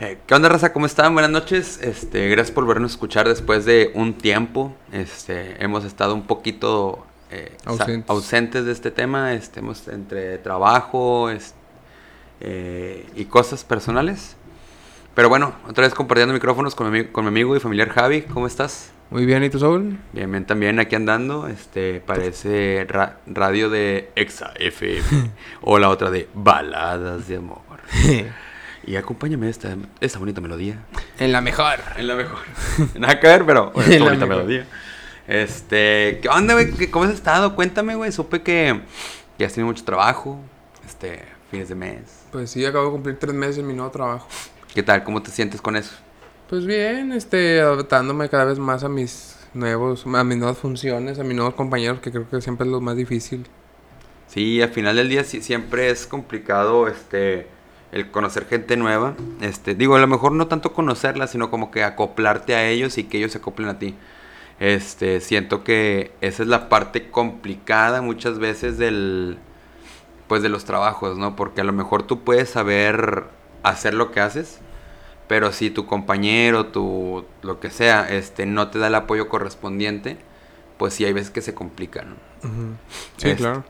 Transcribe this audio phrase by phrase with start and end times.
[0.00, 0.72] Eh, ¿Qué onda, raza?
[0.72, 1.12] ¿Cómo están?
[1.12, 1.78] Buenas noches.
[1.82, 4.74] Este, gracias por volvernos a escuchar después de un tiempo.
[4.92, 8.08] Este, hemos estado un poquito eh, Ausentes.
[8.08, 9.34] ausentes de este tema.
[9.34, 11.28] Este, hemos entre trabajo
[12.40, 14.36] eh, y cosas personales.
[15.14, 18.22] Pero bueno, otra vez compartiendo micrófonos con mi, con mi amigo y familiar Javi.
[18.22, 18.92] ¿Cómo estás?
[19.10, 19.98] Muy bien, ¿y tú, Saúl?
[20.12, 21.46] Bien, bien, también aquí andando.
[21.46, 25.30] Este, parece ra- radio de Exa FM.
[25.60, 27.60] o la otra de Baladas de Amor.
[28.86, 30.84] Y acompáñame esta, esta bonita melodía.
[31.18, 31.78] en la mejor.
[31.96, 32.38] En la mejor.
[32.98, 34.44] Nada que ver, pero bueno, En esta la bonita mejor.
[34.46, 34.66] melodía.
[35.28, 36.72] Este, ¿qué onda, güey?
[36.72, 37.54] ¿Qué- ¿Cómo has estado?
[37.54, 38.10] Cuéntame, güey.
[38.10, 38.80] Supe que,
[39.38, 40.40] que has tenido mucho trabajo.
[40.86, 42.00] Este, fines de mes.
[42.32, 44.26] Pues sí, acabo de cumplir tres meses en mi nuevo trabajo.
[44.74, 45.04] ¿Qué tal?
[45.04, 45.92] ¿Cómo te sientes con eso?
[46.48, 51.22] Pues bien, este, adaptándome cada vez más a mis nuevos, a mis nuevas funciones, a
[51.24, 53.46] mis nuevos compañeros, que creo que siempre es lo más difícil.
[54.26, 57.46] Sí, al final del día sí- siempre es complicado, este,
[57.92, 59.14] el conocer gente nueva.
[59.40, 63.04] Este, digo, a lo mejor no tanto conocerla, sino como que acoplarte a ellos y
[63.04, 63.96] que ellos se acoplen a ti.
[64.60, 69.38] Este, siento que esa es la parte complicada muchas veces del,
[70.28, 71.34] pues de los trabajos, ¿no?
[71.36, 73.24] Porque a lo mejor tú puedes saber
[73.62, 74.60] hacer lo que haces,
[75.26, 80.18] pero si tu compañero, tu, lo que sea, este, no te da el apoyo correspondiente,
[80.78, 82.16] pues sí hay veces que se complican.
[83.16, 83.64] Sí, Este, claro.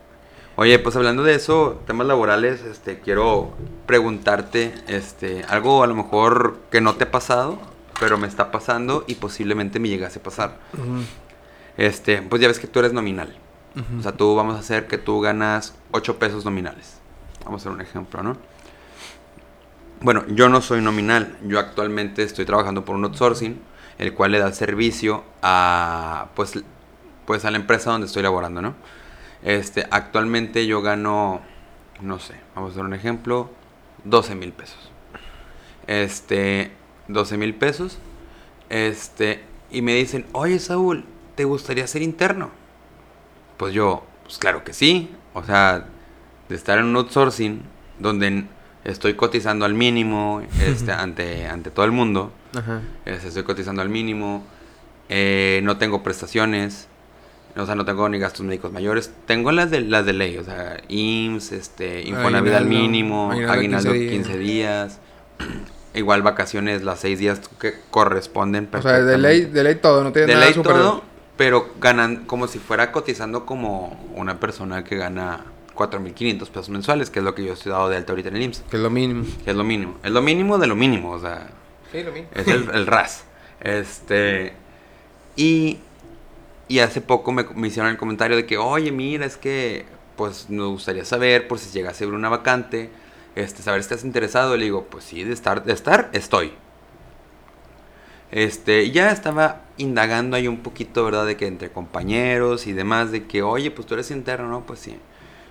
[0.60, 3.54] Oye, pues hablando de eso, temas laborales, este, quiero
[3.86, 7.58] preguntarte, este, algo a lo mejor que no te ha pasado,
[7.98, 10.58] pero me está pasando y posiblemente me llegase a pasar.
[11.78, 13.34] Este, pues ya ves que tú eres nominal.
[13.98, 16.98] O sea, tú vamos a hacer que tú ganas 8 pesos nominales.
[17.46, 18.36] Vamos a hacer un ejemplo, ¿no?
[20.02, 21.38] Bueno, yo no soy nominal.
[21.46, 23.58] Yo actualmente estoy trabajando por un outsourcing,
[23.96, 26.52] el cual le da servicio a, pues,
[27.24, 28.99] pues a la empresa donde estoy laborando, ¿no?
[29.42, 31.40] Este, actualmente yo gano,
[32.00, 33.50] no sé, vamos a hacer un ejemplo,
[34.04, 34.90] 12 mil pesos.
[35.86, 36.72] Este,
[37.08, 37.98] 12 mil pesos.
[38.68, 42.50] Este, y me dicen, oye Saúl, ¿te gustaría ser interno?
[43.56, 45.10] Pues yo, pues claro que sí.
[45.34, 45.86] O sea,
[46.48, 47.62] de estar en un outsourcing
[47.98, 48.44] donde
[48.84, 52.32] estoy cotizando al mínimo este, ante, ante todo el mundo.
[52.56, 52.82] Ajá.
[53.04, 54.44] este, estoy cotizando al mínimo.
[55.08, 56.88] eh, no tengo prestaciones.
[57.56, 59.10] O sea, no tengo ni gastos médicos mayores.
[59.26, 60.38] Tengo las de, las de ley.
[60.38, 64.98] O sea, IMSS, este, Infonavit al mínimo, aguinaldo aguinaldo 15 15 días.
[65.94, 70.12] Igual vacaciones las 6 días que corresponden O sea, de ley, de ley todo, no
[70.12, 70.82] tiene de nada ley superior.
[70.82, 71.02] todo,
[71.36, 75.44] pero ganan como si fuera cotizando como una persona que gana
[75.74, 78.42] 4.500 pesos mensuales, que es lo que yo estoy dado de alta ahorita en el
[78.42, 79.24] IMSS, Que es lo mínimo.
[79.44, 79.96] que es lo mínimo.
[80.04, 81.48] Es lo mínimo de lo mínimo, o sea,
[81.90, 82.28] Sí, lo mínimo.
[82.36, 83.24] es el, el RAS.
[83.60, 84.52] Este,
[85.34, 85.78] y,
[86.70, 90.48] y hace poco me, me hicieron el comentario de que, oye, mira, es que, pues,
[90.50, 92.90] nos gustaría saber, por si llegase a haber una vacante,
[93.34, 94.56] este, saber si estás interesado.
[94.56, 96.52] Le digo, pues sí, de estar, de estar, estoy.
[98.30, 101.26] Este, ya estaba indagando ahí un poquito, ¿verdad?
[101.26, 104.64] De que entre compañeros y demás, de que, oye, pues tú eres interno, ¿no?
[104.64, 104.96] Pues sí.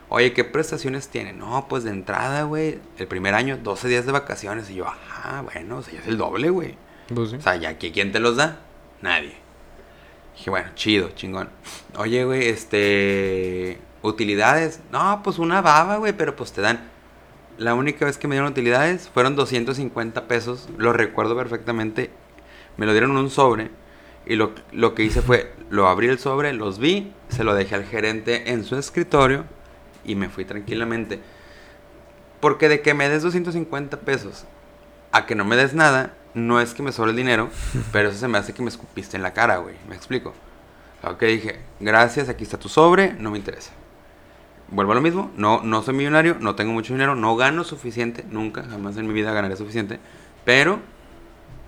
[0.07, 1.34] Oye, ¿qué prestaciones tiene?
[1.34, 4.69] No, pues de entrada, güey, el primer año, 12 días de vacaciones.
[4.69, 6.78] Y yo, ajá, bueno, o sea, ya es el doble, güey.
[7.13, 7.36] Pues sí.
[7.36, 8.62] O sea, ya que quién te los da?
[9.01, 9.48] Nadie.
[10.39, 11.50] Dije, bueno, chido, chingón.
[11.97, 13.77] Oye, güey, este.
[14.01, 14.79] Utilidades.
[14.89, 16.89] No, pues una baba, güey, pero pues te dan.
[17.57, 20.69] La única vez que me dieron utilidades fueron 250 pesos.
[20.77, 22.09] Lo recuerdo perfectamente.
[22.77, 23.69] Me lo dieron en un sobre.
[24.25, 27.75] Y lo, lo que hice fue, lo abrí el sobre, los vi, se lo dejé
[27.75, 29.44] al gerente en su escritorio
[30.06, 31.19] y me fui tranquilamente.
[32.39, 34.45] Porque de que me des 250 pesos
[35.11, 37.50] a que no me des nada, no es que me sobre el dinero,
[37.91, 39.75] pero eso se me hace que me escupiste en la cara, güey.
[39.88, 40.34] ¿Me explico?
[41.03, 43.72] Ok, dije, gracias, aquí está tu sobre, no me interesa.
[44.72, 48.23] Vuelvo a lo mismo, no, no soy millonario, no tengo mucho dinero, no gano suficiente,
[48.29, 50.00] nunca, jamás en mi vida ganaré suficiente,
[50.45, 50.79] pero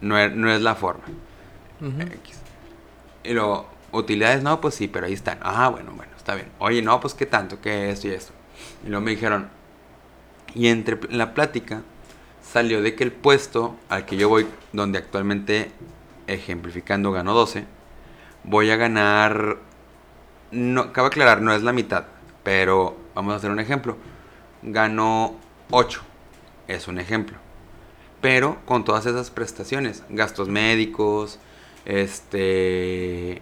[0.02, 1.04] no es, no es la forma.
[3.24, 5.40] Y luego, utilidades, no, pues sí, pero ahí están.
[5.42, 6.50] Ah, bueno, bueno, está bien.
[6.60, 8.34] Oye, no, pues qué tanto, que esto y esto.
[8.86, 9.50] Y luego me dijeron,
[10.54, 11.82] y entre en la plática
[12.42, 15.72] salió de que el puesto al que yo voy, donde actualmente
[16.28, 17.66] ejemplificando gano 12,
[18.44, 19.58] voy a ganar,
[20.52, 22.06] no, cabe aclarar, no es la mitad,
[22.44, 23.98] pero vamos a hacer un ejemplo.
[24.64, 25.36] Gano
[25.72, 26.02] 8,
[26.68, 27.38] es un ejemplo.
[28.22, 31.40] Pero con todas esas prestaciones, gastos médicos,
[31.86, 33.42] este,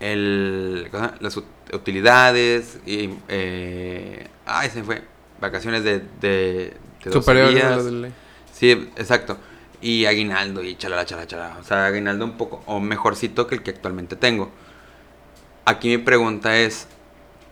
[0.00, 0.90] el,
[1.20, 5.02] las ut- utilidades, y, eh, ay, se fue,
[5.40, 6.74] vacaciones de, de, de
[7.04, 7.76] 12 Superior a días.
[7.76, 8.12] lo de ley.
[8.52, 9.36] Sí, exacto.
[9.82, 11.56] Y aguinaldo y chalala, chalala, chalala.
[11.58, 14.50] O sea, aguinaldo un poco, o mejorcito que el que actualmente tengo.
[15.64, 16.86] Aquí mi pregunta es,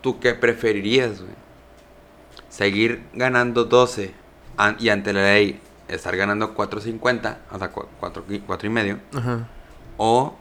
[0.02, 1.32] ¿tú qué preferirías, güey?
[2.48, 4.12] ¿Seguir ganando 12
[4.56, 9.46] an- y ante la ley estar ganando 4.50, o sea, 4, cuatro y medio, Ajá.
[9.96, 10.34] o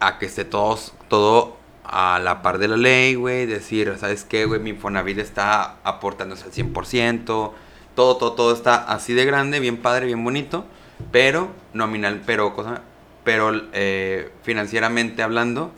[0.00, 4.46] a que esté todos, todo a la par de la ley, güey, decir, ¿sabes qué,
[4.46, 4.60] güey?
[4.60, 7.52] Mi Infonavit está aportándose al 100%,
[7.94, 10.64] todo, todo, todo está así de grande, bien padre, bien bonito,
[11.12, 12.82] pero nominal, pero cosa,
[13.24, 15.70] pero eh, financieramente hablando,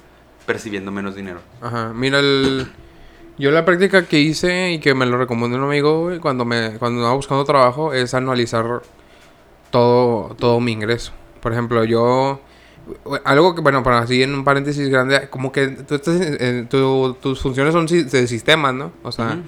[0.46, 1.40] percibiendo menos dinero.
[1.60, 1.92] Ajá.
[1.94, 2.66] Mira, el...
[3.38, 6.78] yo la práctica que hice y que me lo recomendó un amigo, güey, cuando me
[6.78, 8.82] cuando estaba buscando trabajo, es anualizar
[9.70, 11.12] todo, todo mi ingreso.
[11.40, 12.40] Por ejemplo, yo...
[13.24, 16.18] Algo que, bueno, para así en un paréntesis grande, como que tú estás
[16.68, 18.90] tu- tus funciones son de sistemas, ¿no?
[19.04, 19.38] O sea.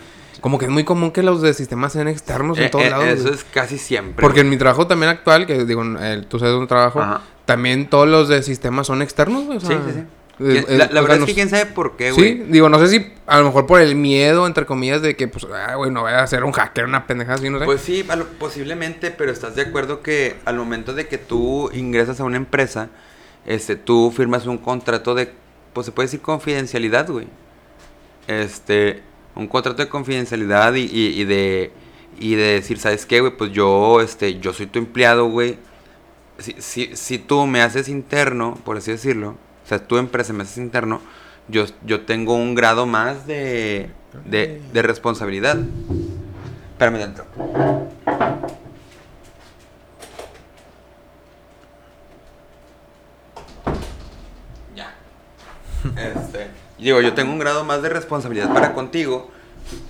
[0.40, 2.90] Como que es muy común que los de sistemas sean externos en Eh, todos eh,
[2.90, 3.06] lados.
[3.06, 4.20] eso es casi siempre.
[4.22, 4.56] Porque en güey.
[4.56, 7.20] mi trabajo también actual, que digo, el, tú sabes un trabajo, Ajá.
[7.44, 9.58] también todos los de sistemas son externos, güey.
[9.58, 9.98] o Sí, sea, sí, sí.
[10.00, 10.04] eh,
[10.36, 12.34] ¿Quién- eh, la, la o sea, verdad es que quién sabe por qué, Sí, güey.
[12.50, 15.46] digo, no sé si a lo mejor por el miedo, entre comillas, de que, pues,
[15.54, 17.64] ah, güey, no voy a ser un hacker, una pendejada así, no sé.
[17.64, 22.18] Pues sí, lo- posiblemente, pero estás de acuerdo que al momento de que tú ingresas
[22.20, 22.88] a una empresa,
[23.46, 25.32] este, tú firmas un contrato de,
[25.72, 27.26] pues se puede decir confidencialidad, güey.
[28.26, 29.02] Este,
[29.36, 31.72] un contrato de confidencialidad y, y- y de
[32.20, 33.36] y de decir, ¿sabes qué, güey?
[33.36, 35.58] Pues yo, este, yo soy tu empleado, güey.
[36.38, 39.30] Si, si, si tú me haces interno, por así decirlo,
[39.64, 41.00] o sea, tu empresa me haces interno,
[41.48, 43.90] yo, yo tengo un grado más de,
[44.26, 45.58] de, de responsabilidad.
[46.72, 47.24] Espérame dentro.
[54.74, 54.94] Ya.
[55.96, 56.50] Este,
[56.84, 59.30] digo, yo tengo un grado más de responsabilidad para contigo,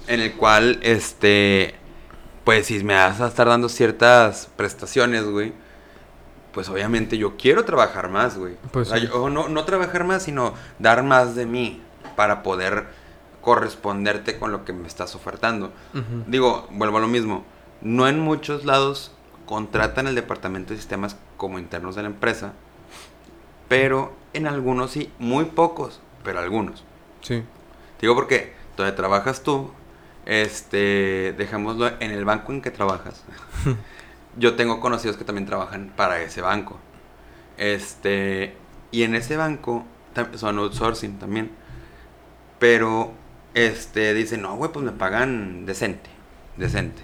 [0.06, 1.74] en el cual, este,
[2.44, 5.52] pues si me vas a estar dando ciertas prestaciones, güey,
[6.52, 8.54] pues obviamente yo quiero trabajar más, güey.
[8.70, 11.82] Pues O sea, yo- no, no trabajar más, sino dar más de mí
[12.16, 12.86] para poder
[13.40, 15.72] corresponderte con lo que me estás ofertando.
[16.28, 17.44] Digo, vuelvo a lo mismo.
[17.82, 19.10] No en muchos lados
[19.46, 22.52] contratan el departamento de sistemas como internos de la empresa,
[23.68, 26.82] pero en algunos sí, muy pocos, pero algunos.
[27.20, 27.44] Sí.
[28.00, 29.70] Digo porque donde trabajas tú,
[30.26, 33.22] este, dejémoslo en el banco en que trabajas.
[34.36, 36.80] Yo tengo conocidos que también trabajan para ese banco.
[37.56, 38.56] Este,
[38.90, 39.84] y en ese banco
[40.34, 41.50] son outsourcing también.
[42.58, 43.12] Pero
[43.52, 46.10] este dicen, "No, güey, pues me pagan decente,
[46.56, 47.02] decente."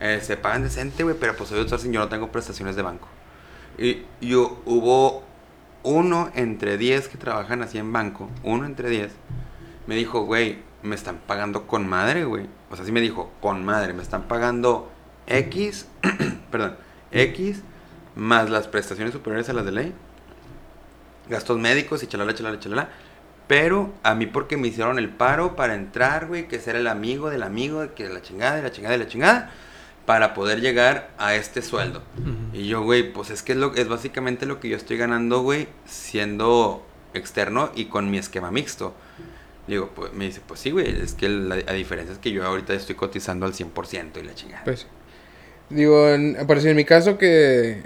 [0.00, 3.08] Eh, se pagan decente, güey, pero pues soy outsourcing, yo no tengo prestaciones de banco.
[3.76, 5.24] Y yo hubo
[5.82, 9.12] uno entre 10 que trabajan así en banco, uno entre 10
[9.86, 12.46] me dijo, güey, me están pagando con madre, güey.
[12.70, 14.90] O sea, sí me dijo, con madre, me están pagando
[15.26, 15.88] X,
[16.50, 16.76] perdón,
[17.10, 17.62] X
[18.14, 19.94] más las prestaciones superiores a las de ley,
[21.28, 22.88] gastos médicos y chalala, chalala, chalala.
[23.46, 27.30] Pero a mí porque me hicieron el paro para entrar, güey, que ser el amigo
[27.30, 29.50] del amigo, que la chingada, de la chingada, de la chingada,
[30.10, 32.02] para poder llegar a este sueldo.
[32.52, 35.42] Y yo, güey, pues es que es, lo, es básicamente lo que yo estoy ganando,
[35.42, 36.84] güey, siendo
[37.14, 38.92] externo y con mi esquema mixto.
[39.68, 42.44] Digo, pues me dice, pues sí, güey, es que la, la diferencia es que yo
[42.44, 44.64] ahorita estoy cotizando al 100% y la chingada.
[44.64, 44.88] Pues,
[45.68, 47.84] digo, en, por en mi caso que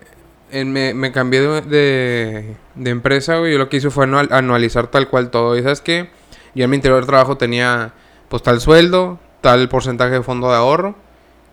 [0.51, 4.33] en- me, me cambié de, de, de empresa, güey, yo lo que hice fue anual-
[4.33, 5.59] anualizar tal cual todo.
[5.59, 6.09] Y sabes que
[6.55, 7.93] yo en mi anterior trabajo tenía,
[8.31, 11.04] pues, tal sueldo, tal porcentaje de fondo de ahorro.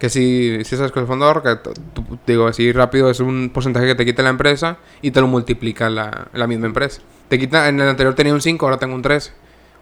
[0.02, 1.58] Que si, si sabes con el ahorro, que
[1.94, 5.28] tú- digo así rápido, es un porcentaje que te quita la empresa y te lo
[5.28, 7.04] multiplica la, la misma empresa.
[7.30, 9.32] Te quita, en el anterior tenía un 5, ahora tengo un 13.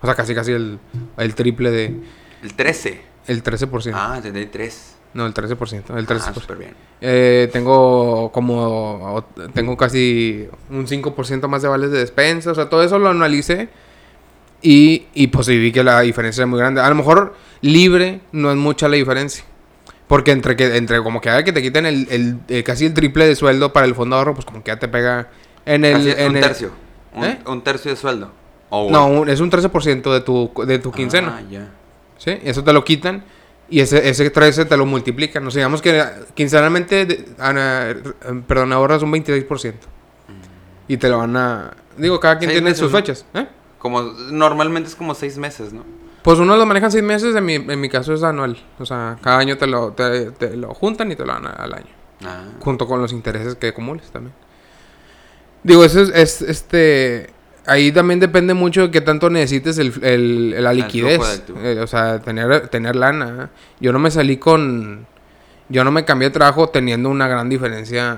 [0.02, 0.78] O sea, casi casi el,
[1.16, 2.02] el triple de...
[2.44, 3.02] El 13.
[3.28, 3.92] El 13%.
[3.96, 4.96] Ah, entendí 3.
[5.14, 5.98] No, el 13%.
[5.98, 6.22] El 13%.
[6.28, 6.74] Ah, súper bien.
[7.00, 9.26] Eh, tengo como.
[9.54, 12.52] Tengo casi un 5% más de vales de despensa.
[12.52, 13.70] O sea, todo eso lo analicé.
[14.62, 16.82] Y, y pues vi que la diferencia es muy grande.
[16.82, 19.46] A lo mejor libre no es mucha la diferencia.
[20.10, 22.94] Porque entre que entre como que haga que te quiten el, el- eh, casi el
[22.94, 25.30] triple de sueldo para el fondo de ahorro, pues como que ya te pega
[25.66, 25.94] en el.
[25.94, 26.72] Casi en un el- tercio.
[27.14, 27.40] Un, ¿Eh?
[27.46, 28.32] un tercio de sueldo.
[28.72, 31.38] Oh, No, un- es un 13% de tu, de tu quincena.
[31.40, 31.70] Ah, ya.
[32.18, 32.38] ¿Sí?
[32.44, 33.24] Eso te lo quitan
[33.70, 35.46] y ese, ese 13 te lo multiplican.
[35.48, 37.96] O sea, digamos que quincenalmente, ana- eh,
[38.48, 39.74] perdón, ahorras un 26%.
[40.88, 41.74] Y te lo van a...
[41.98, 43.26] Digo, cada quien Seis tiene meses, sus fechas.
[43.36, 43.46] ¿eh?
[43.78, 45.84] Como, normalmente es como 6 meses, ¿no?
[46.22, 48.58] Pues uno lo manejan seis meses, en mi, en mi caso es anual.
[48.80, 51.74] O sea, cada año te lo, te, te lo juntan y te lo dan al
[51.74, 51.88] año.
[52.26, 52.44] Ah.
[52.60, 54.34] Junto con los intereses que acumules también.
[55.64, 57.30] Digo, eso es, es, este...
[57.66, 61.44] Ahí también depende mucho de qué tanto necesites el, el- la liquidez.
[61.62, 63.52] Eh, o sea, tener, tener lana.
[63.80, 65.06] Yo no me salí con...
[65.68, 68.18] Yo no me cambié de trabajo teniendo una gran diferencia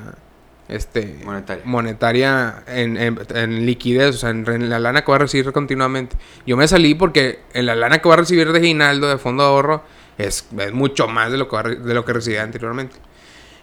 [0.72, 1.64] este, Monetaria.
[1.66, 5.52] monetaria en, en- en liquidez, o sea, en, en la lana que voy a recibir
[5.52, 6.16] continuamente.
[6.46, 9.44] Yo me salí porque en la lana que voy a recibir de Ginaldo, de fondo
[9.44, 9.84] de ahorro,
[10.18, 12.96] es, es mucho más de lo que, voy a re- de lo que recibía anteriormente.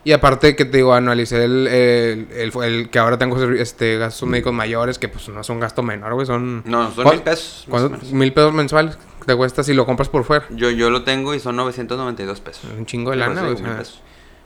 [0.04, 4.28] Y aparte que te digo, anualicé el, el, el, el que ahora tengo este, gastos
[4.28, 6.62] médicos mayores, que pues no son gasto menor, güey, son...
[6.64, 7.66] No, son ¿Cuál- mil pesos.
[8.12, 8.96] Mil pesos mensuales
[9.26, 10.46] te cuesta si lo compras por fuera.
[10.50, 12.64] Yo, yo lo tengo y son 992 pesos.
[12.72, 13.56] Es un chingo de lana, güey.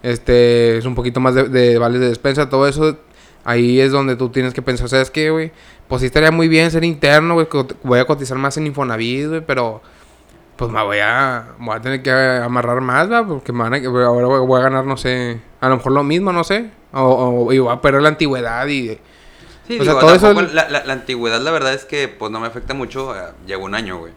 [0.03, 2.99] Este, es un poquito más de, de vales de despensa, todo eso.
[3.45, 5.51] Ahí es donde tú tienes que pensar, ¿sabes qué, güey?
[5.89, 7.47] Pues sí estaría muy bien ser interno, güey.
[7.83, 9.83] Voy a cotizar más en Infonavit, güey, pero...
[10.57, 13.27] Pues me voy a, voy a tener que amarrar más, ¿va?
[13.27, 16.31] Porque me van a, ahora voy a ganar, no sé, a lo mejor lo mismo,
[16.33, 16.71] no sé.
[16.93, 18.99] O, o y voy a perder la antigüedad y...
[19.67, 22.39] Sí, O sea, todo eso- La, la- la antigüedad, la verdad es que pues no
[22.39, 23.17] me afecta mucho.
[23.17, 24.13] eh, llevo un año, güey.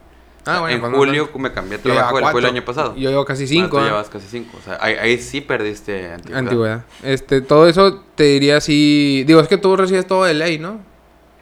[0.45, 2.95] Sea, Ah, bueno, en cuando- julio me cambié de trabajo, fue el año pasado.
[2.95, 3.77] Yo llevo casi Bueno, cinco.
[3.79, 3.87] tú ¿eh?
[3.87, 4.57] llevas casi cinco.
[4.57, 6.39] O sea, ahí, ahí sí perdiste antigüedad.
[6.39, 6.85] Antigüedad.
[7.03, 9.23] Este, todo eso te diría si...
[9.25, 10.79] Digo, es que tú recibes todo de ley, ¿no?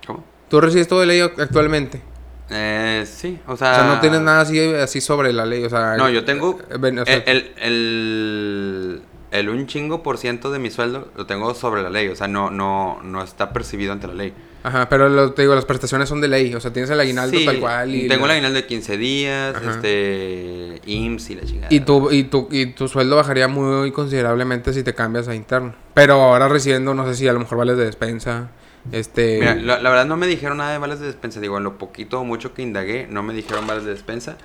[0.07, 0.23] ¿Cómo?
[0.49, 2.01] Tú recibes todo de ley actualmente.
[2.49, 3.75] Eh, sí, o O sea...
[3.75, 5.95] sea, no tienes nada así, así sobre la ley, o sea...
[5.97, 10.69] No, yo tengo eh, sea, el, el, el, el un chingo por ciento de mi
[10.69, 14.13] sueldo lo tengo sobre la ley, o sea, no, no, no está percibido ante la
[14.13, 14.33] ley.
[14.63, 17.37] Ajá, pero lo- te digo, las prestaciones son de ley, o sea, tienes el aguinaldo
[17.37, 18.07] Sí, tal cual y...
[18.07, 19.71] tengo el la- aguinaldo de 15 días, Ajá.
[19.71, 21.67] este, IMSS y la chingada.
[21.69, 25.75] Y tu, y, tu, y tu sueldo bajaría muy considerablemente si te cambias a interno.
[25.93, 28.51] Pero ahora recibiendo, no sé si a lo mejor vales de despensa,
[28.93, 29.39] este...
[29.39, 31.77] Mira, la, la verdad no me dijeron nada de vales de despensa, digo, en lo
[31.77, 34.37] poquito o mucho que indagué, no me dijeron vales de despensa.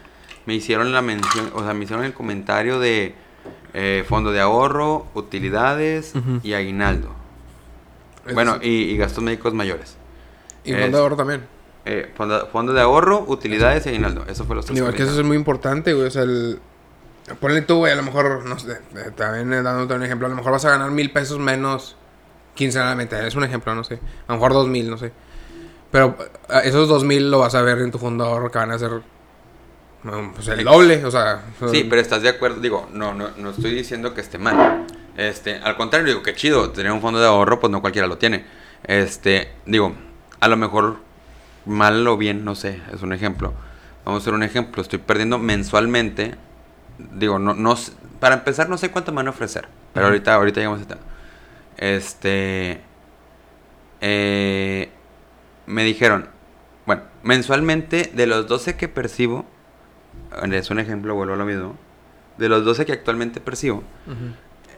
[0.47, 3.15] Me hicieron la mención, o sea, me hicieron el comentario de
[3.75, 7.11] eh, fondo de ahorro, utilidades y aguinaldo.
[8.35, 9.97] Bueno, y, y gastos médicos mayores.
[10.71, 11.59] Y fondo de ahorro también.
[11.85, 14.25] Eh, fondo, fondo de ahorro, utilidades y aguinaldo.
[14.29, 14.79] Eso fue los tres.
[14.79, 16.07] Digo, que eso es muy importante, güey.
[16.07, 16.61] O sea, el...
[17.41, 20.31] Ponle tú, güey, a lo mejor, no sé, eh, también eh, dándote un ejemplo, a
[20.31, 21.97] lo mejor vas a ganar mil pesos menos
[22.55, 23.27] quincenalmente.
[23.27, 24.01] Es un ejemplo, no sé.
[24.27, 25.13] A lo mejor dos mil, no sé.
[25.91, 26.17] Pero
[26.49, 28.71] eh, esos dos mil lo vas a ver en tu fondo de ahorro que van
[28.71, 28.91] a ser
[30.03, 31.43] mm, pues, el doble, o sea...
[31.71, 32.61] Sí, pero estás de acuerdo.
[32.61, 34.87] Digo, no, no, no estoy diciendo que esté mal.
[35.17, 36.71] Este, al contrario, digo, que chido.
[36.71, 38.45] Tener un fondo de ahorro, pues no cualquiera lo tiene.
[38.85, 39.95] Este, digo,
[40.41, 40.99] a lo mejor
[41.67, 43.53] mal o bien, no sé, es un ejemplo.
[44.05, 44.83] Vamos a hacer un ejemplo.
[44.83, 46.35] Estoy perdiendo mensualmente.
[47.15, 47.77] Digo, no, no
[48.21, 49.69] para empezar, no sé cuánto me van a ofrecer.
[49.93, 50.97] Pero ahorita, ahorita llegamos a.
[51.77, 52.81] Este.
[54.01, 54.91] eh,
[55.67, 56.29] me dijeron,
[56.87, 59.45] bueno, mensualmente de los 12 que percibo,
[60.51, 61.77] es un ejemplo, vuelvo a lo mismo,
[62.39, 63.85] de los 12 que actualmente percibo,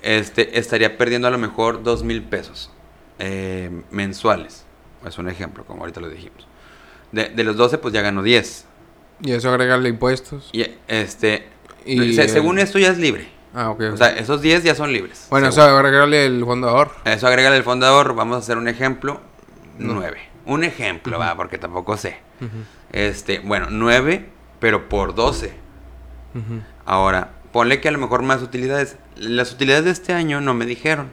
[0.02, 2.72] este, estaría perdiendo a lo mejor 2 mil pesos
[3.20, 4.66] eh, mensuales.
[5.04, 6.46] Es un ejemplo, como ahorita lo dijimos.
[7.12, 8.66] De, de los 12, pues ya gano 10.
[9.22, 10.48] Y eso agregarle impuestos.
[10.52, 11.48] Y este,
[11.84, 13.28] Y se- el- según esto ya es libre.
[13.54, 13.82] Ah, ok.
[13.92, 15.26] O sea, esos 10 ya son libres.
[15.30, 16.92] bueno, eso agregarle el ahorro.
[17.04, 18.14] Eso agrega el ahorro.
[18.14, 19.20] Vamos a hacer un ejemplo.
[19.78, 19.94] No.
[19.94, 20.18] 9.
[20.46, 22.18] Un ejemplo, va, porque tampoco sé.
[22.92, 24.28] Este, bueno, 9,
[24.60, 25.52] pero por 12.
[26.34, 26.60] ujú.
[26.86, 28.96] Ahora, ponle que a lo mejor más utilidades.
[29.16, 31.08] Las utilidades de este año no me dijeron.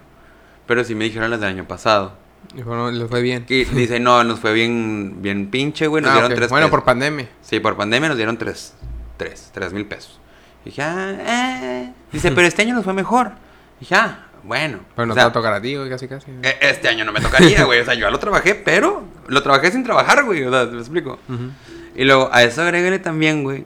[0.65, 2.13] Pero sí me dijeron las del año pasado.
[2.55, 3.45] Y bueno, le fue bien.
[3.49, 6.01] Y dice, no, nos fue bien, bien pinche, güey.
[6.01, 6.37] Nos Ah, dieron ok.
[6.37, 6.71] tres Bueno, pesos.
[6.79, 7.27] por pandemia.
[7.41, 8.73] Sí, por pandemia nos dieron tres.
[9.17, 10.19] Tres, tres mil pesos.
[10.63, 11.93] Dije, ah, eh.
[12.11, 13.31] Dice, pero este año nos fue mejor.
[13.79, 14.79] Dije, ah, bueno.
[14.95, 16.31] Pero no O sea, te va a tocar a ti, güey, casi casi.
[16.43, 17.79] e- Este año no me tocaría, güey.
[17.81, 20.43] O sea, yo ya lo trabajé, pero lo trabajé sin trabajar, güey.
[20.43, 21.19] O sea, ¿me explico?
[21.27, 21.49] Ujú.
[21.95, 23.65] Y luego a eso agrégale también, güey,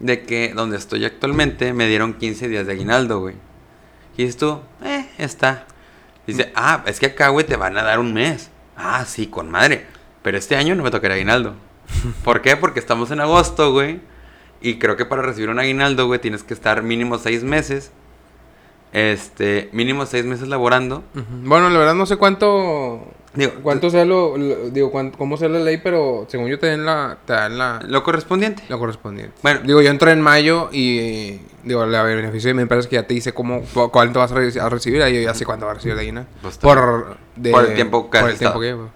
[0.00, 3.36] de que donde estoy actualmente me dieron 15 días de aguinaldo, güey.
[4.16, 5.66] Y dices tú, eh, está.
[6.28, 8.50] Dice, ah, es que acá, güey, te van a dar un mes.
[8.76, 9.86] Ah, sí, con madre.
[10.20, 11.54] Pero este año no me tocará aguinaldo.
[12.22, 12.54] ¿Por qué?
[12.54, 14.02] Porque estamos en agosto, güey.
[14.60, 17.92] Y creo que para recibir un aguinaldo, güey, tienes que estar mínimo seis meses.
[18.92, 21.02] Este, mínimo seis meses laborando.
[21.44, 23.06] Bueno, la verdad no sé cuánto...
[23.34, 24.36] Digo, Cuánto sea lo...
[24.36, 27.18] lo- digo, cuán- cómo sea la ley, pero según yo te dan la...
[27.26, 27.80] Te dan la...
[27.86, 28.64] lo correspondiente.
[28.68, 29.34] Lo correspondiente.
[29.42, 29.60] Bueno.
[29.64, 33.06] digo, yo entré en mayo y digo, la beneficio de mi empresa es que ya
[33.06, 35.66] te dice cómo, cu- cuánto vas a, re- a recibir, ahí yo ya sé cuánto
[35.66, 36.26] vas a recibir ahí, ¿no?
[36.42, 38.90] Pues por, de- Por el tiempo que por el tiempo que llevo.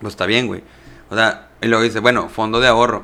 [0.00, 0.62] Pues está bien, güey.
[1.10, 3.02] O sea, y luego dice, bueno, fondo de ahorro.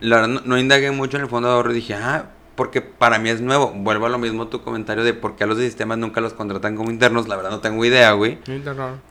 [0.00, 2.26] La verdad, no, no indagué mucho en el fondo de ahorro y dije, ah,
[2.56, 3.72] porque para mí es nuevo.
[3.74, 6.34] Vuelvo a lo mismo tu comentario de por qué a los de sistemas nunca los
[6.34, 7.26] contratan como internos.
[7.28, 8.38] La verdad, no tengo idea, güey.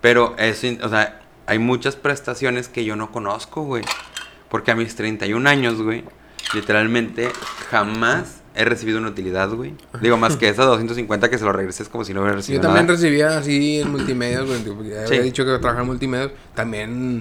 [0.01, 3.83] Pero es, o sea, hay muchas prestaciones que yo no conozco, güey.
[4.49, 6.03] Porque a mis 31 años, güey,
[6.53, 7.31] literalmente
[7.69, 9.73] jamás he recibido una utilidad, güey.
[9.99, 12.61] Digo, más que esa 250 que se lo regreses como si no hubiera Yo recibido
[12.61, 12.95] también nada.
[12.95, 14.59] recibía así en multimedia, güey,
[14.89, 15.13] ya Sí.
[15.15, 16.31] había dicho que trabajaba en multimedia.
[16.53, 17.19] También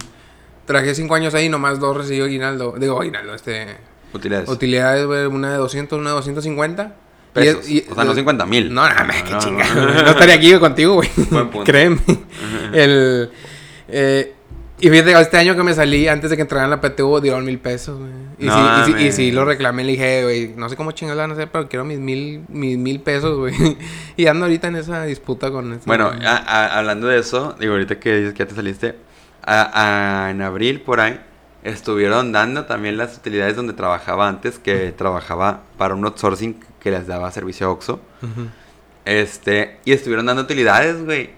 [0.66, 2.74] trabajé cinco años ahí, nomás dos recibí aguinaldo.
[2.78, 3.78] Digo, aguinaldo, este...
[4.14, 4.48] Utilidades.
[4.48, 6.94] Utilidades, güey, una de 200, una de 250.
[7.34, 7.70] Y es- Pesos.
[7.70, 8.72] y- o sea, no 50 mil.
[8.74, 9.38] No, no, me, qué No, no.
[9.38, 9.74] chingada.
[10.04, 11.08] No estaría aquí contigo, güey.
[11.30, 11.64] Buen punto.
[11.70, 11.98] Créeme.
[12.72, 13.30] El,
[13.88, 14.34] eh,
[14.80, 17.58] Y fíjate, este año que me salí, antes de que entraran la PTU, dieron mil
[17.60, 18.10] pesos, güey.
[18.38, 20.90] Y, No sí, y, sí, y sí lo reclamé, le dije, güey, no sé cómo
[20.92, 23.54] chingados van a hacer, pero quiero mis mil, mis mil pesos, güey.
[24.16, 25.84] y ando ahorita en esa disputa con este.
[25.86, 28.96] Bueno, a- a- hablando de eso, digo, ahorita que dices que ya te saliste,
[29.44, 31.20] a- en abril por ahí
[31.62, 37.06] estuvieron dando también las utilidades donde trabajaba antes, que trabajaba para un outsourcing que les
[37.06, 38.00] daba servicio a Oxxo.
[39.04, 41.30] Este, y estuvieron dando utilidades, güey.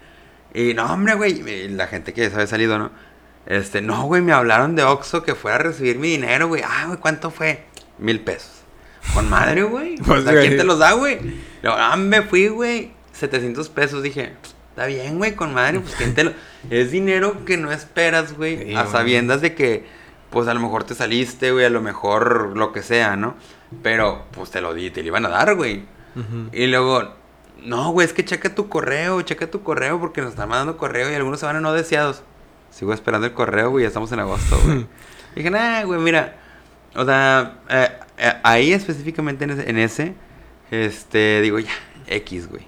[0.55, 2.91] Y no, hombre, güey, la gente que ya se había salido, ¿no?
[3.47, 6.63] Este, no, güey, me hablaron de Oxxo que fuera a recibir mi dinero, güey.
[6.65, 7.65] Ah, güey, ¿cuánto fue?
[7.99, 8.51] Mil pesos.
[9.13, 9.97] Con madre, güey.
[10.05, 10.47] Pues, o sea, güey.
[10.47, 11.19] ¿quién te los da, güey?
[11.65, 12.93] Ah, me fui, güey.
[13.13, 14.03] 700 pesos.
[14.03, 14.33] Dije,
[14.71, 15.81] está bien, güey, con madre.
[15.81, 16.33] Pues, ¿quién te lo...?
[16.71, 18.65] Es dinero que no esperas, güey.
[18.65, 18.93] Sí, a güey.
[18.93, 19.85] sabiendas de que,
[20.35, 21.65] pues, a lo mejor te saliste, güey.
[21.65, 23.35] A lo mejor lo que sea, ¿no?
[23.83, 25.85] Pero, pues, te lo di, te lo iban a dar, güey.
[26.15, 26.51] Ujú.
[26.53, 27.15] Y luego,
[27.65, 31.11] no, güey, es que checa tu correo, checa tu correo porque nos están mandando correo
[31.11, 32.23] y algunos se van a no deseados.
[32.71, 34.87] Sigo esperando el correo, güey, ya estamos en agosto, güey.
[35.35, 36.37] Dije, nah, güey, mira,
[36.95, 37.89] o sea, eh,
[38.19, 40.15] eh, ahí específicamente en ese, en ese,
[40.71, 41.73] este, digo, ya,
[42.07, 42.67] X, güey.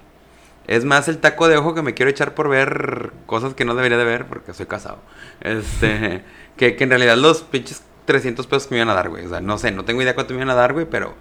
[0.67, 3.73] Es más el taco de ojo que me quiero echar por ver cosas que no
[3.73, 4.99] debería de ver porque soy casado.
[5.39, 6.23] Este,
[6.57, 9.25] que, que en realidad los pinches 300 pesos que me iban a dar, güey.
[9.25, 11.13] O sea, no sé, no tengo idea cuánto me iban a dar, güey, pero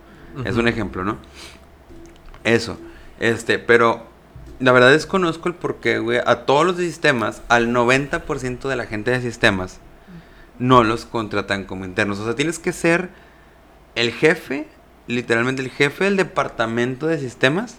[0.45, 1.19] es un ejemplo, ¿no?
[2.45, 2.79] Eso.
[3.19, 4.07] Este, pero
[4.59, 6.21] la verdad desconozco el porqué, güey.
[6.25, 9.81] A todos los de sistemas, al 90% de la gente de sistemas,
[10.59, 12.19] no los contratan como internos.
[12.21, 13.11] O sea, tienes que ser
[13.95, 14.67] el jefe,
[15.07, 17.79] literalmente el jefe del departamento de sistemas,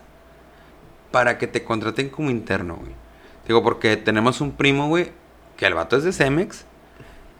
[1.11, 2.91] para que te contraten como interno, güey.
[3.47, 5.11] Digo, porque tenemos un primo, güey,
[5.55, 6.65] que el vato es de Cemex.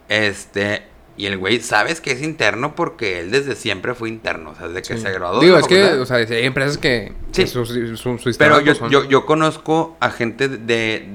[0.10, 0.84] Este,
[1.18, 4.52] y el güey, sabes que es interno porque él desde siempre fue interno.
[4.52, 5.02] O sea, desde que Sí.
[5.04, 5.40] se graduó.
[5.42, 7.44] Digo, es que, o sea, hay empresas que, Sí.
[7.44, 11.10] que su, su, su sistema, Pero yo, son- yo, yo conozco a gente de,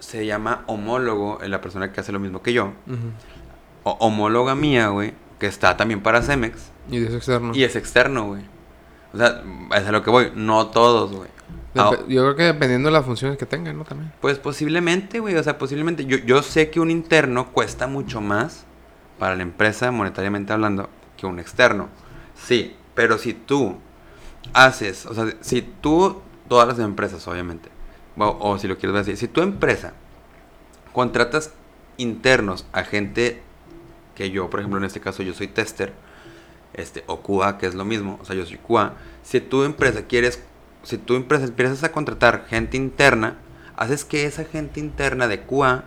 [0.00, 2.72] Se llama homólogo, es la persona que hace lo mismo que yo.
[3.84, 6.70] O, homóloga mía, güey, que está también para Cemex.
[6.90, 7.52] Y eso externo.
[7.54, 8.42] Y es externo, güey.
[9.14, 9.42] O sea,
[9.74, 10.30] es a lo que voy.
[10.34, 11.30] No todos, güey.
[11.76, 13.84] Ah, Dep- Yo creo que dependiendo de las funciones que tengan, ¿no?
[13.84, 14.12] También.
[14.20, 15.34] Pues posiblemente, güey.
[15.36, 16.04] O sea, posiblemente.
[16.06, 18.64] Yo, yo sé que un interno cuesta mucho más
[19.18, 21.88] para la empresa, monetariamente hablando, que un externo.
[22.34, 23.76] Sí, pero si tú
[24.52, 27.68] haces, o sea, si tú, todas las empresas, obviamente,
[28.18, 29.94] o, o si lo quieres ver así, si tu empresa
[30.92, 31.52] contratas
[31.96, 33.42] internos a gente
[34.14, 35.92] que yo, por ejemplo, en este caso, yo soy tester,
[36.74, 38.94] este, o QA, que es lo mismo, o sea, yo soy QA.
[39.22, 40.42] Si tu empresa quieres,
[40.84, 43.38] si empresa empiezas a contratar gente interna,
[43.76, 45.84] haces que esa gente interna de QA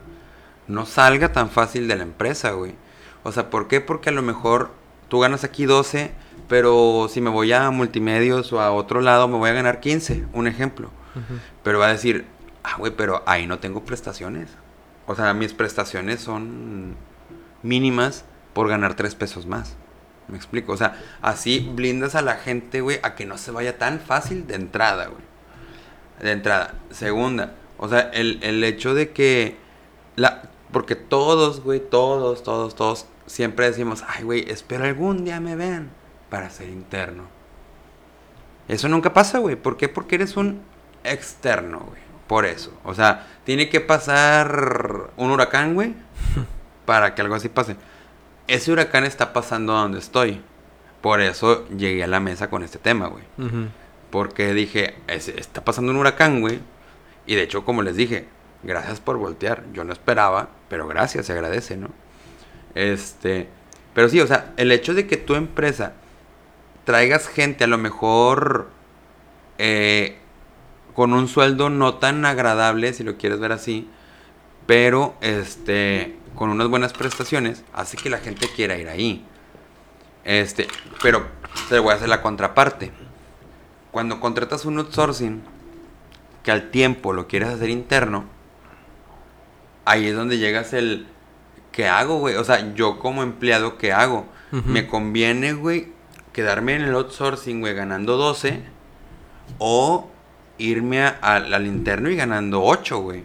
[0.68, 2.76] no salga tan fácil de la empresa, güey.
[3.24, 3.82] O sea, ¿por qué?
[3.82, 4.72] Porque a lo mejor
[5.08, 6.12] tú ganas aquí 12,
[6.48, 10.28] pero si me voy a multimedios o a otro lado me voy a ganar 15,
[10.34, 10.92] un ejemplo.
[11.64, 12.26] Pero va a decir,
[12.64, 14.50] ah, güey, pero ahí no tengo prestaciones.
[15.08, 16.96] O sea, mis prestaciones son
[17.64, 19.76] mínimas por ganar 3 pesos más.
[20.28, 20.74] Me explico.
[20.74, 24.48] O sea, así blindas a la gente, güey, a que no se vaya tan fácil
[24.48, 25.24] de entrada, güey.
[26.22, 26.76] De entrada.
[26.92, 29.58] Segunda, o sea, el, el hecho de que.
[30.16, 35.56] La, porque todos, güey, todos, todos, todos, siempre decimos, ay, güey, espero algún día me
[35.56, 35.92] vean
[36.30, 37.24] para ser interno.
[38.68, 39.56] Eso nunca pasa, güey.
[39.56, 39.88] ¿Por qué?
[39.88, 40.62] Porque eres un
[41.04, 42.02] externo, güey.
[42.28, 42.74] Por eso.
[42.84, 45.94] O sea, tiene que pasar un huracán, güey,
[46.86, 47.78] para que algo así pase.
[48.48, 50.42] Ese huracán está pasando donde estoy.
[51.02, 53.24] Por eso llegué a la mesa con este tema, güey.
[54.10, 56.60] Porque dije, "Es- está pasando un huracán, güey.
[57.26, 58.26] Y de hecho, como les dije,
[58.64, 59.64] gracias por voltear.
[59.74, 61.90] Yo no esperaba, pero gracias, se agradece, ¿no?
[62.74, 63.48] Este,
[63.94, 65.94] pero sí, o sea, el hecho de que tu empresa
[66.86, 68.70] traigas gente a lo mejor
[69.58, 70.18] eh,
[70.94, 73.90] con un sueldo no tan agradable, si lo quieres ver así,
[74.68, 79.26] pero este, con unas buenas prestaciones, hace que la gente quiera ir ahí.
[80.24, 80.68] Este,
[81.02, 81.26] pero
[81.68, 82.92] te voy a hacer la contraparte.
[83.92, 85.42] Cuando contratas un outsourcing
[86.44, 88.26] que al tiempo lo quieres hacer interno,
[89.86, 91.08] ahí es donde llegas el
[91.72, 92.36] ¿qué hago, güey?
[92.36, 94.26] O sea, yo como empleado, ¿qué hago?
[94.52, 95.90] Me conviene, güey,
[96.34, 98.62] quedarme en el outsourcing, güey, ganando 12
[99.58, 100.10] o
[100.58, 103.24] irme a- al interno y ganando 8, güey.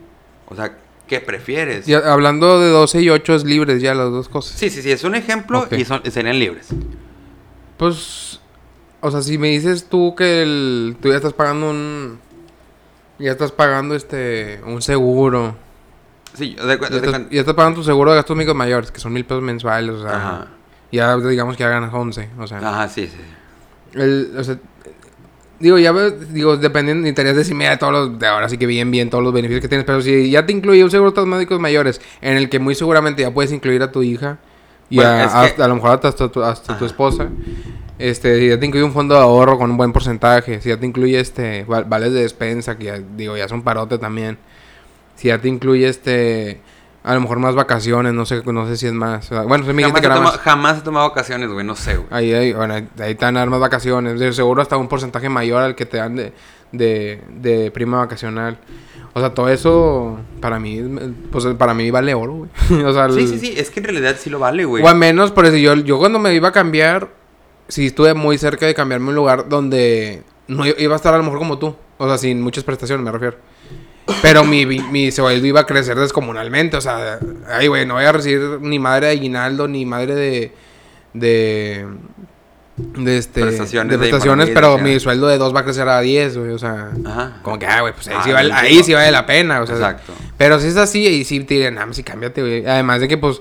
[0.48, 0.76] O sea,
[1.12, 1.86] ¿qué prefieres?
[1.86, 4.58] Y hablando de 12 y 8 es libres ya las dos cosas.
[4.58, 6.68] Sí, sí, sí, es un ejemplo y son, serían libres.
[7.76, 8.40] Pues,
[9.02, 12.18] o sea, si me dices tú que el, tú ya estás pagando un,
[13.18, 15.54] ya estás pagando este, un seguro,
[16.32, 19.26] Sí, ya de ya estás pagando tu seguro de gastos médicos mayores, que son mil
[19.26, 20.46] pesos mensuales, o sea, Ajá.
[20.90, 23.18] ya digamos que ya ganas 11, o sea, Ajá, sí, sí.
[23.18, 24.00] sí.
[24.00, 24.58] el, o sea,
[25.62, 28.90] Digo, ya ves, digo, dependiendo, necesitarías decirme de todos los, de ahora sí que bien,
[28.90, 31.60] bien, todos los beneficios que tienes, pero si ya te incluye un seguro de médicos
[31.60, 34.38] mayores, en el que muy seguramente ya puedes incluir a tu hija,
[34.90, 37.28] y Bueno, a, es que- hasta- a lo mejor hasta, tu, hasta tu esposa,
[37.98, 40.76] este, si ya te incluye un fondo de ahorro con un buen porcentaje, si ya
[40.76, 44.38] te incluye, este, val- vales de despensa, que ya, digo, ya son parote también,
[45.14, 46.60] si ya te incluye, este,
[47.04, 49.82] a lo mejor más vacaciones, no sé, no sé si es más, bueno, se me
[49.82, 50.38] dijiste Jamás que era toma- más.
[50.38, 52.08] jamás he tomado vacaciones, güey, no sé, güey.
[52.10, 54.20] Ahí, ahí, bueno, ahí ahí te dan armas vacaciones.
[54.20, 56.32] De seguro hasta un porcentaje mayor al que te dan de,
[56.70, 58.58] de, de prima vacacional.
[59.14, 60.80] O sea, todo eso para mí,
[61.30, 62.32] pues para mí vale oro,
[62.70, 62.82] güey.
[62.84, 64.82] o sea, Sí, el- sí, sí, es que en realidad sí lo vale, güey.
[64.82, 67.08] O al menos, por eso yo, yo cuando me iba a cambiar,
[67.68, 71.18] sí estuve muy cerca de cambiarme a un lugar donde no iba a estar a
[71.18, 71.74] lo mejor como tú.
[71.98, 73.36] O sea, sin muchas prestaciones, me refiero.
[74.20, 76.76] Pero mi, mi, sueldo iba a crecer descomunalmente.
[76.76, 80.52] O sea, ay, güey, no voy a recibir ni madre de aguinaldo, ni madre de.
[81.14, 81.86] de.
[82.76, 83.42] de este.
[83.42, 86.50] Prestaciones de prestaciones, pero mi sueldo de dos va a crecer a 10, güey.
[86.50, 86.90] O sea.
[87.04, 87.40] Ajá.
[87.42, 89.60] Como que, ah, güey, pues ahí, Ah, sí vale, bien, ahí sí vale la pena.
[89.60, 90.12] O sea, Exacto.
[90.36, 92.66] pero si es así, ahí sí te dirán, ah, sí, cámbiate, güey.
[92.66, 93.40] Además de que, pues,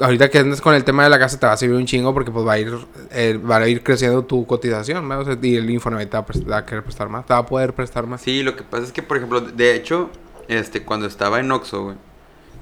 [0.00, 2.12] ahorita que andas con el tema de la casa te va a servir un chingo
[2.12, 2.76] porque, pues, va a ir,
[3.10, 5.22] eh, va a ir creciendo tu cotización, ¿no?
[5.42, 7.46] Y el Infonavit te va, a te va a querer prestar más, te va a
[7.46, 8.22] poder prestar más.
[8.22, 10.10] Sí, lo que pasa es que, por ejemplo, de hecho,
[10.48, 11.96] este, cuando estaba en Oxxo, güey,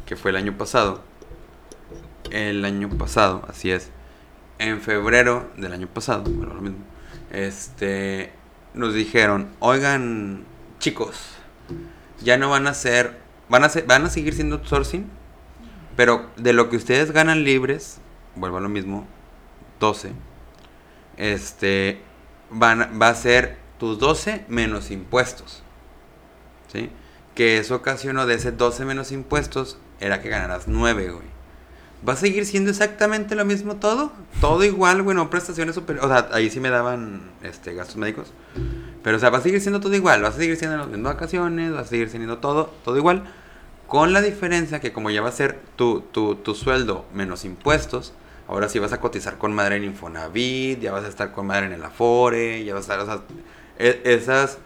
[0.07, 1.03] que fue el año pasado,
[2.31, 3.91] el año pasado, así es,
[4.59, 6.79] en febrero del año pasado, bueno, lo mismo,
[7.31, 8.33] este,
[8.75, 10.45] nos dijeron, oigan,
[10.79, 11.17] chicos,
[12.23, 13.19] ya no van a ser,
[13.49, 15.07] van a ser, van a seguir siendo outsourcing,
[15.97, 17.99] pero de lo que ustedes ganan libres,
[18.35, 19.07] vuelvo a lo mismo,
[19.81, 20.13] 12,
[21.17, 22.01] este,
[22.51, 25.63] van, va a ser tus 12 menos impuestos.
[26.73, 26.91] ¿Sí?
[27.35, 31.33] Que eso ocasionó de ese 12 menos impuestos era que ganaras 9, güey.
[32.07, 34.13] ¿Va a seguir siendo exactamente lo mismo todo?
[34.41, 36.11] Todo igual, güey, no prestaciones superiores.
[36.11, 38.33] O sea, ahí sí me daban este, gastos médicos.
[39.05, 40.25] Pero, o sea, va a seguir siendo todo igual.
[40.25, 43.23] Va a seguir siendo las mismas vacaciones, va a seguir siendo todo, todo igual.
[43.93, 48.15] Con la diferencia que como ya va a ser tu, tu, tu sueldo menos impuestos,
[48.49, 51.67] ahora sí vas a cotizar con madre en Infonavit, ya vas a estar con madre
[51.67, 53.23] en el Afore, ya vas a estar, o sea,
[53.79, 54.57] e- esas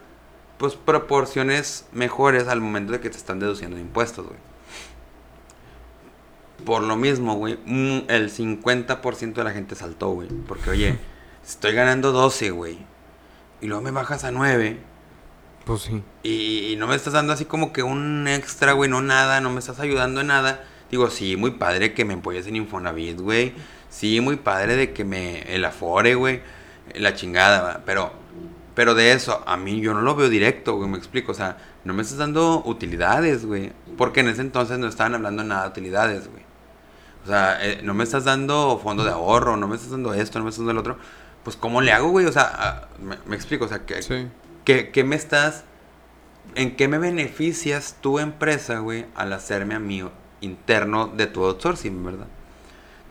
[0.57, 4.39] pues proporciones mejores al momento de que te están deduciendo de impuestos, güey.
[6.65, 10.29] Por lo mismo, güey, mm, el 50% de la gente saltó, güey.
[10.29, 10.97] Porque, oye,
[11.45, 12.77] estoy ganando 12, güey.
[13.59, 14.77] Y luego me bajas a 9.
[15.67, 16.01] Pues sí.
[16.23, 19.49] Y, y no me estás dando así como que un extra, güey, no nada, no
[19.49, 20.63] me estás ayudando en nada.
[20.89, 23.53] Digo, sí, muy padre que me apoyes en Infonavit, güey.
[23.89, 26.41] Sí, muy padre de que me el afore, güey.
[26.95, 27.81] La chingada, ¿va?
[27.85, 28.13] pero
[28.77, 31.57] pero de eso a mí yo no lo veo directo, güey, me explico, o sea,
[31.83, 35.69] no me estás dando utilidades, güey, porque en ese entonces no estaban hablando nada de
[35.69, 36.43] utilidades, güey.
[37.23, 40.37] O sea, eh, no me estás dando fondo de ahorro, no me estás dando esto,
[40.37, 40.97] no me estás dando el otro.
[41.43, 42.27] Pues, ¿cómo le hago, güey?
[42.27, 44.27] O sea, ah, me, me explico, o sea, que, Sí.
[44.67, 45.63] ¿Qué, qué me estás...
[46.55, 50.03] ¿En qué me beneficias tu empresa, güey, al hacerme a mí
[50.41, 52.27] interno de tu outsourcing, verdad?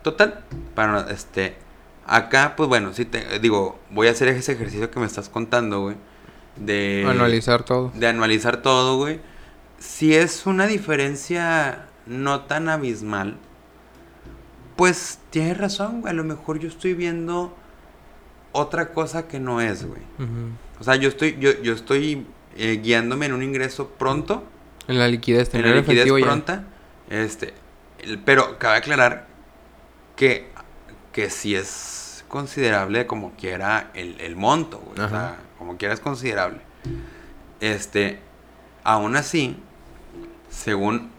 [0.02, 1.56] Total, para este...
[2.04, 3.38] Acá, pues bueno, sí te...
[3.38, 5.96] Digo, voy a hacer ese ejercicio que me estás contando, güey.
[6.56, 7.06] De...
[7.08, 7.90] Anualizar todo.
[7.94, 9.20] De anualizar todo, güey.
[9.78, 13.38] Si es una diferencia no tan abismal,
[14.76, 16.10] pues tienes razón, güey.
[16.10, 17.56] A lo mejor yo estoy viendo
[18.52, 20.02] otra cosa que no es, güey.
[20.18, 20.65] Ujú.
[20.80, 24.44] O sea, yo estoy, yo, yo estoy eh, guiándome en un ingreso pronto,
[24.88, 26.26] En la liquidez, en la liquidez ya.
[26.26, 26.64] pronta.
[27.10, 27.54] Este,
[28.00, 29.26] el- pero cabe aclarar
[30.16, 30.48] que,
[31.12, 35.00] que sí es considerable como quiera el, el monto, güey.
[35.00, 36.60] O sea, como quiera es considerable.
[37.60, 38.18] Este,
[38.84, 39.56] aún así,
[40.50, 41.10] según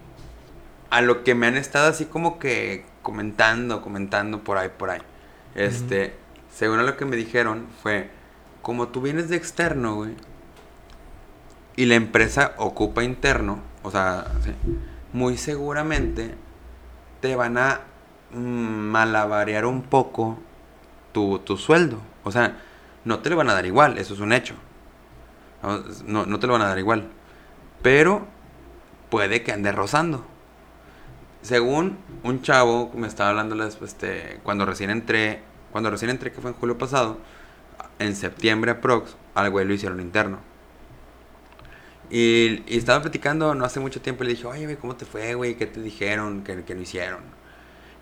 [0.89, 5.01] a lo que me han estado así como que comentando, comentando por ahí, por ahí.
[5.55, 6.13] Este,
[6.53, 8.09] según a lo que me dijeron fue,
[8.67, 10.11] como tú vienes de externo, güey,
[11.77, 14.51] y la empresa ocupa interno, o sea, sí,
[15.13, 16.35] muy seguramente
[17.21, 17.79] te van a
[18.33, 20.37] mm, malabarear un poco
[21.13, 22.01] tu, tu sueldo.
[22.25, 22.57] O sea,
[23.05, 24.55] no te lo van a dar igual, eso es un hecho.
[26.05, 27.07] No, no te lo van a dar igual.
[27.81, 28.27] Pero
[29.09, 30.25] puede que ande rozando.
[31.41, 36.51] Según un chavo me estaba hablando este, cuando recién entré, cuando recién entré que fue
[36.51, 37.19] en julio pasado,
[37.99, 40.39] en septiembre aprox, al güey lo hicieron interno.
[42.09, 45.05] Y, y estaba platicando no hace mucho tiempo y le dije, oye, güey, ¿cómo te
[45.05, 45.55] fue, güey?
[45.55, 46.43] ¿Qué te dijeron?
[46.43, 47.19] ¿Qué, qué no hicieron?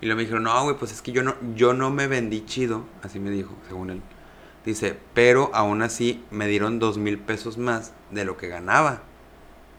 [0.01, 2.45] Y luego me dijeron, no, güey, pues es que yo no, yo no me vendí
[2.45, 4.01] chido, así me dijo, según él.
[4.63, 9.03] Dice, pero aún así me dieron dos mil pesos más de lo que ganaba.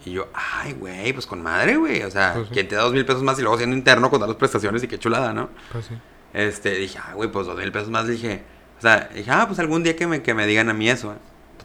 [0.04, 2.02] Y yo, ay, güey, pues con madre, güey.
[2.02, 2.54] O sea, Pues sí.
[2.54, 4.88] ¿quién te da dos mil pesos más y luego siendo interno con las prestaciones y
[4.88, 5.50] qué chulada, ¿no?
[5.72, 5.94] Pues sí.
[6.32, 8.06] Este, dije, ah, güey, pues dos mil pesos más.
[8.06, 8.42] Dije,
[8.78, 11.12] o sea, dije, ah, pues algún día que me, que me digan a mí eso,
[11.12, 11.16] ¿eh?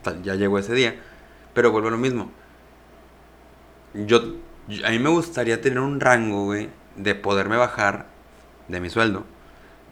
[0.01, 0.95] tal, ya llegó ese día.
[1.53, 2.31] Pero vuelvo lo mismo.
[3.93, 4.21] Yo,
[4.85, 8.05] a mí me gustaría tener un rango, güey, de poderme bajar
[8.67, 9.25] de mi sueldo.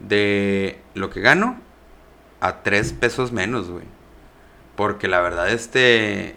[0.00, 1.60] De lo que gano
[2.40, 3.84] a tres pesos menos, güey.
[4.76, 6.36] Porque la verdad, este,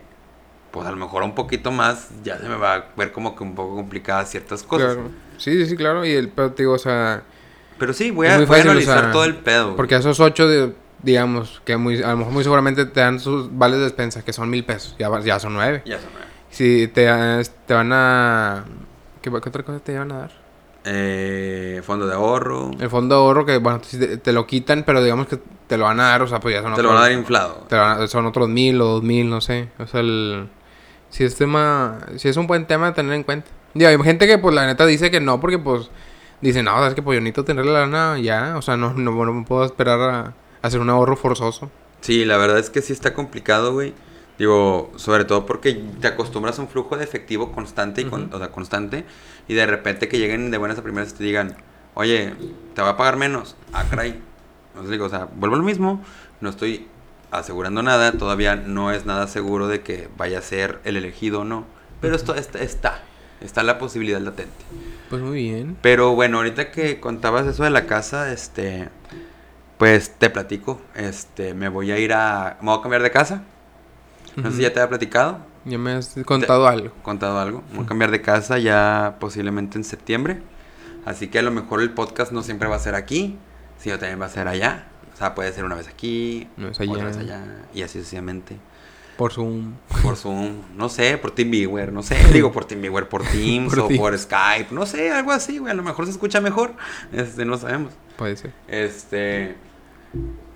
[0.71, 3.43] pues a lo mejor un poquito más, ya se me va a ver como que
[3.43, 4.95] un poco complicadas ciertas cosas.
[4.95, 5.11] Claro.
[5.37, 6.05] Sí, sí, claro.
[6.05, 7.23] Y el pero o sea,
[7.83, 9.75] Pero sí, voy a, voy a analizar todo el pedo.
[9.75, 13.49] porque esos ocho, de- digamos, que muy, a lo mejor muy seguramente te dan sus
[13.57, 14.95] vales de despensa, que son mil pesos.
[14.97, 15.81] Ya, ya son nueve.
[15.85, 16.27] Ya son nueve.
[16.49, 17.05] Si te,
[17.65, 18.63] te van a...
[19.21, 20.31] ¿Qué, qué otra cosa te van a dar?
[20.85, 22.71] Eh, fondo de ahorro.
[22.79, 25.85] El fondo de ahorro que, bueno, te, te lo quitan, pero digamos que te lo
[25.85, 27.65] van a dar, o sea, pues ya son Te lo van a dar inflado.
[27.67, 29.69] te van a- son otros mil o dos mil, no sé.
[29.79, 30.47] O sea, el...
[31.09, 31.99] Si es tema...
[32.17, 33.49] Si es un buen tema a tener en cuenta.
[33.73, 35.89] Digo, hay gente que, pues, la neta dice que no, porque, pues...
[36.43, 38.55] Dice, no, sabes que pues yo necesito tener la lana ya.
[38.57, 41.71] O sea, no, no, no puedo esperar a hacer un ahorro forzoso.
[42.01, 43.93] Sí, la verdad es que sí está complicado, güey.
[44.37, 48.37] Digo, sobre todo porque te acostumbras a un flujo de efectivo constante y con- o
[48.39, 49.05] sea, constante
[49.47, 51.55] y de repente que lleguen de buenas a primeras y te digan,
[51.93, 52.33] "Oye,
[52.75, 54.19] te va a pagar menos." Ah, caray.
[54.69, 56.03] Entonces digo, o sea, vuelvo lo mismo,
[56.41, 56.87] no estoy
[57.31, 61.43] asegurando nada, todavía no es nada seguro de que vaya a ser el elegido o
[61.45, 61.65] no,
[62.01, 63.01] pero esto está está,
[63.43, 64.51] está la posibilidad latente.
[65.09, 65.77] Pues muy bien.
[65.81, 68.89] Pero bueno, ahorita que contabas eso de la casa, este,
[69.77, 73.43] pues te platico, este, me voy a ir a, me voy a cambiar de casa.
[74.35, 76.91] No sé si ya te había platicado, Ya me has contado algo.
[77.03, 77.63] contado algo.
[77.69, 80.41] Me voy a cambiar de casa ya posiblemente en septiembre.
[81.05, 83.37] Así que a lo mejor el podcast no siempre va a ser aquí,
[83.77, 84.87] sino también va a ser allá.
[85.13, 87.05] O sea, puede ser una vez aquí, Una vez otra allá.
[87.05, 88.57] vez allá, y así sucesivamente.
[89.17, 89.73] Por Zoom.
[90.01, 93.87] Por Zoom, no sé, por TeamViewer, no sé, digo por TeamViewer, por Teams Por o
[93.87, 93.99] Teams.
[94.01, 96.73] por Skype, no sé, algo así, güey, a lo mejor se escucha mejor,
[97.11, 97.93] este, no sabemos.
[98.17, 98.51] Puede ser.
[98.67, 99.55] Este.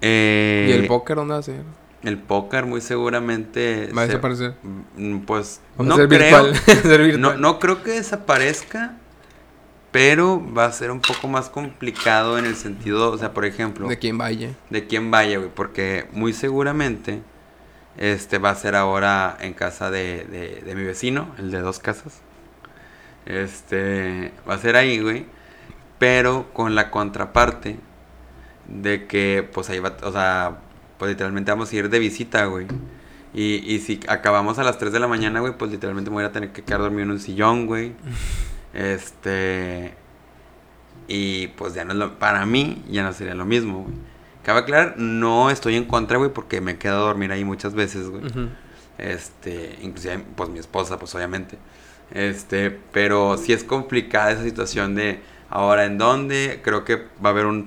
[0.02, 1.62] eh, ¿Y el póker dónde va a ser?
[2.04, 3.90] El póker muy seguramente.
[3.96, 4.54] Va a se- desaparecer.
[4.96, 6.08] Mm, Pues no creo.
[6.88, 7.20] virtual.
[7.22, 8.96] No, no creo que desaparezca.
[9.92, 13.88] Pero va a ser un poco más complicado en el sentido, o sea, por ejemplo,
[13.88, 14.52] De quién vaya.
[14.70, 15.50] de quién vaya, güey.
[15.54, 17.22] Porque muy seguramente
[17.98, 21.80] este va a ser ahora en casa de, de, de mi vecino, el de dos
[21.80, 22.22] casas.
[23.26, 25.26] Este va a ser ahí, güey.
[26.00, 27.80] Pero con la contraparte
[28.68, 30.60] de que, pues ahí va, o sea,
[30.98, 32.68] pues literalmente vamos a ir de visita, güey.
[33.34, 36.26] Y, y si acabamos a las 3 de la mañana, güey, pues literalmente me voy
[36.26, 37.94] a tener que quedar dormido en un sillón, güey.
[38.74, 39.96] Este.
[41.08, 42.20] Y pues ya no es lo.
[42.20, 43.96] Para mí, ya no sería lo mismo, güey.
[44.48, 47.74] Cabe aclarar, no estoy en contra, güey, porque me he quedado a dormir ahí muchas
[47.74, 48.24] veces, güey.
[48.98, 51.58] Este, inclusive, pues mi esposa, pues obviamente.
[52.12, 56.62] Este, pero sí es complicada esa situación de ahora en dónde.
[56.64, 57.66] Creo que va a haber un,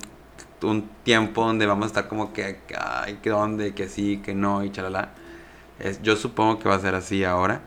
[0.63, 4.65] un tiempo donde vamos a estar como que, ay, que dónde, que sí, que no,
[4.65, 5.11] y chalala.
[5.81, 7.61] Es, yo supongo que va a ser así ahora.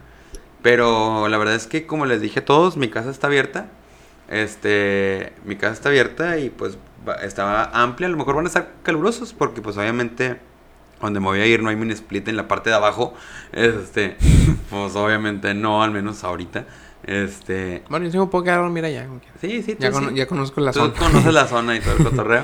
[0.64, 3.68] Pero la verdad es que, como les dije a todos, mi casa está abierta.
[4.28, 6.80] Este, mi casa está abierta y pues
[7.24, 8.08] estaba amplia.
[8.08, 10.40] A lo mejor van a estar calurosos porque pues obviamente
[11.02, 13.14] donde me voy a ir no hay mini split en la parte de abajo.
[13.52, 14.16] Este,
[14.70, 16.66] pues obviamente no, al menos ahorita.
[17.06, 19.08] Este, Bueno, yo sí me puedo quedar a dormir allá.
[19.42, 19.94] sí, sí, tú Ya, sí.
[19.94, 20.94] cono- ya conozco la Tú zona.
[20.94, 22.44] conoces la zona y todo el cotorreo.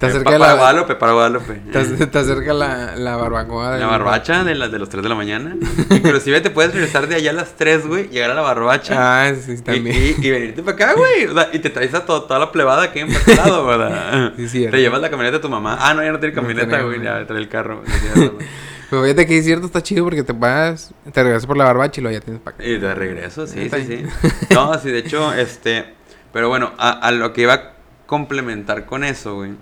[0.00, 1.60] Te Eh, acerca pa- la- Para Guadalupe, para Guadalupe.
[1.70, 3.72] Te, ac- te acerca la, la barbacoa.
[3.72, 5.54] del- La barbacha de, las de los 3 de la mañana.
[5.90, 8.94] Inclusive te puedes regresar de allá a las 3, güey, llegar a la barbacha.
[9.28, 9.94] Ah, sí, también.
[10.18, 11.26] y, y venirte para acá, güey.
[11.26, 14.32] O sea, y te traes a to- toda la plebada que hay en lado, ¿verdad?
[14.38, 14.74] Sí, cierto.
[14.74, 15.76] Te llevas la camioneta de tu mamá.
[15.78, 17.02] Ah, no, ya no tiene camioneta, güey.
[17.02, 17.82] Ya trae el carro.
[18.90, 22.00] Pero fíjate que es cierto, está chido porque te vas, te regresas por la barbacha
[22.00, 22.64] y luego ya tienes para acá.
[22.64, 24.04] Y de regreso, sí, sí, sí.
[24.52, 25.94] No, sí, de hecho, este.
[26.32, 27.62] Pero bueno, a, a lo que iba a
[28.06, 29.52] complementar con eso, güey.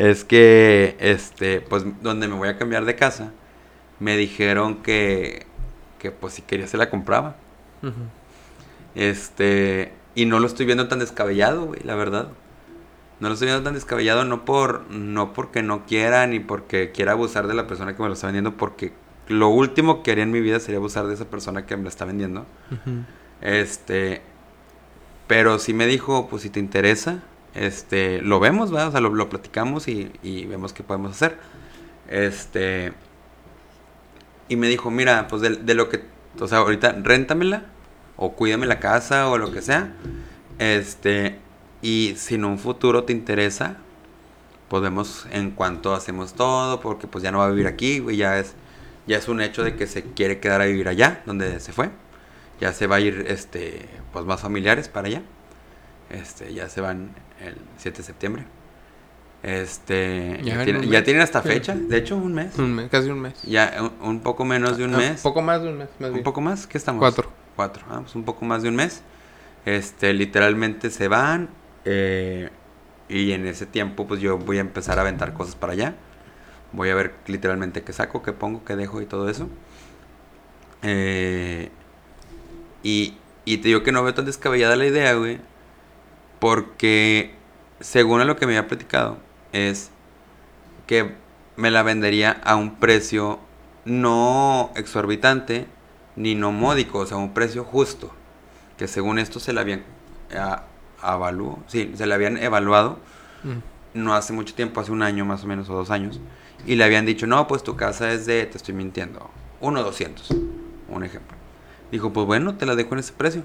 [0.00, 3.32] Es que, este, pues, donde me voy a cambiar de casa,
[3.98, 5.44] me dijeron que,
[5.98, 7.36] que pues, si quería se la compraba.
[8.94, 12.28] Este, y no lo estoy viendo tan descabellado, güey, la verdad.
[13.20, 17.12] No lo estoy viendo tan descabellado, no por, no porque no quiera, ni porque quiera
[17.12, 18.94] abusar de la persona que me lo está vendiendo, porque
[19.28, 21.90] lo último que haría en mi vida sería abusar de esa persona que me lo
[21.90, 22.46] está vendiendo.
[23.42, 24.22] Este,
[25.26, 27.22] pero sí me dijo, pues si te interesa,
[27.54, 28.88] este, lo vemos, ¿verdad?
[28.88, 31.38] O sea, lo, lo platicamos y, y vemos qué podemos hacer.
[32.08, 32.92] Este,
[34.48, 36.04] y me dijo, mira, pues de, de lo que,
[36.38, 37.64] o sea, ahorita réntamela
[38.16, 39.94] o cuídame la casa o lo que sea.
[40.58, 41.38] Este,
[41.82, 43.78] y si en un futuro te interesa,
[44.68, 48.38] pues vemos en cuanto hacemos todo, porque pues ya no va a vivir aquí, ya
[48.38, 48.54] es,
[49.06, 51.90] ya es un hecho de que se quiere quedar a vivir allá, donde se fue.
[52.60, 55.22] Ya se va a ir, este, pues más familiares para allá.
[56.10, 58.44] Este, ya se van el 7 de septiembre.
[59.42, 61.32] Este, Ya ya, tiene- un ya tienen Sí.
[61.42, 62.58] fecha, de hecho un mes.
[62.58, 63.40] Un mes, casi un mes.
[63.42, 65.22] Ya un, un poco menos de un Ah, mes.
[65.22, 66.24] poco más de un mes, más ¿Un bien.
[66.24, 66.66] poco más?
[66.66, 67.00] ¿Qué estamos?
[67.00, 67.30] Cuatro.
[67.56, 67.84] Cuatro.
[67.88, 69.02] Ah, pues un poco más de un mes.
[69.64, 71.48] Este, literalmente se van.
[71.86, 72.50] eh,
[73.08, 75.94] y en ese tiempo, pues yo voy a empezar a aventar cosas para allá.
[76.72, 79.48] Voy a ver literalmente qué saco, qué pongo, qué dejo y todo eso.
[80.82, 81.70] Eh,
[82.82, 85.38] y, y te digo que no veo tan descabellada la idea, güey.
[86.40, 87.34] Porque,
[87.80, 89.18] según a lo que me había platicado,
[89.52, 89.90] es
[90.86, 91.14] que
[91.56, 93.38] me la vendería a un precio
[93.84, 95.66] no exorbitante
[96.16, 98.10] ni no módico, o sea, un precio justo.
[98.76, 99.84] Que según esto se la habían
[100.36, 100.64] a-
[101.66, 102.98] sí, se la habían evaluado
[103.42, 103.58] Mm.
[103.94, 106.20] no hace mucho tiempo, hace un año más o menos o dos años,
[106.66, 110.28] y le habían dicho, no, pues tu casa es de, te estoy mintiendo, 1.200,
[110.88, 111.36] un ejemplo.
[111.90, 113.42] Dijo, pues bueno, te la dejo en ese precio.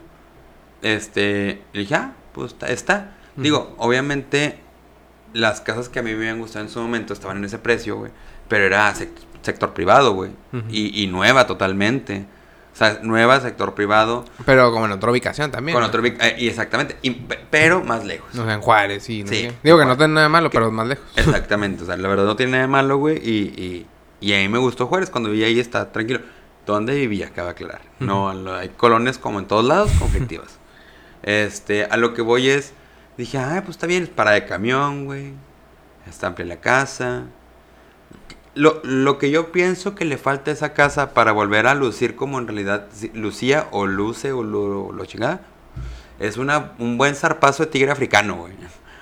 [0.81, 3.15] Este, le dije, ah, pues está.
[3.35, 4.59] Digo, obviamente,
[5.33, 7.97] las casas que a mí me habían gustado en su momento estaban en ese precio,
[7.97, 8.11] güey,
[8.47, 9.09] pero era sec-
[9.41, 10.31] sector privado, güey,
[10.69, 12.25] y, y nueva totalmente.
[12.73, 15.77] O sea, nueva, sector privado, Pero como en otra ubicación también.
[15.77, 17.11] con ubic- eh, y exactamente, y
[17.49, 18.27] pero más lejos.
[18.37, 19.23] O sea, en Juárez, sí.
[19.23, 19.53] no Sí, sé qué.
[19.63, 21.05] Digo que no tiene nada malo, Que- pero más lejos.
[21.15, 23.85] Exactamente, o sea, la verdad no tiene nada de malo, güey, y, y,
[24.19, 26.19] y a mí me gustó Juárez, cuando vivía ahí está tranquilo.
[26.65, 27.29] ¿Dónde vivía?
[27.29, 27.81] Cabe aclarar.
[27.99, 30.57] No, hay colonias como en todos lados, conflictivas.
[31.25, 32.71] este, a lo que voy es,
[33.17, 35.33] dije, ah, pues está bien, es para de camión, güey,
[36.07, 37.23] está amplia la casa.
[38.53, 42.15] Lo, lo que yo pienso que le falta a esa casa para volver a lucir
[42.15, 45.41] como en realidad lucía o luce o lo, lo chingada,
[46.19, 48.53] es una, un buen zarpazo de tigre africano, güey.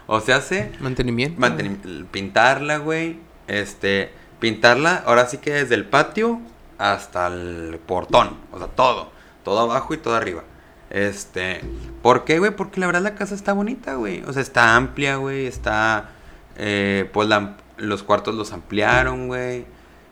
[0.08, 0.72] O sea, hace...
[0.80, 1.40] Mantenimiento.
[1.40, 3.20] Mantenim- pintarla, güey.
[3.48, 6.42] Este, pintarla, ahora sí que desde el patio
[6.80, 8.38] hasta el portón.
[8.52, 9.12] O sea, todo.
[9.44, 10.44] Todo abajo y todo arriba.
[10.94, 11.60] Este,
[12.02, 12.56] ¿por qué, güey?
[12.56, 14.24] Porque la verdad la casa está bonita, güey.
[14.26, 15.46] O sea, está amplia, güey.
[15.48, 16.12] Está,
[16.56, 19.66] eh, pues la- los cuartos los ampliaron, güey.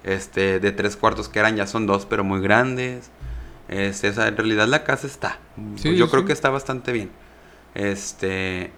[0.03, 3.11] Este, de tres cuartos que eran ya son dos, pero muy grandes.
[3.69, 5.37] Este, o sea, en realidad la casa está.
[5.77, 7.11] Sí, Yo sí, creo que está bastante bien.
[7.75, 8.71] Este,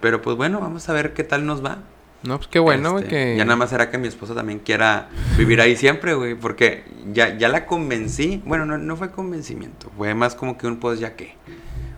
[0.00, 1.78] pero pues bueno, vamos a ver qué tal nos va.
[2.22, 3.36] No, pues qué bueno, güey, Este, que...
[3.36, 6.34] Ya nada más será que mi esposa también quiera vivir ahí siempre, güey.
[6.34, 8.42] Porque ya, ya la convencí.
[8.44, 9.90] Bueno, no, no fue convencimiento.
[9.96, 11.34] Fue más como que un pues ya que.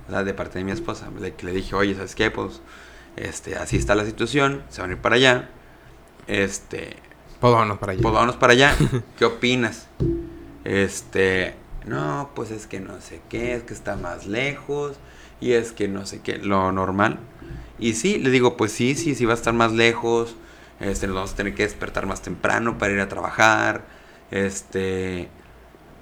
[0.08, 1.08] O sea, de parte de mi esposa.
[1.20, 2.30] De que le dije, oye, ¿sabes qué?
[2.30, 2.60] Pues,
[3.16, 4.62] este, así está la situación.
[4.70, 5.50] Se van a ir para allá.
[6.26, 6.96] Este,
[7.40, 8.02] Pues vámonos para allá.
[8.02, 8.74] pues vámonos para allá.
[9.18, 9.88] ¿Qué opinas?
[10.64, 14.96] Este, no, pues es que no sé qué, es que está más lejos
[15.40, 17.18] y es que no sé qué, lo normal.
[17.78, 20.36] Y sí, le digo, pues sí, sí, sí va a estar más lejos.
[20.80, 23.84] Este, nos vamos a tener que despertar más temprano para ir a trabajar.
[24.30, 25.28] Este,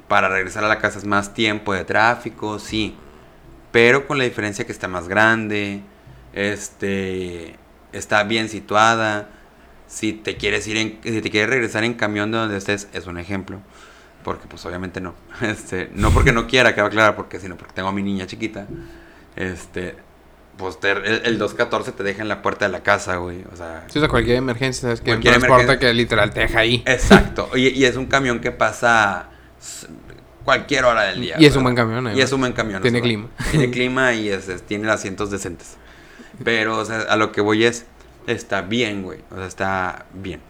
[0.08, 2.94] para regresar a la casa es más tiempo de tráfico, sí.
[3.70, 5.82] Pero con la diferencia que está más grande,
[6.34, 7.56] este,
[7.92, 9.30] está bien situada.
[9.86, 13.06] Si te quieres ir en, si te quieres regresar en camión de donde estés, es
[13.06, 13.60] un ejemplo.
[14.24, 15.14] Porque pues obviamente no.
[15.40, 18.66] Este, no porque no quiera, queda claro, porque sino porque tengo a mi niña chiquita.
[19.36, 19.96] Este,
[20.58, 23.44] pues te- el, el 214 te deja en la puerta de la casa, güey.
[23.52, 25.00] O sea, Si o sea, cualquier emergencia, ¿sabes?
[25.00, 25.78] Que Cualquier emergencia.
[25.78, 26.82] que literal te deja ahí.
[26.86, 27.48] exacto.
[27.52, 29.28] Oye, y es un camión que pasa
[30.44, 31.36] cualquier hora del día.
[31.38, 32.24] Y es un buen camión, Y además.
[32.24, 32.82] es un buen camión.
[32.82, 33.28] Tiene o sea, clima.
[33.50, 35.76] Tiene clima y es, es- tiene asientos decentes.
[36.44, 37.86] Pero, o sea, a lo que voy es,
[38.26, 39.20] está bien, güey.
[39.30, 40.40] O sea, está bien.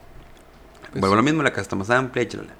[0.91, 2.55] Pues Vuelvo a lo mismo, la casa está más amplia, chalala.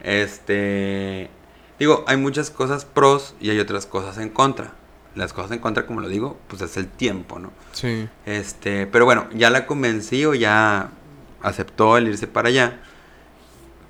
[0.00, 1.30] Este.
[1.78, 4.72] Digo, hay muchas cosas pros y hay otras cosas en contra.
[5.14, 7.52] Las cosas en contra, como lo digo, pues es el tiempo, ¿no?
[7.72, 8.08] Sí.
[8.24, 10.90] Este, pero bueno, ya la convencí o ya
[11.42, 12.80] aceptó el irse para allá.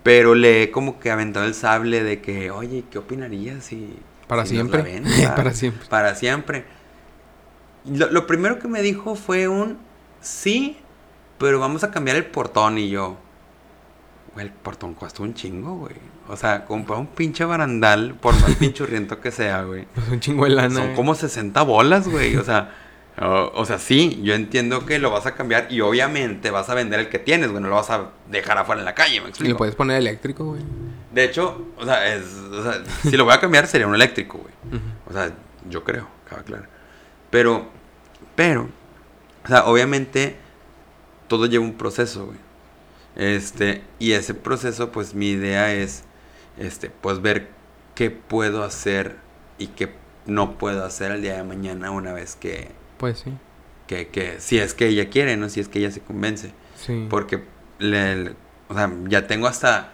[0.03, 3.97] Pero le he como que aventado el sable de que, oye, ¿qué opinarías si...
[4.27, 5.03] Para si siempre.
[5.37, 5.87] Para siempre.
[5.89, 6.65] Para siempre.
[7.85, 9.79] Lo, lo primero que me dijo fue un
[10.21, 10.77] sí,
[11.39, 13.17] pero vamos a cambiar el portón y yo.
[14.37, 15.95] El portón cuesta un chingo, güey.
[16.29, 19.87] O sea, comprar un pinche barandal, por más pinchurriento que sea, güey.
[19.95, 20.75] Pues un chingo de lana.
[20.75, 20.95] Son eh.
[20.95, 22.37] como 60 bolas, güey.
[22.37, 22.71] O sea,
[23.21, 26.75] o, o sea, sí, yo entiendo que lo vas a cambiar y obviamente vas a
[26.75, 27.63] vender el que tienes, güey.
[27.63, 29.59] No lo vas a dejar afuera en la calle, me Y le explico.
[29.59, 30.63] puedes poner eléctrico, güey.
[31.13, 34.39] De hecho, o sea, es, o sea, si lo voy a cambiar sería un eléctrico,
[34.39, 34.83] güey.
[35.07, 35.31] O sea,
[35.69, 36.65] yo creo, cabe claro.
[37.29, 37.67] Pero,
[38.35, 38.71] pero,
[39.45, 40.37] o sea, obviamente
[41.29, 42.39] todo lleva un proceso, güey.
[43.15, 46.05] Este, y ese proceso, pues mi idea es,
[46.59, 47.49] este, pues ver
[47.95, 49.17] qué puedo hacer
[49.59, 49.93] y qué
[50.27, 53.33] no puedo hacer el día de mañana una vez que, Pues sí.
[53.87, 55.49] que, que si es que ella quiere, ¿no?
[55.49, 56.53] Si es que ella se convence.
[56.77, 57.07] Sí.
[57.11, 57.43] Porque,
[57.79, 58.35] le, le-
[58.69, 59.93] o sea, ya tengo hasta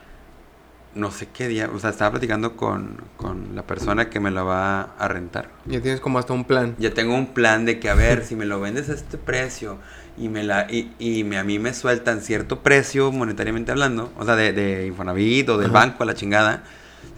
[0.94, 4.46] no sé qué día, o sea, estaba platicando con, con la persona que me lo
[4.46, 5.50] va a rentar.
[5.66, 6.74] Ya tienes como hasta un plan.
[6.78, 9.78] Ya tengo un plan de que, a ver, si me lo vendes a este precio
[10.16, 14.24] y me la y, y me, a mí me sueltan cierto precio monetariamente hablando, o
[14.24, 15.78] sea, de, de Infonavit o del Ajá.
[15.86, 16.64] banco a la chingada,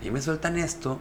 [0.02, 1.00] y me sueltan esto,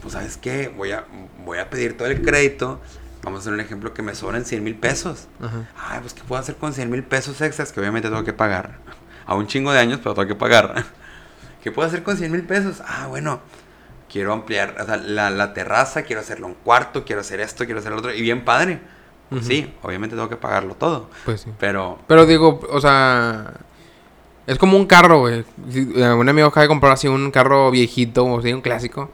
[0.00, 1.04] pues sabes qué, voy a,
[1.44, 2.80] voy a pedir todo el crédito,
[3.24, 5.26] vamos a hacer un ejemplo que me sobran 100 mil pesos.
[5.40, 5.68] Ajá.
[5.76, 8.78] Ay, pues ¿qué puedo hacer con 100 mil pesos extras que obviamente tengo que pagar?
[9.26, 10.84] A un chingo de años, pero tengo que pagar.
[11.62, 12.82] ¿Qué puedo hacer con 100 mil pesos?
[12.86, 13.40] Ah, bueno,
[14.10, 17.80] quiero ampliar o sea, la, la terraza, quiero hacerlo un cuarto, quiero hacer esto, quiero
[17.80, 18.12] hacer lo otro.
[18.14, 18.80] Y bien padre.
[19.30, 19.42] Ujú.
[19.42, 21.08] Sí, obviamente tengo que pagarlo todo.
[21.24, 21.50] Pues sí.
[21.58, 23.52] Pero, Pero digo, o sea,
[24.46, 25.44] es como un carro, güey.
[25.74, 29.10] Eh, Un amigo acaba de comprar así un carro viejito, o sea, un clásico.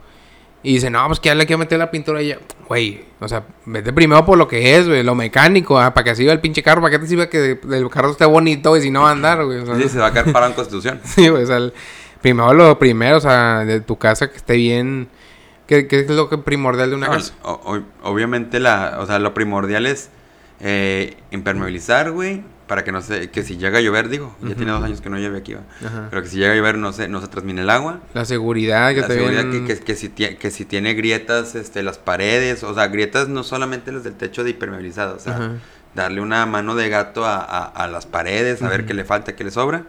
[0.61, 2.38] Y dice, no, pues que ya le quiero meter la pintura y ya.
[2.66, 6.16] Güey, o sea, vete primero por lo que es, güey, lo mecánico, ah, para que
[6.16, 8.90] sirva el pinche carro, para que te sirva que el carro esté bonito, güey, si
[8.90, 9.59] no va a andar, güey.
[9.61, 11.01] O sea, sí, se va a quedar parado en Constitución.
[11.05, 11.72] Sí, güey, o sea, el-
[12.21, 15.09] primero lo primero, o sea, de tu casa que esté bien.
[15.66, 17.35] ¿Qué, qué es lo que primordial de una No, casa?
[17.43, 20.09] o- o- obviamente, la, o sea, lo primordial es
[20.61, 24.55] eh, impermeabilizar, güey, para que no se, que si llega a llover, digo, ya Ujú.
[24.57, 25.61] tiene dos años que no llueve aquí, va.
[25.87, 26.07] Ajá.
[26.11, 28.01] Pero que si llega a llover no se, no se transmine el agua.
[28.14, 30.95] La seguridad que la te seguridad vienen- que, que, que si tie- que si tiene
[30.95, 35.21] grietas este, las paredes, o sea, grietas no solamente las del techo de impermeabilizado, o
[35.21, 35.51] sea, Ajá.
[35.95, 38.89] darle una mano de gato a, a- a las paredes, a ver Ujú.
[38.89, 39.85] qué le falta, qué le sobra.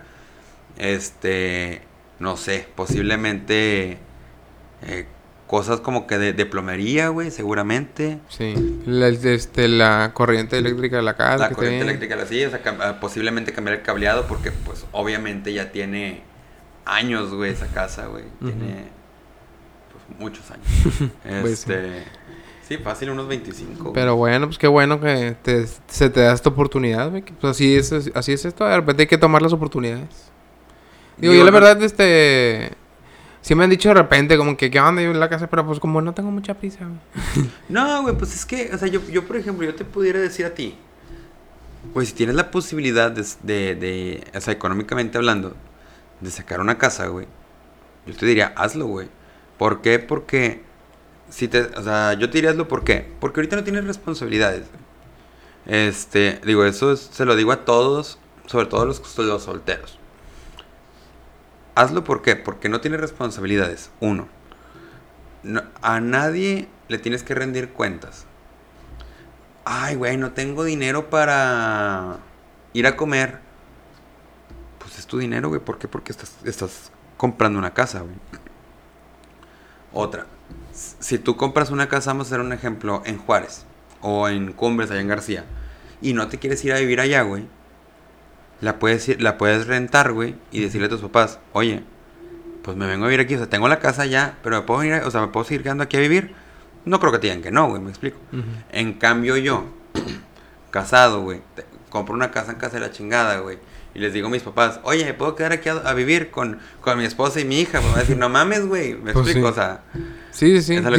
[0.77, 1.81] Este,
[2.19, 3.97] no sé, posiblemente
[4.83, 5.05] eh,
[5.47, 8.19] cosas como que de, de plomería, güey, seguramente.
[8.29, 11.37] Sí, la, este, la corriente eléctrica de la casa.
[11.37, 15.51] La que corriente eléctrica, o sea, cam- ah, posiblemente cambiar el cableado porque pues obviamente
[15.53, 16.21] ya tiene
[16.85, 18.25] años, güey, esa casa, güey.
[18.39, 18.89] Tiene
[19.91, 21.11] pues, muchos años.
[21.41, 22.03] Pues este,
[22.67, 22.77] sí.
[22.77, 23.81] fácil unos 25.
[23.81, 23.93] güey.
[23.93, 27.23] Pero bueno, pues qué bueno que te- se te da esta oportunidad, güey.
[27.23, 28.65] Pues así es, así es esto.
[28.65, 30.28] De repente hay que tomar las oportunidades.
[31.19, 32.71] Digo, yo la verdad, este...
[33.41, 35.01] Sí me han dicho de repente como que, ¿qué onda?
[35.01, 37.47] Yo en la casa, pero pues como no tengo mucha prisa, güey.
[37.69, 40.45] No, güey, pues es que, o sea, yo, yo por ejemplo, yo te pudiera decir
[40.45, 40.75] a ti,
[41.93, 45.55] pues si tienes la posibilidad de, de, de, o sea, económicamente hablando,
[46.19, 47.27] de sacar una casa, güey,
[48.05, 49.07] yo te diría, hazlo, güey.
[49.57, 49.99] ¿Por qué?
[49.99, 50.61] Porque,
[51.29, 53.07] si te, o sea, yo te diría hazlo, ¿por qué?
[53.19, 55.87] Porque ahorita no tienes responsabilidades, güey.
[55.87, 58.17] Este, digo, eso es- se lo digo a todos,
[58.47, 59.98] sobre todo los, los solteros.
[61.75, 62.35] Hazlo, ¿por qué?
[62.35, 64.27] Porque no tienes responsabilidades, uno.
[65.43, 68.25] No- a nadie le tienes que rendir cuentas.
[69.65, 72.17] Ay, güey, no tengo dinero para
[72.73, 73.39] ir a comer.
[74.79, 75.61] Pues es tu dinero, güey.
[75.61, 75.87] ¿Por qué?
[75.87, 78.15] Porque estás, estás comprando una casa, güey.
[79.93, 80.25] Otra.
[80.99, 83.65] Si tú compras una casa, vamos a hacer un ejemplo, en Juárez
[84.01, 85.45] o en Cumbres, allá en García,
[86.01, 87.45] y no te quieres ir a vivir allá, güey,
[88.61, 91.83] la puedes, la puedes rentar, güey, y decirle a tus papás, oye,
[92.63, 94.83] pues me vengo a vivir aquí, o sea, tengo la casa ya, pero me puedo
[94.83, 96.33] ir, o sea, me puedo seguir quedando aquí a vivir.
[96.85, 98.17] No creo que te digan que no, güey, me explico.
[98.71, 99.65] En cambio yo,
[100.71, 101.41] casado, güey,
[101.89, 103.57] compro una casa en casa de la chingada, güey.
[103.95, 106.59] Y les digo a mis papás, oye, ¿me puedo quedar aquí a, a vivir con,
[106.79, 107.79] con mi esposa y mi hija?
[107.79, 108.93] Pues van a decir, no mames, güey.
[108.93, 109.51] Me Pues explico, sí.
[109.51, 109.81] o sea,
[110.31, 110.77] Sí, sí, sí.
[110.77, 110.91] O sea,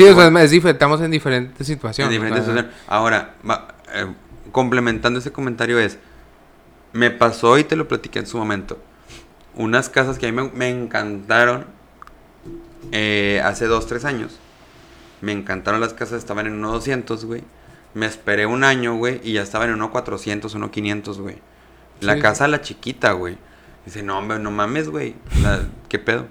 [0.42, 0.52] es.
[0.64, 2.12] Estamos en diferentes en situaciones.
[2.12, 2.88] diferentes o sea, situaciones.
[2.88, 4.06] Ahora, va- eh,
[4.50, 5.98] complementando ese comentario es,
[6.92, 8.78] me pasó y te lo platiqué en su momento.
[9.54, 11.66] Unas casas que a mí me, me encantaron
[12.92, 14.38] eh, hace dos, tres años.
[15.20, 17.42] Me encantaron las casas, estaban en 1.200, güey.
[17.92, 21.38] Me esperé un año, güey, y ya estaban en 1.400, 1.500, güey.
[22.00, 23.36] La Sí, casa, la chiquita, güey.
[23.84, 25.14] Dice, no, hombre, no mames, güey.
[25.42, 26.26] La- ¿Qué pedo?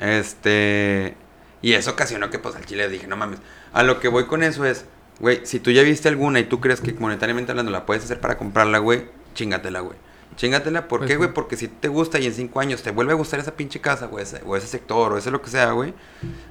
[0.00, 1.16] Este...
[1.62, 3.38] Y eso ocasionó que, pues, al chile dije, no mames.
[3.72, 4.84] A lo que voy con eso es,
[5.20, 8.20] güey, si tú ya viste alguna y tú crees que monetariamente hablando la puedes hacer
[8.20, 9.04] para comprarla, güey,
[9.36, 9.96] chingatela, güey.
[10.36, 11.18] Chingatela, ¿por Pues qué, sí.
[11.18, 11.32] güey?
[11.32, 14.06] Porque si te gusta y en cinco años te vuelve a gustar esa pinche casa,
[14.06, 15.94] güey, o ese sector, o ese lo que sea, güey,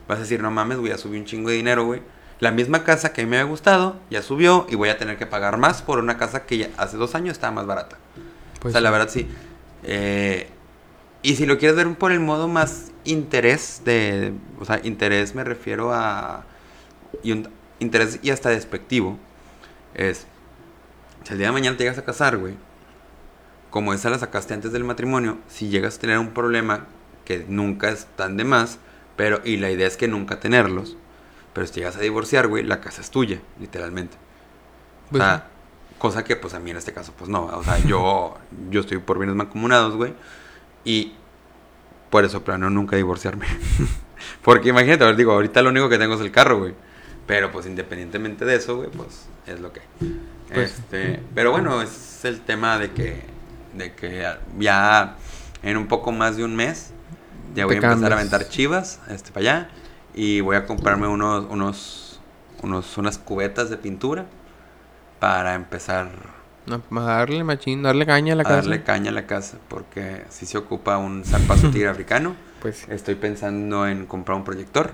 [0.08, 2.02] vas a decir, no mames, güey, ya subí un chingo de dinero, güey.
[2.40, 5.18] La misma casa que a mí me había gustado, ya subió y voy a tener
[5.18, 7.98] que pagar más por una casa que ya hace dos años estaba más barata.
[8.60, 9.28] pues o sea, la verdad sí.
[9.84, 10.50] Eh,
[11.22, 14.34] y si lo quieres ver por el modo más interés de...
[14.60, 16.44] O sea, interés me refiero a...
[17.24, 19.18] Y un, interés y hasta despectivo.
[19.94, 20.28] Es...
[21.24, 22.56] Si el día de mañana te llegas a casar, güey.
[23.76, 25.38] Como esa la sacaste antes del matrimonio.
[25.50, 26.86] Si llegas a tener un problema
[27.26, 28.80] que nunca es tan de más.
[29.18, 29.42] Pero...
[29.44, 30.96] Y la idea es que nunca tenerlos.
[31.52, 34.16] Pero si llegas a divorciar, güey, la casa es tuya, literalmente.
[35.12, 35.50] Pues o sea,
[35.98, 38.38] cosa que pues a mí en este caso pues no, o sea, yo
[38.70, 40.14] yo estoy por bienes mancomunados, güey,
[40.86, 41.14] y
[42.10, 43.46] por eso planeo nunca divorciarme.
[44.42, 46.74] Porque imagínate, a ver, digo, ahorita lo único que tengo es el carro, güey.
[47.28, 49.82] Pero pues independientemente de eso, güey, pues es lo que.
[50.54, 53.35] Pues, este, pero bueno, es el tema de que
[53.78, 54.26] de que
[54.60, 55.16] ya
[55.64, 56.92] en un poco más de un mes
[57.56, 59.70] Ya voy a empezar a aventar chivas, este, para allá.
[60.14, 62.20] Y voy a comprarme unos, unos,
[62.62, 64.26] unos, unas cubetas de pintura
[65.20, 66.10] para empezar
[66.66, 68.56] No, a darle machín, darle caña a la a casa.
[68.58, 69.58] darle caña a la casa.
[69.68, 72.36] Porque si se ocupa un zarpazo tigre africano.
[72.62, 74.92] Pues Estoy pensando en comprar un proyector.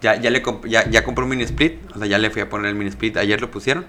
[0.00, 1.80] Ya, ya, le comp- ya, ya compré un mini split.
[1.94, 3.16] O sea, ya le fui a poner el mini split.
[3.16, 3.84] Ayer lo pusieron.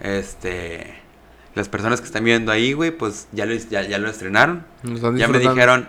[0.00, 0.94] Este.
[1.54, 4.64] Las personas que están viendo ahí, güey, pues ya lo, ya, ya lo estrenaron.
[5.16, 5.88] Ya me dijeron,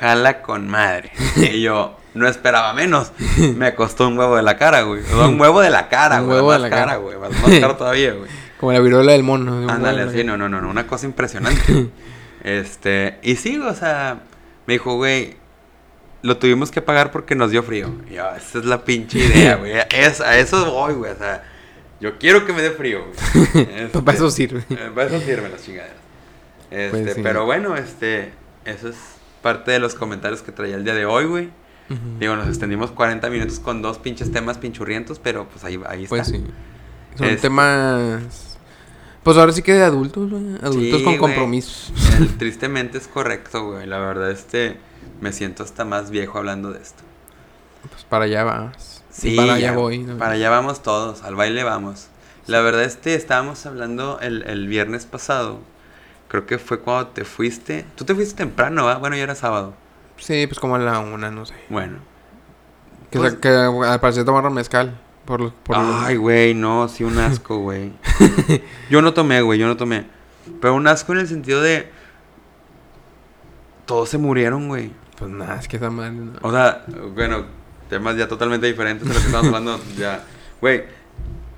[0.00, 1.12] jala con madre.
[1.36, 3.12] y yo no esperaba menos.
[3.56, 5.02] Me costó un huevo de la cara, güey.
[5.12, 6.36] Un huevo de la cara, güey.
[6.36, 6.86] huevo de más la cara.
[6.86, 7.16] cara, güey.
[7.18, 8.30] Más, más caro todavía, güey.
[8.58, 9.68] Como la viruela del mono.
[9.70, 11.90] Ándale, así, no, no, no, no, una cosa impresionante.
[12.44, 14.22] este, y sí, o sea,
[14.66, 15.36] me dijo, güey,
[16.22, 17.90] lo tuvimos que pagar porque nos dio frío.
[18.10, 19.74] Y yo, esa es la pinche idea, güey.
[19.90, 21.12] Es, a eso voy, güey.
[21.12, 21.44] O sea,
[22.00, 23.66] yo quiero que me dé frío, güey.
[23.76, 24.64] Este, Para eso sirve.
[24.70, 25.96] eh, Para eso sirven las chingaderas.
[26.70, 27.20] Este, Pues sí.
[27.22, 28.32] pero bueno, este,
[28.64, 28.96] eso es
[29.42, 31.50] parte de los comentarios que traía el día de hoy, güey.
[32.20, 36.16] Digo, nos extendimos 40 minutos con dos pinches temas pinchurrientos, pero pues ahí, ahí está.
[36.16, 36.44] Pues sí.
[37.16, 38.58] Son Este- temas.
[39.22, 40.56] Pues ahora sí que de adultos, güey.
[40.62, 41.92] Adultos Sí, con compromisos.
[42.38, 43.86] Tristemente es correcto, güey.
[43.86, 44.76] La verdad, este,
[45.22, 47.02] me siento hasta más viejo hablando de esto.
[47.90, 48.87] Pues para allá vas.
[49.18, 49.98] Sí, para allá ya, voy.
[49.98, 50.16] ¿no?
[50.18, 52.08] Para allá vamos todos, al baile vamos.
[52.46, 55.60] La verdad, este, estábamos hablando el, el viernes pasado.
[56.28, 57.84] Creo que fue cuando te fuiste.
[57.96, 58.96] Tú te fuiste temprano, ¿va?
[58.98, 59.74] Bueno, ya era sábado.
[60.18, 61.54] Sí, pues como a la una, no sé.
[61.68, 61.98] Bueno.
[63.10, 64.98] Que, Pues- que al parecer tomaron mezcal.
[65.24, 67.92] Por, por Ay, güey, no, sí, un asco, güey.
[68.90, 70.06] yo no tomé, güey, yo no tomé.
[70.60, 71.90] Pero un asco en el sentido de.
[73.86, 74.90] Todos se murieron, güey.
[75.18, 76.12] Pues nada, es que esa madre.
[76.12, 76.32] no.
[76.42, 77.44] O sea, bueno,
[77.88, 79.80] temas ya totalmente diferentes de lo que estamos hablando.
[79.98, 80.22] ya,
[80.60, 80.84] güey,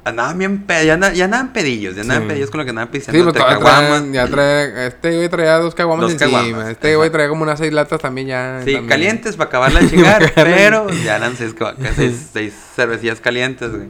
[0.05, 2.29] andaban bien ya, andaban, ya andaban pedillos, ya andaban Sí.
[2.31, 3.23] pedillos con lo que andaban Sí, pisando.
[3.25, 4.87] pues todavía traen- ya trae.
[4.87, 6.41] Este güey traía dos caguamas Dos encima.
[6.43, 8.61] caguamas, Este güey traía como unas seis latas también ya.
[8.65, 8.89] Sí, también.
[8.89, 11.55] calientes para acabarla de chingar, pero ya eran seis,
[12.33, 13.89] seis cervecillas calientes, güey.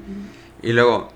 [0.62, 1.10] Y luego,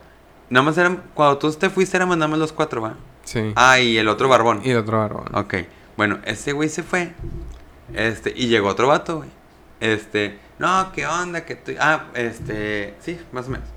[0.50, 2.94] nada más eran, cuando tú te fuiste, éramos nada más los cuatro, ¿va?
[3.24, 3.52] Sí.
[3.56, 4.60] Ah, y el otro barbón.
[4.64, 5.26] Y el otro barbón.
[5.34, 5.54] Ok,
[5.96, 7.12] bueno, ese güey se fue.
[7.94, 9.28] Este, y llegó otro vato, güey.
[9.80, 11.44] Este, no, ¿qué onda?
[11.44, 11.72] Que tú...
[11.78, 13.68] Ah, este, sí, más o menos.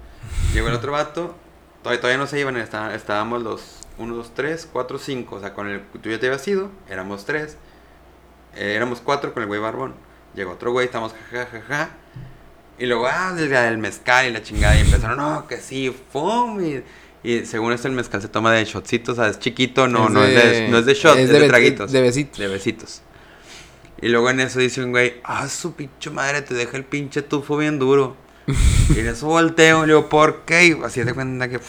[0.54, 1.36] Llegó el otro vato.
[1.84, 5.36] Todavía, todavía no se iban, está- estábamos los 1, 2, 3, 4, 5.
[5.36, 7.58] O sea, con el tú ya te habías ido, éramos 3.
[8.56, 9.94] éramos 4 con el güey barbón.
[10.36, 11.90] Llegó otro güey, estamos jajajaja.
[12.80, 14.76] Y luego, ah, del mezcal y la chingada.
[14.78, 16.62] Y empezaron, no, que sí, fum.
[16.64, 16.84] Y,
[17.24, 20.12] y según esto, el mezcal se toma de shotcitos, o sea, es chiquito, no, Es
[20.14, 21.92] no, es de, no es de shot, es, de, be- traguitos.
[21.92, 22.38] De besitos.
[22.38, 23.02] De besitos.
[24.02, 27.22] Y luego en eso dice un güey, ah, su pinche madre, te deja el pinche
[27.22, 28.16] tufo bien duro.
[28.96, 30.68] y en eso volteo le digo, ¿por qué?
[30.68, 31.60] Y así de cuenta que...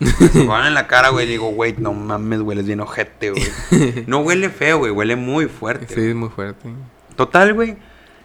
[0.00, 1.26] Me van en la cara, güey.
[1.26, 4.04] y digo, güey, no mames, hueles bien ojete, güey.
[4.06, 5.92] No huele feo, güey, huele muy fuerte.
[5.92, 6.70] Sí, es muy fuerte.
[7.16, 7.76] Total, güey.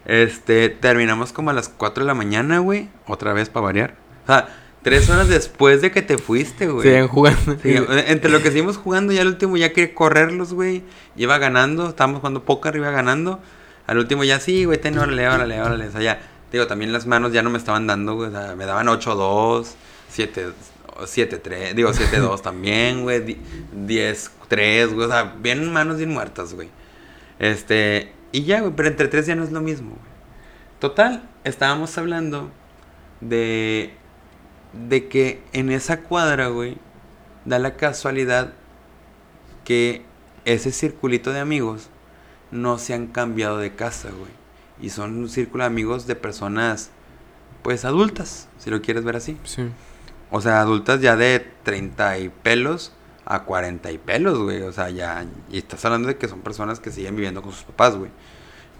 [0.05, 2.89] Este, terminamos como a las 4 de la mañana, güey.
[3.07, 3.95] Otra vez para variar.
[4.23, 4.49] O sea,
[4.83, 6.83] tres horas después de que te fuiste, güey.
[6.87, 7.57] Siguen jugando.
[7.63, 10.83] Entre lo que seguimos jugando, ya al último ya quería correrlos, güey.
[11.15, 13.39] Iba ganando, estábamos jugando póker, iba ganando.
[13.87, 15.87] Al último ya sí, güey, ten, órale, órale, órale.
[15.87, 16.21] O sea, ya,
[16.51, 18.29] digo, también las manos ya no me estaban dando, güey.
[18.29, 19.65] O sea, me daban 8-2,
[20.09, 20.47] 7,
[21.01, 23.21] 7-3, digo 7-2 también, güey.
[23.25, 23.37] di-
[23.87, 25.05] 10-3, güey.
[25.07, 26.69] O sea, bien manos bien muertas, güey.
[27.39, 30.13] Este, y ya, güey, pero entre tres ya no es lo mismo, güey.
[30.79, 32.51] Total, estábamos hablando
[33.21, 33.93] de,
[34.73, 36.77] de que en esa cuadra, güey,
[37.45, 38.53] da la casualidad
[39.63, 40.03] que
[40.45, 41.89] ese circulito de amigos
[42.51, 44.31] no se han cambiado de casa, güey.
[44.81, 46.91] Y son un círculo de amigos de personas,
[47.61, 49.37] pues adultas, si lo quieres ver así.
[49.43, 49.69] Sí.
[50.31, 52.91] O sea, adultas ya de 30 y pelos
[53.25, 54.61] a 40 y pelos, güey.
[54.63, 55.25] O sea, ya.
[55.51, 58.11] Y estás hablando de que son personas que siguen viviendo con sus papás, güey.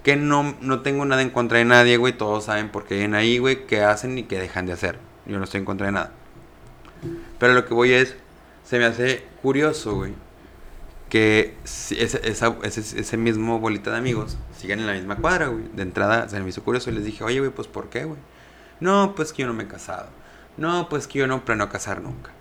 [0.04, 2.18] Que no, no tengo nada en contra de nadie, güey.
[2.18, 3.66] Todos saben por qué vienen ahí, güey.
[3.68, 4.98] Qué hacen y qué dejan de hacer.
[5.26, 6.12] Yo no estoy en contra de nada.
[7.40, 8.16] Pero lo que voy es.
[8.64, 10.14] Se me hace curioso, güey.
[11.10, 15.66] Que ese, esa- ese, ese mismo bolita de amigos sigan en la misma cuadra, güey.
[15.74, 18.20] De entrada se me hizo curioso y les dije, oye, güey, pues ¿por qué, güey?
[18.80, 20.08] No, pues que yo no me he casado.
[20.58, 22.32] No, pues que yo no planeo casar nunca.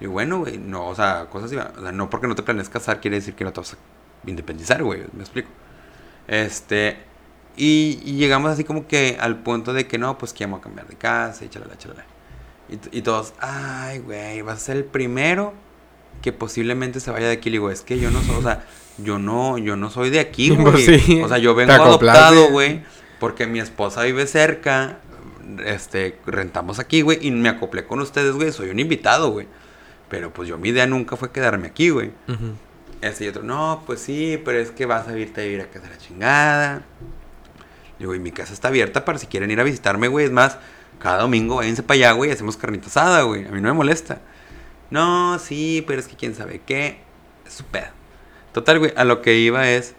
[0.00, 1.56] Y bueno, güey, no, o sea, cosas así.
[1.78, 3.76] O sea, no porque no te planees casar quiere decir que no te vas a
[4.30, 5.02] independizar, güey.
[5.12, 5.48] Me explico.
[6.28, 6.98] Este.
[7.56, 10.62] Y, y llegamos así como que al punto de que no, pues que vamos a
[10.62, 12.04] cambiar de casa y chalala, chalala.
[12.90, 15.52] Y, todos, ay, güey, vas a ser el primero
[16.22, 17.50] que posiblemente se vaya de aquí.
[17.50, 18.64] Le digo, es que yo no soy, o sea,
[18.98, 20.86] yo no, yo no soy de aquí, güey.
[20.86, 22.82] Pues sí, O sea, yo vengo adoptado, güey.
[23.18, 24.98] Porque mi esposa vive cerca.
[25.64, 27.18] Este, rentamos aquí, güey.
[27.20, 28.52] Y me acoplé con ustedes, güey.
[28.52, 29.46] Soy un invitado, güey.
[30.08, 32.12] Pero pues yo mi idea nunca fue quedarme aquí, güey.
[33.00, 35.66] Este y otro, no, pues sí, pero es que vas a irte a vivir a
[35.66, 36.82] casa de la chingada.
[37.98, 40.26] Digo, y mi casa está abierta para si quieren ir a visitarme, güey.
[40.26, 40.58] Es más,
[40.98, 43.46] cada domingo váyanse para allá, güey, y hacemos carnita asada, güey.
[43.46, 44.20] A mí no me molesta.
[44.90, 47.00] No, sí, pero es que quién sabe qué.
[47.46, 47.88] Es su pedo.
[48.52, 49.94] Total, güey, a lo que iba es.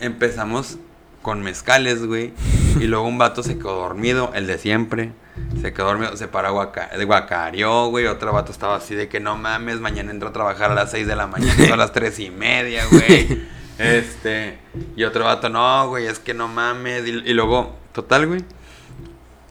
[0.00, 0.78] Empezamos
[1.22, 2.32] con mezcales, güey.
[2.80, 5.12] Y luego un vato se quedó dormido, el de siempre.
[5.60, 8.06] Se quedó dormido, se paró guaca de guacareó, güey.
[8.06, 11.06] Otro vato estaba así de que no mames, mañana entro a trabajar a las 6
[11.06, 13.46] de la mañana, a las tres y media, güey.
[13.78, 14.58] Este.
[14.96, 17.06] Y otro vato, no, güey, es que no mames.
[17.06, 18.44] Y, y luego, total, güey.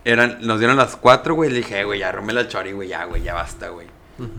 [0.10, 1.50] Eran, nos dieron las 4, güey.
[1.50, 3.88] Le dije, "Eh, güey, ya róme la chori, güey, ya, güey, ya basta, güey.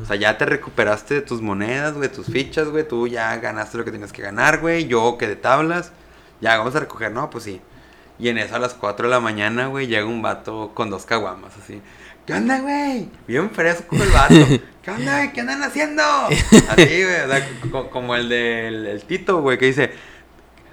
[0.03, 2.89] O sea, ya te recuperaste de tus monedas, güey, tus fichas, güey.
[2.89, 4.87] Tú ya ganaste lo que tienes que ganar, güey.
[4.89, 5.93] Yo quedé tablas.
[6.41, 7.31] Ya, vamos a recoger, ¿no?
[7.31, 7.61] Pues sí.
[8.19, 11.05] Y en eso a las 4 de la mañana, güey, llega un vato con dos
[11.07, 11.81] caguamas, así.
[12.27, 13.09] ¿Qué onda, güey?
[13.29, 14.35] Bien fresco el vato.
[14.83, 15.33] ¿Qué onda, güey?
[15.33, 16.03] ¿Qué andan haciendo?
[16.71, 19.93] Así, güey, o sea, co- como el del el Tito, güey, que dice,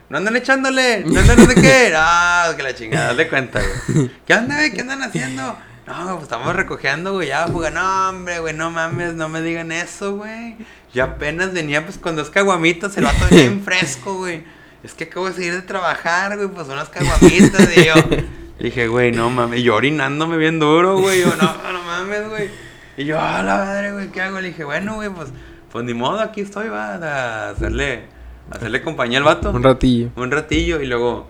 [0.09, 1.93] no andan echándole, no andan no sé qué.
[1.97, 4.11] Ah, que la chingada, de cuenta, güey.
[4.25, 4.73] ¿Qué onda, güey?
[4.73, 5.57] ¿Qué andan haciendo?
[5.87, 7.69] No, pues estamos recogiendo, güey, ya, fuga.
[7.69, 10.55] No, hombre, güey, no mames, no me digan eso, güey.
[10.93, 14.43] Yo apenas venía, pues, con dos caguamitas, el vato bien fresco, güey.
[14.83, 17.93] Es que acabo de salir de trabajar, güey, pues unas caguamitas, y yo.
[18.59, 19.59] Dije, güey, no mames.
[19.59, 21.21] Y yo orinándome bien duro, güey.
[21.21, 22.49] Yo, no, no mames, güey.
[22.97, 24.39] Y yo, a la madre, güey, ¿qué hago?
[24.39, 25.29] Le dije, bueno, güey, pues,
[25.71, 28.05] pues ni modo, aquí estoy, va, a hacerle,
[28.51, 29.51] hacerle compañía al vato.
[29.51, 30.09] Un ratillo.
[30.15, 31.27] Un ratillo, y luego,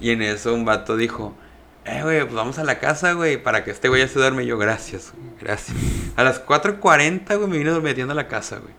[0.00, 1.34] y en eso un vato dijo,
[1.84, 4.44] eh, güey, pues vamos a la casa, güey, para que este güey ya se duerme.
[4.44, 5.76] Y yo, gracias, güey, gracias.
[6.16, 8.74] A las 4.40, güey, me vino metiendo a la casa, güey.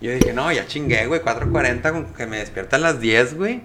[0.00, 3.62] Yo dije, no, ya chingué, güey, 4.40, con que me despierta a las 10, güey.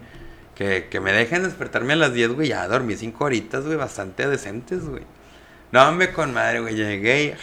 [0.56, 4.28] Que, que me dejen despertarme a las 10, güey, ya dormí 5 horitas, güey, bastante
[4.28, 5.04] decentes, güey.
[5.72, 7.34] No, hombre, con madre, güey, llegué y...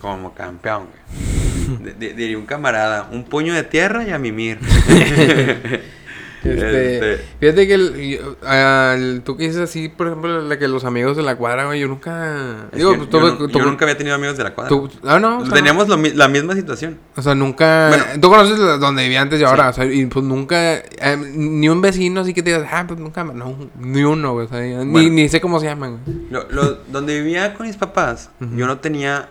[0.00, 1.39] Como campeón, güey.
[1.82, 4.58] D- d- Diría un camarada, un puño de tierra y a mimir.
[6.42, 7.24] Este, Este.
[7.38, 11.36] Fíjate que el, tú que dices así, por ejemplo, la que los amigos de la
[11.36, 12.68] cuadra, güey, yo nunca.
[12.72, 14.74] Digo, yo, nunca había tenido amigos de la cuadra.
[15.04, 15.40] ah, no.
[15.40, 16.98] o sea, Teníamos lo la misma situación.
[17.14, 17.88] O sea, nunca.
[17.90, 18.04] Bueno.
[18.22, 19.70] tú conoces donde vivía antes y ahora.
[19.74, 19.80] Sí.
[19.80, 20.76] O sea, y pues nunca.
[20.76, 23.22] eh, ni un vecino así que te digas, ah, pues nunca.
[23.22, 24.46] No, ni uno, güey.
[24.46, 25.10] O sea, ni, Bueno.
[25.10, 25.98] ni sé cómo se llaman.
[26.30, 29.28] Lo- lo- donde vivía con mis papás, yo no tenía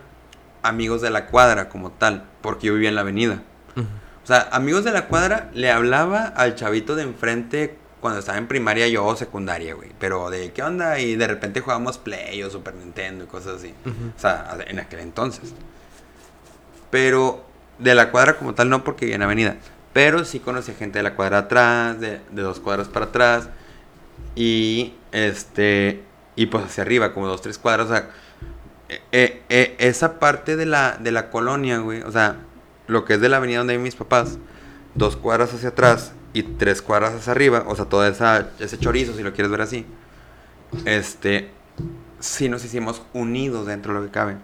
[0.62, 3.42] amigos de la cuadra como tal, porque yo vivía en la avenida.
[4.22, 8.48] O sea, amigos de la cuadra le hablaba al chavito de enfrente cuando estaba en
[8.48, 9.90] primaria yo o secundaria, güey.
[9.98, 13.74] Pero de qué onda y de repente jugábamos Play o Super Nintendo y cosas así.
[14.16, 15.52] O sea, en aquel entonces.
[16.90, 17.44] Pero
[17.78, 19.56] de la cuadra como tal no porque vivía en avenida.
[19.92, 23.48] Pero sí conocí gente de la cuadra atrás, de, de dos cuadras para atrás.
[24.34, 26.04] Y este.
[26.36, 27.86] Y pues hacia arriba, como dos, tres cuadras.
[27.86, 28.10] O sea,
[29.12, 32.02] eh, eh, esa parte de la, de la colonia, güey.
[32.02, 32.36] O sea,
[32.86, 34.38] lo que es de la avenida donde viven mis papás.
[34.94, 37.64] Dos cuadras hacia atrás y tres cuadras hacia arriba.
[37.68, 39.86] O sea, todo esa, ese chorizo, si lo quieres ver así.
[40.84, 41.50] Este.
[42.18, 44.36] Sí nos hicimos unidos dentro de lo que cabe.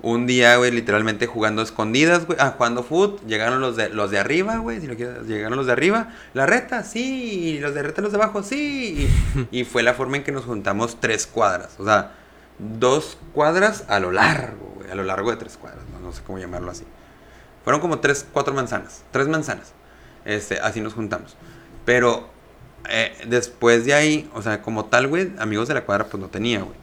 [0.00, 2.38] Un día, güey, literalmente jugando escondidas, güey.
[2.40, 3.24] Ah, jugando foot.
[3.26, 4.80] Llegaron los de, los de arriba, güey.
[4.80, 6.14] Si lo quieres, llegaron los de arriba.
[6.34, 7.56] La reta, sí.
[7.56, 9.08] Y los de reta, los de abajo, sí.
[9.50, 11.74] Y, y fue la forma en que nos juntamos tres cuadras.
[11.78, 12.12] O sea,
[12.58, 14.90] dos cuadras a lo largo, güey.
[14.90, 15.82] A lo largo de tres cuadras.
[16.02, 16.84] No, sé cómo llamarlo así.
[17.64, 19.04] Fueron como tres, cuatro manzanas.
[19.10, 19.72] Tres manzanas.
[20.24, 21.36] Este, así nos juntamos.
[21.84, 22.28] Pero
[22.88, 26.28] eh, después de ahí, o sea, como tal, güey, amigos de la cuadra, pues no
[26.28, 26.76] tenía, güey.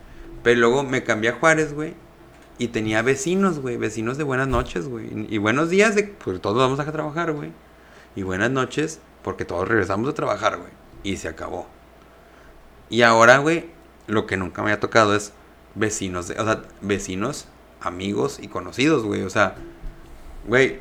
[0.43, 1.95] Pero luego me cambié a Juárez, güey.
[2.57, 3.77] Y tenía vecinos, güey.
[3.77, 5.07] Vecinos de buenas noches, güey.
[5.07, 7.51] Y, y buenos días de, pues todos vamos a trabajar, güey.
[8.15, 10.71] Y buenas noches, porque todos regresamos a trabajar, güey.
[11.03, 11.67] Y se acabó.
[12.89, 13.65] Y ahora, güey,
[14.07, 15.33] lo que nunca me ha tocado es
[15.75, 17.45] vecinos, o sea, vecinos,
[17.81, 19.21] amigos y conocidos, güey.
[19.21, 19.55] O sea,
[20.47, 20.79] güey,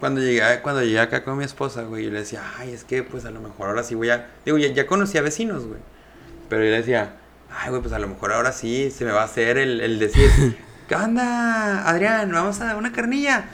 [0.00, 3.02] cuando llegué, cuando llegué acá con mi esposa, güey, yo le decía, ay, es que
[3.02, 4.28] pues a lo mejor ahora sí voy a.
[4.44, 5.80] Digo, ya, ya conocía vecinos, güey.
[6.48, 7.16] Pero yo le decía,
[7.50, 9.98] ay, güey, pues a lo mejor ahora sí se me va a hacer el, el
[9.98, 10.30] decir,
[10.88, 12.30] ¿qué onda, Adrián?
[12.30, 13.46] ¿Vamos a una carnilla?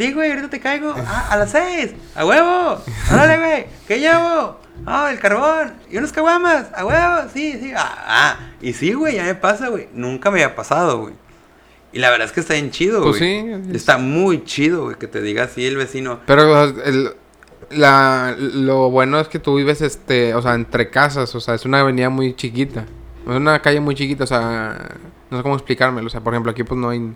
[0.00, 0.94] Sí, güey, ahorita te caigo.
[0.96, 1.92] Ah, a las seis.
[2.14, 2.78] A huevo.
[3.12, 3.66] Órale, güey.
[3.86, 4.58] ¿Qué llevo?
[4.86, 5.74] Ah, el carbón.
[5.90, 6.68] Y unos caguamas.
[6.74, 7.28] A huevo.
[7.34, 7.72] Sí, sí.
[7.76, 8.36] Ah, ah.
[8.62, 9.88] Y sí, güey, ya me pasa, güey.
[9.92, 11.14] Nunca me había pasado, güey.
[11.92, 13.42] Y la verdad es que está bien chido, Pues güey.
[13.42, 13.70] sí.
[13.74, 16.20] Está muy chido, güey, que te diga así el vecino.
[16.26, 17.10] Pero el-
[17.70, 21.64] la, lo bueno es que tú vives, este, o sea, entre casas, o sea, es
[21.66, 22.86] una avenida muy chiquita.
[23.28, 24.96] Es una calle muy chiquita, o sea,
[25.30, 26.06] no sé cómo explicármelo.
[26.06, 27.12] O sea, por ejemplo, aquí pues no hay,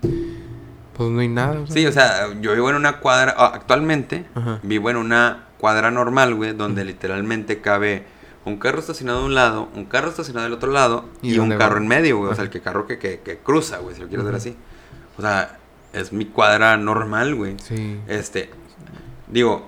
[0.95, 1.59] pues no hay nada.
[1.61, 1.73] o sea.
[1.75, 4.59] Sí, o sea, yo vivo en una cuadra, ah, actualmente Ajá.
[4.63, 8.03] vivo en una cuadra normal, güey, donde literalmente cabe
[8.45, 11.49] un carro estacionado de un lado, un carro estacionado del otro lado ¿Y y, un
[11.57, 14.01] carro en medio, güey, o sea, el que carro que, que, que cruza, güey, si
[14.01, 14.55] lo quieres ver así.
[15.17, 15.57] O sea,
[15.93, 17.55] es mi cuadra normal, güey.
[17.59, 17.99] Sí.
[18.07, 18.51] Este,
[19.27, 19.67] digo,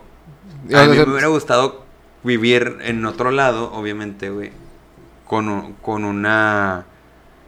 [0.74, 1.86] a mí me hubiera gustado
[2.24, 4.52] vivir en otro lado, obviamente, güey.
[5.26, 6.86] con, un- con una...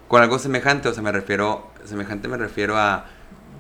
[0.08, 1.68] Con algo semejante, o sea, me refiero...
[1.86, 3.06] Semejante me refiero a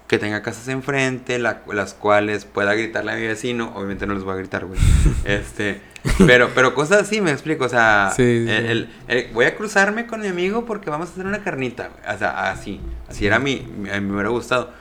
[0.09, 3.71] que tenga casas enfrente, la- las cuales pueda gritarle a mi vecino.
[3.75, 4.79] Obviamente no les voy a gritar, güey.
[5.23, 5.81] Este...
[6.25, 8.11] Pero, pero cosas así, me explico, o sea...
[8.15, 8.71] Sí, sí, el- sí.
[9.07, 12.15] el- el- voy a cruzarme con mi amigo porque vamos a hacer una carnita, güey.
[12.15, 12.81] O sea, así.
[13.07, 13.59] Así era mi...
[13.77, 14.71] mi- A mí me hubiera gustado.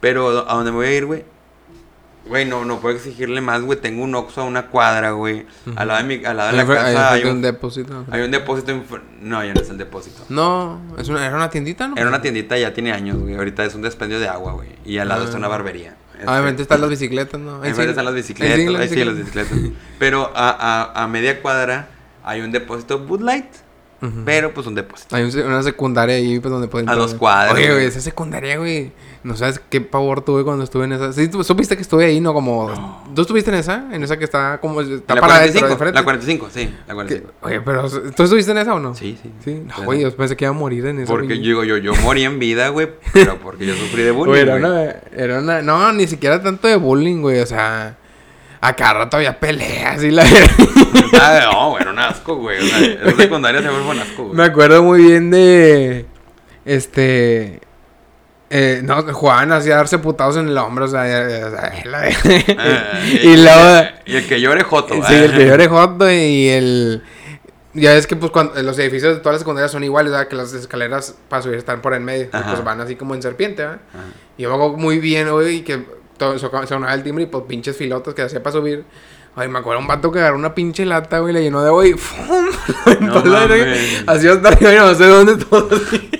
[0.00, 1.24] Pero a dónde me voy a ir, güey.
[2.24, 3.80] Güey, no, no puedo exigirle más, güey.
[3.80, 5.44] Tengo un Oxxo a una cuadra, güey.
[5.74, 8.04] Al lado de mi, al lado de la casa hay un un, depósito.
[8.10, 8.70] hay un depósito.
[8.70, 10.24] en fr- No, ya no es el depósito.
[10.28, 11.96] No, es una, era una tiendita, ¿no?
[11.96, 13.34] Era una tiendita, ya tiene años, güey.
[13.34, 14.68] Ahorita es un despendio de agua, güey.
[14.84, 15.24] Y al lado Ah.
[15.24, 15.96] está una barbería.
[16.14, 17.60] Este, Ah, Obviamente están las bicicletas, ¿no?
[17.62, 18.56] Ahí enfrente están las bicicletas.
[18.56, 19.58] Ahí sí, las bicicletas.
[19.98, 21.88] Pero a, a, a media cuadra
[22.22, 23.46] hay un depósito Bud Light.
[24.24, 25.14] Pero pues un depósito.
[25.14, 26.88] Hay una secundaria ahí pues, donde pueden...
[26.88, 27.86] A dos cuadras, Oye, güey.
[27.86, 28.90] esa secundaria, güey.
[29.22, 31.12] No sabes qué pavor tuve cuando estuve en esa.
[31.12, 32.34] Sí, tú supiste que estuve ahí, ¿no?
[32.34, 33.04] Como...
[33.14, 33.86] ¿Tú estuviste en esa?
[33.92, 34.80] En esa que está como...
[34.80, 37.32] Está la para 45, adentro, de la 45, sí, la Que- 45.
[37.42, 37.88] Oye, pero...
[37.88, 38.96] ¿Tú estuviste en esa o no?
[38.96, 39.30] Sí, sí.
[39.44, 39.62] Sí.
[39.64, 41.12] No, güey, yo pensé que iba a morir en esa.
[41.12, 41.38] Porque güey.
[41.38, 44.30] yo digo, yo, yo morí en vida, güey, pero porque yo sufrí de bullying.
[44.32, 44.64] Güey, era güey.
[44.72, 45.62] una, era una...
[45.62, 47.38] No, ni siquiera tanto de bullying, güey.
[47.38, 47.98] O sea...
[48.62, 50.24] A cada rato había peleas y la...
[51.20, 52.58] Ah, no, güey, era un asco, güey.
[52.58, 54.34] O sea, secundaria se fue un asco, güey.
[54.34, 56.06] Me acuerdo muy bien de.
[56.64, 57.60] Este.
[58.50, 61.04] Eh, no, jugaban así a darse putados en el hombro, o sea,
[61.84, 62.08] la-
[62.58, 63.88] Ah, y luego.
[64.06, 64.94] Y el que llore joto.
[65.06, 67.02] Sí, el que llore joto y el.
[67.74, 70.28] Ya ves que pues cuando los edificios de todas las secundarias son iguales, ¿verdad?
[70.28, 72.24] Que las escaleras para subir están por en medio.
[72.24, 72.28] y.
[72.28, 73.80] Pues van así como en serpiente, ¿verdad?
[73.94, 74.04] Ajá.
[74.36, 75.84] Y yo me acuerdo muy bien, güey, y que
[76.22, 78.84] todo, so- sonaba el timbre y pues pinches filotas que hacía para subir.
[79.34, 81.86] Ay, me acuerdo un vato que agarró una pinche lata, güey, le llenó de agua
[81.86, 82.46] y ¡fum!
[83.00, 84.04] No mames.
[84.06, 86.10] Así hasta arriba y no sé dónde, todo así.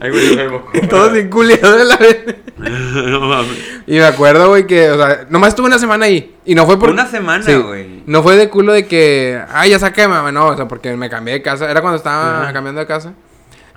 [0.00, 2.18] Ay, güey, yo me Todo sin culiado de la vez.
[2.58, 3.58] No mames.
[3.86, 6.36] Y me acuerdo, güey, que, o sea, nomás estuve una semana ahí.
[6.44, 6.90] Y no fue por.
[6.90, 7.54] Una semana, Sí.
[7.56, 8.02] güey.
[8.06, 10.30] No fue de culo de que, ay, ya saqué, mamá.
[10.30, 11.68] No, o sea, porque me cambié de casa.
[11.68, 13.12] Era cuando estaba cambiando de casa.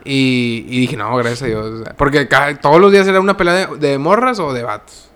[0.04, 1.84] Y, y dije, no, gracias a Dios.
[1.98, 2.28] Porque
[2.62, 5.10] todos los días era una pelea de, de morras o de vatos.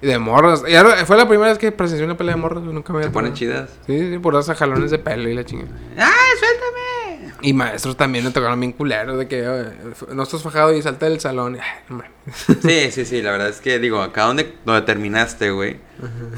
[0.00, 0.62] Y de morras.
[0.68, 2.62] Y ahora- fue la primera vez que presencié una pelea de morras.
[2.62, 3.70] Nunca me había Se ponen chidas.
[3.86, 5.70] Sí, sí, por esos jalones de pelo y la chingada.
[5.96, 7.34] ¡Ay, suéltame!
[7.40, 9.70] Y maestros también me tocaron bien culeros de que "Oye,
[10.12, 11.58] no estás fajado y salta del salón.
[12.62, 15.78] Sí, sí, sí, la verdad es que, digo, acá donde, donde terminaste, güey,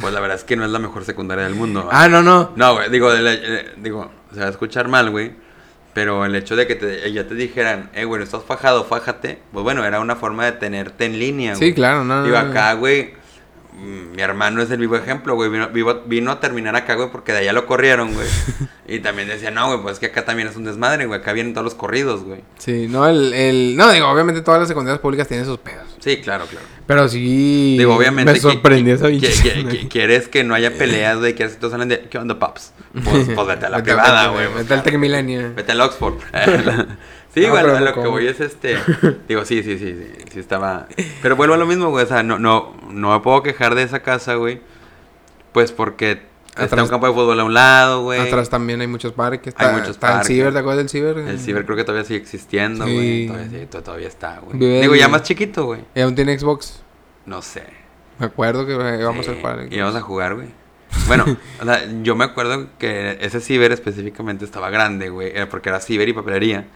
[0.00, 1.88] pues la verdad es que no es la mejor secundaria del mundo.
[1.90, 2.52] Ah, no, no.
[2.56, 3.10] No, güey, digo,
[3.78, 5.32] digo, se va a escuchar mal, güey.
[5.92, 9.40] Pero el hecho de que te, ya te dijeran, eh, güey, estás fajado, fájate.
[9.52, 11.68] Pues bueno, era una forma de tenerte en línea, güey.
[11.70, 12.22] Sí, claro, no.
[12.22, 13.14] Digo, acá, güey,
[13.78, 15.48] mi hermano es el vivo ejemplo, güey.
[15.50, 18.26] Vino, vivo- vino a terminar acá, güey, porque de allá lo corrieron, güey.
[18.88, 21.20] y también decía, no, güey, pues es que acá también es un desmadre, güey.
[21.20, 22.40] Acá vienen todos los corridos, güey.
[22.58, 23.76] Sí, no, el, el...
[23.76, 25.86] No, digo, obviamente todas las secundarias públicas tienen sus pedos.
[26.00, 26.66] Sí, claro, claro.
[26.86, 27.76] Pero sí...
[27.78, 28.32] Digo, obviamente.
[28.32, 29.08] Me sorprendió esa
[29.88, 31.34] Quieres que no haya peleas, güey.
[31.34, 32.00] Quieres que todos salen de.
[32.00, 32.72] ¿Qué onda, paps?
[33.04, 34.48] Pues, pues vete a la privada, güey.
[34.52, 35.54] Vete al Tec Milenio.
[35.54, 36.14] Vete al Oxford.
[37.34, 38.76] Sí, No, pero a lo que voy es este.
[39.28, 40.86] Digo, sí, sí, sí, sí, sí estaba.
[41.22, 42.04] Pero vuelvo a lo mismo, güey.
[42.04, 44.60] O sea, no, no, no me puedo quejar de esa casa, güey.
[45.52, 48.20] Pues porque está Atrás- un campo de fútbol a un lado, güey.
[48.20, 49.54] Atrás también hay muchos parques.
[49.56, 50.26] Hay Está, muchos está el parques.
[50.28, 51.18] ciber, ¿te acuerdas del ciber?
[51.18, 52.92] El ciber creo que todavía sigue existiendo, Sí.
[52.94, 53.26] güey.
[53.28, 54.58] Todavía, todavía está, güey.
[54.58, 55.80] Vive Digo, el- ya más chiquito, güey.
[55.94, 56.82] Y aún tiene Xbox.
[57.26, 57.64] No sé.
[58.18, 59.74] Me acuerdo que eh, íbamos Sí, al parque.
[59.74, 60.48] Íbamos a jugar, güey.
[61.06, 61.24] Bueno,
[61.60, 65.30] o sea, yo me acuerdo que ese ciber específicamente estaba grande, güey.
[65.34, 66.66] era Porque era ciber y papelería.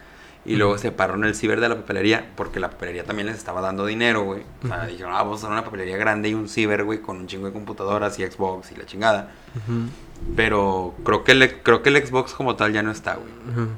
[0.47, 3.87] Y luego separaron el ciber de la papelería porque la papelería también les estaba dando
[3.87, 4.43] dinero, güey.
[4.63, 7.17] O sea, dijeron, ah, vamos a hacer una papelería grande y un ciber, güey, con
[7.17, 9.33] un chingo de computadoras y Xbox y la chingada.
[10.37, 13.69] Pero creo que el, creo que el Xbox como tal ya no está, güey.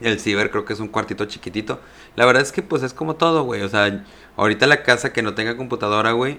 [0.00, 1.80] El ciber creo que es un cuartito chiquitito.
[2.16, 3.62] La verdad es que pues es como todo, güey.
[3.62, 4.04] O sea,
[4.36, 6.38] ahorita la casa que no tenga computadora, güey,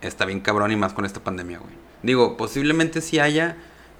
[0.00, 1.72] está bien cabrón y más con esta pandemia, güey.
[2.02, 3.56] Digo, posiblemente sí haya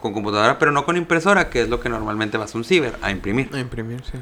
[0.06, 2.96] con computadora, pero no con impresora, que es lo que normalmente vas a un ciber
[3.02, 3.50] a imprimir.
[3.52, 4.18] A imprimir, sí.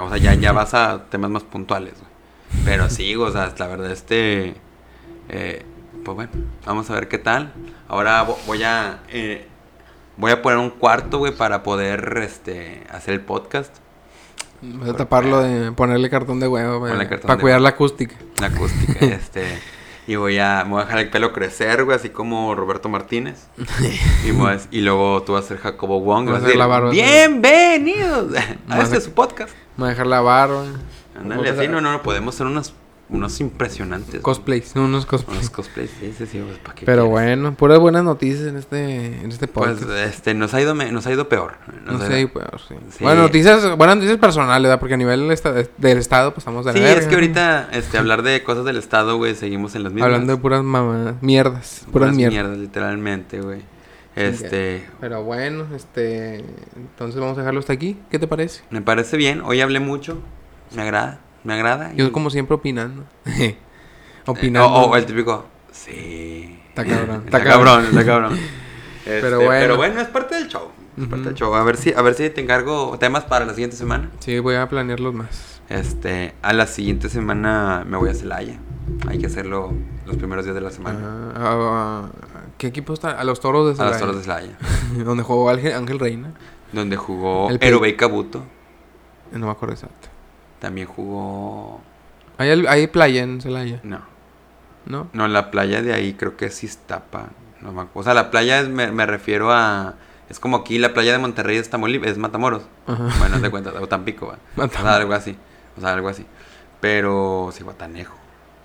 [0.00, 2.64] O sea, ya, ya vas a temas más puntuales, güey.
[2.64, 4.54] Pero sí, o sea, la verdad, este...
[5.28, 5.64] eh,
[6.04, 6.30] pues bueno,
[6.64, 7.52] vamos a ver qué tal.
[7.88, 9.00] Ahora vo- voy a...
[9.08, 9.46] eh,
[10.16, 13.74] voy a poner un cuarto, güey, para poder, este, hacer el podcast.
[14.62, 17.64] Vas a taparlo de ponerle cartón de huevo para, cartón para cuidar huevo.
[17.64, 18.14] la acústica.
[18.40, 19.58] La acústica, este.
[20.08, 23.46] Y voy a, me voy a dejar el pelo crecer, güey, así como Roberto Martínez.
[24.24, 26.26] Y, a- y luego tú vas a ser Jacobo Wong.
[26.30, 26.90] Vas Vas a la barba.
[26.90, 28.32] bienvenidos
[28.68, 29.52] a Vas este su podcast.
[29.76, 30.64] Me voy a dejar la barba.
[31.18, 32.72] Ándale, así, no, no, no, podemos ser unos,
[33.08, 34.20] unos impresionantes.
[34.20, 35.38] Cosplays, unos cosplays.
[35.38, 37.10] Unos cosplays, sí, sí, sí, pues, ¿para qué Pero quieres?
[37.38, 39.90] bueno, puras buenas noticias en este, en este Pues, podcast.
[40.08, 41.52] este, nos ha ido, me- nos ha ido peor.
[41.84, 42.74] no Nos ha ido- pues, sí.
[42.90, 43.04] Sí.
[43.04, 44.80] Bueno, noticias, buenas noticias personales, ¿verdad?
[44.80, 47.14] Porque a nivel del esta- del estado, pues estamos de la Sí, verga, es que
[47.14, 50.06] ahorita, este, hablar de cosas del Estado, güey, seguimos en las mismas.
[50.06, 52.58] Hablando de puras mamadas, mierdas, puras, mierdas.
[52.58, 53.60] literalmente, güey.
[54.16, 56.42] Este, Pero bueno, este.
[56.74, 57.98] Entonces vamos a dejarlo hasta aquí.
[58.10, 58.62] ¿Qué te parece?
[58.70, 59.42] me parece bien.
[59.42, 60.18] Hoy hablé mucho.
[60.74, 61.20] Me agrada.
[61.46, 61.92] Me agrada.
[61.94, 63.04] Yo, y- como siempre, opinando.
[63.24, 63.56] eh,
[64.26, 64.68] opinando.
[64.68, 65.44] o- o el típico.
[65.70, 66.58] Sí.
[66.68, 68.38] Está cabrón, Está, cabrón, está cabrón.
[69.06, 69.50] Este, Pero bueno.
[69.60, 70.68] Pero bueno, es parte del show.
[71.00, 71.54] Es parte del show.
[71.54, 74.10] A ver si, a ver si te encargo temas para la siguiente semana.
[74.18, 75.60] Sí, voy a planearlos más.
[75.68, 78.58] Este, a la siguiente semana me voy a Celaya.
[79.06, 79.72] Hay que hacerlo
[80.06, 80.98] los primeros días de la semana.
[81.04, 83.12] Ah, ah, ah, ¿Qué equipo está?
[83.12, 83.92] A los toros de a Celaya.
[83.92, 84.58] las horas de Celaya.
[85.04, 86.32] Donde jugó Ángel, Ángel Reina.
[86.72, 88.42] Donde jugó Erubey Kabuto.
[89.30, 90.08] No me acuerdo exacto.
[90.58, 91.80] También jugó.
[92.38, 93.80] ¿Hay, hay playa en Celaya?
[93.82, 94.00] No.
[94.86, 95.08] ¿No?
[95.12, 97.28] No, la playa de ahí creo que es Iztapa.
[97.60, 99.94] No me acu- o sea, la playa es- me, me refiero a.
[100.28, 102.62] Es como aquí la playa de Monterrey es, Tamaulipas, es Matamoros.
[102.86, 103.08] Ajá.
[103.18, 104.38] Bueno, te cuenta, o Tampico, ¿va?
[104.64, 105.36] O sea, algo así.
[105.76, 106.26] O sea, algo así.
[106.80, 108.14] Pero, sí, Guatanejo.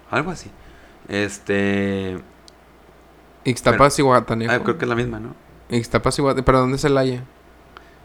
[0.10, 0.50] Algo así.
[1.08, 2.20] Este.
[3.44, 4.52] Ixtapas y Guatanejo.
[4.54, 5.34] ah, creo que es la misma, ¿no?
[5.70, 6.46] Ixtapas y Guatanejo.
[6.46, 7.24] ¿Pero dónde es Celaya?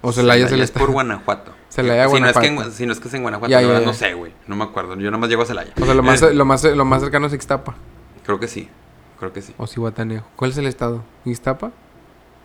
[0.03, 0.91] O Celaya es el es por.
[0.91, 1.53] Guanajuato.
[1.69, 2.69] Celaya, si no, es que Guanajuato.
[2.69, 4.33] en, si no es que es en Guanajuato, Ya, no sé, güey.
[4.47, 4.97] No me acuerdo.
[4.97, 5.73] Yo nomás llego a Celaya.
[5.81, 7.75] O sea, lo más, lo más, lo más cercano es Ixtapa.
[8.25, 8.69] Creo que sí.
[9.19, 9.55] Creo que sí.
[9.57, 10.27] O Cihuatanejo.
[10.37, 11.03] ¿Cuál es el estado?
[11.25, 11.73] ¿Ixtapa?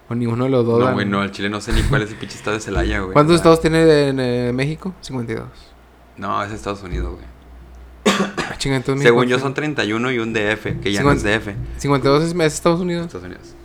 [0.10, 0.80] ¿O ninguno de los dos?
[0.80, 3.00] No, güey, no, el Chile no sé ni cuál es el pinche estado de Celaya,
[3.00, 3.14] güey.
[3.14, 4.94] ¿Cuántos estados tiene en eh, México?
[5.02, 5.48] 52.
[6.18, 7.32] No, es Estados Unidos, güey.
[9.02, 11.56] Según yo son 31 y un DF, que ya no es DF.
[11.78, 13.08] 52 es, es Estados Unidos.
[13.08, 13.56] Estados Unidos.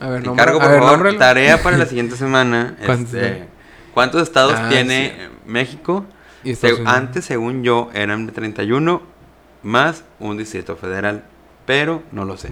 [0.00, 1.18] A ver, Te nombre- encargo, a por ver, favor, nómbralo.
[1.18, 2.76] tarea para la siguiente semana.
[2.84, 3.48] ¿Cuántos este?
[3.94, 5.36] ¿Cuántos estados Ah, tiene sí.
[5.46, 6.04] México?
[6.42, 9.02] Y Se- antes, según yo, eran de 31
[9.62, 11.24] más un distrito federal.
[11.66, 12.50] Pero no lo sé.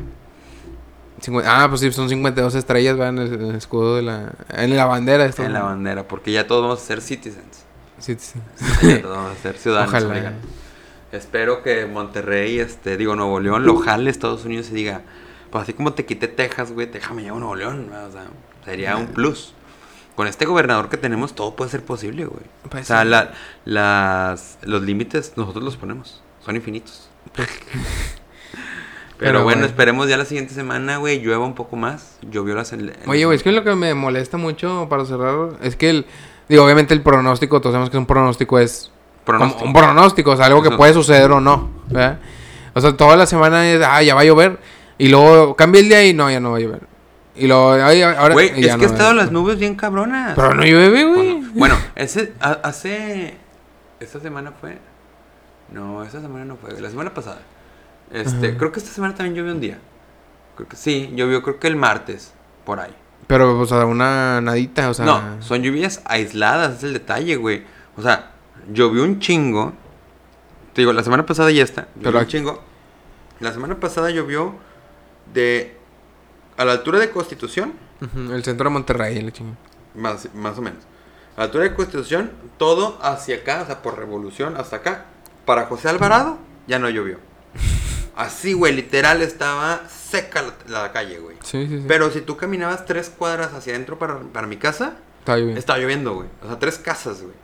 [1.44, 4.32] Ah, pues sí, son 52 estrellas, van en el, en el escudo de la...
[4.50, 5.22] En la bandera.
[5.24, 7.64] de Estados En la bandera, porque ya todos vamos a ser citizens.
[7.98, 8.16] Sí.
[8.82, 10.32] Ya todos vamos a ser ciudadanos Ojalá.
[11.12, 15.02] Espero que Monterrey, este, digo, Nuevo León, lo jale Estados Unidos y diga,
[15.52, 18.04] pues así como te quité Texas, güey, déjame llevar Nuevo León, ¿no?
[18.06, 18.24] o sea,
[18.64, 19.54] sería un plus.
[20.16, 22.42] Con este gobernador que tenemos, todo puede ser posible, güey.
[22.68, 23.08] Pues o sea, sí.
[23.08, 23.32] la-
[23.64, 27.08] las, los límites nosotros los ponemos, son infinitos.
[29.18, 32.16] Pero, Pero bueno, esperemos ya la siguiente semana, güey, llueva un poco más.
[32.22, 32.72] Llovió las...
[33.06, 36.06] Oye, güey, es que lo que me molesta mucho para cerrar es que el...
[36.48, 38.90] Digo, obviamente el pronóstico, todos sabemos que un pronóstico es
[39.24, 39.64] Pronóstico.
[39.64, 42.18] un pronóstico, o sea, algo que puede suceder o no, ¿verdad?
[42.74, 44.58] O sea, toda la semana es, ah, ya va a llover,
[44.98, 46.80] y luego cambia el día y no, ya no va a llover.
[47.34, 50.34] Y luego, ay, ahora Güey, es que no ha estado a- las nubes bien cabronas.
[50.34, 51.32] Pero no llueve, güey.
[51.32, 53.36] Bueno, bueno, ese, ha- hace.
[54.00, 54.78] Esta semana fue.
[55.72, 56.78] No, esta semana no fue.
[56.80, 57.40] La semana pasada.
[58.10, 58.58] Este, Ajá.
[58.58, 59.78] creo que esta semana también llovió un día.
[60.56, 62.34] Creo que sí, llovió creo que el martes,
[62.66, 62.94] por ahí.
[63.26, 65.06] Pero, o sea, una nadita, o sea...
[65.06, 67.62] no, son lluvias aisladas, es el detalle, güey.
[67.96, 68.32] O sea,
[68.70, 69.72] llovió un chingo.
[70.74, 71.82] Te digo, la semana pasada ya está.
[71.94, 72.62] Llovió Pero un chingo.
[73.40, 74.54] La semana pasada llovió
[75.32, 75.76] de.
[76.56, 77.72] A la altura de Constitución,
[78.14, 79.56] El centro de Monterrey, la chingada.
[79.94, 80.82] Más, más o menos.
[81.36, 85.06] A la altura de Constitución, todo hacia acá, o sea, por revolución hasta acá.
[85.46, 87.18] Para José Alvarado, ya no llovió.
[88.16, 91.36] Así, güey, literal estaba seca la, la calle, güey.
[91.42, 91.84] Sí, sí, sí.
[91.88, 95.56] Pero si tú caminabas tres cuadras hacia adentro para, para mi casa, Está bien.
[95.56, 96.28] estaba lloviendo, güey.
[96.42, 97.34] O sea, tres casas, güey.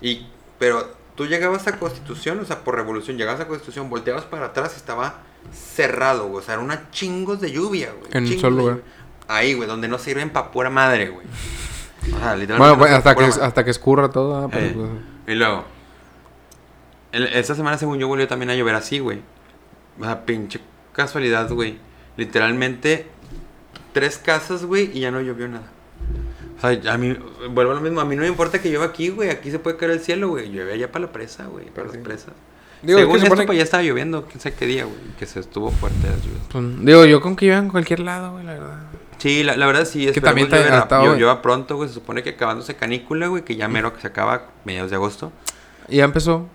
[0.00, 0.26] Y,
[0.58, 4.72] pero tú llegabas a Constitución, o sea, por revolución, llegabas a Constitución, volteabas para atrás
[4.74, 5.22] y estaba
[5.52, 6.42] cerrado, güey.
[6.42, 8.10] O sea, era una chingos de lluvia, güey.
[8.12, 8.82] En un solo lugar.
[9.28, 11.26] Ahí, güey, donde no sirven pa' pura madre, güey.
[11.26, 12.56] O sea, literalmente.
[12.58, 13.42] Bueno, no pues hasta que, madre.
[13.44, 14.88] hasta que escurra todo, ah, pero, Eh, pues,
[15.26, 15.64] Y luego,
[17.12, 19.20] el- esta semana, según yo, volvió también a llover así, güey.
[20.00, 20.60] O sea, pinche
[20.92, 21.78] casualidad, güey.
[22.16, 23.06] Literalmente,
[23.92, 25.70] tres casas, güey, y ya no llovió nada.
[26.56, 27.16] O sea, a mí,
[27.50, 29.30] vuelvo a lo mismo, a mí no me importa que llueva aquí, güey.
[29.30, 30.50] Aquí se puede caer el cielo, güey.
[30.50, 31.66] Llueve allá para la presa, güey.
[31.66, 32.02] Para las Sí.
[32.02, 32.32] presas.
[32.82, 34.96] Digo, Según que esto, supone pues ya estaba lloviendo, quién sabe qué día, güey.
[35.18, 36.42] Que se estuvo fuerte las lluvias.
[36.50, 38.78] pues, digo, yo con que iban en cualquier lado, güey, la verdad.
[39.18, 41.18] Sí, la, la verdad sí, Que es también ta- llueva, hasta llo- hoy.
[41.18, 41.88] llueva pronto, güey.
[41.88, 45.32] Se supone que acabándose canícula, güey, que ya mero que se acaba mediados de agosto.
[45.88, 46.46] Ya empezó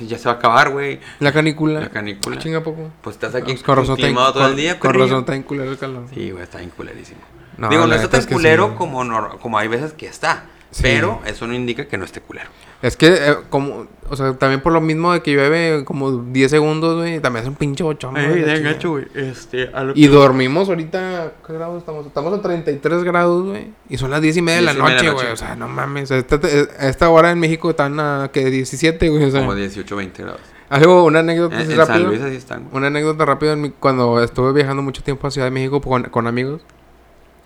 [0.00, 0.98] Ya se va a acabar, güey.
[1.20, 1.80] la canícula.
[1.80, 2.38] La canícula.
[2.38, 2.90] Chinga poco.
[3.02, 6.04] Pues estás aquí in- todo el día, Con razón está en culero el calor.
[6.14, 7.20] Sí, güey, está bien culerísimo.
[7.58, 8.74] No, Digo, no está tan que culero sí.
[8.78, 10.46] como, nor- como hay veces que está.
[10.70, 10.82] Sí.
[10.82, 12.48] Pero eso no indica que no esté culero.
[12.84, 16.50] Es que, eh, como, o sea, también por lo mismo de que llueve como 10
[16.50, 18.12] segundos, güey, también es un pinche bochón.
[18.12, 18.78] güey, la chingada.
[18.84, 19.06] güey.
[19.14, 22.04] Este, a lo Y dormimos ahorita, ¿qué grados estamos?
[22.06, 23.68] Estamos a 33 grados, güey.
[23.88, 25.32] Y son las 10 y media de la 10 y media de noche, güey.
[25.32, 26.10] O sea, no mames.
[26.10, 29.24] A esta, a esta hora en México están a, que 17, güey.
[29.24, 30.40] O sea, Como 18, 20 grados.
[30.68, 32.08] algo, una anécdota En, así en San rápido.
[32.10, 32.64] Luis así están.
[32.64, 32.76] güey.
[32.76, 36.02] Una anécdota rápida en mi- cuando estuve viajando mucho tiempo a Ciudad de México con,
[36.04, 36.60] con amigos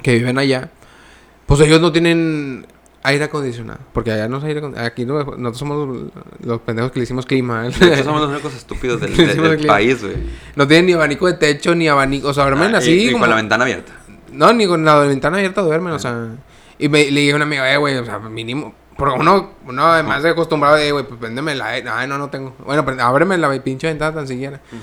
[0.03, 0.71] que viven allá.
[1.47, 2.67] Pues ellos no tienen
[3.09, 3.81] aire acondicionado.
[3.93, 4.87] Porque allá no es aire acondicionado.
[4.93, 7.63] Aquí no- nosotros somos los, los pendejos que le hicimos clima.
[7.65, 10.15] De hecho, somos los únicos estúpidos del, del- del país, güey.
[10.57, 12.29] no tienen ni abanico de techo ni abanico.
[12.29, 13.23] O sea, duermen Ah, así y, y como...
[13.23, 13.93] con la ventana abierta.
[14.33, 16.29] No, ni con la ventana abierta duermen, o sea.
[16.79, 18.75] Y me, le dije a una amiga, eh, güey, o sea, mínimo.
[18.97, 21.69] Porque uno, uno además de acostumbrado de, güey, pues véndeme la.
[21.69, 22.55] Ay, no, no tengo.
[22.65, 24.61] Bueno, pues, ábreme la pinche ventana tan siquiera.
[24.71, 24.83] Pues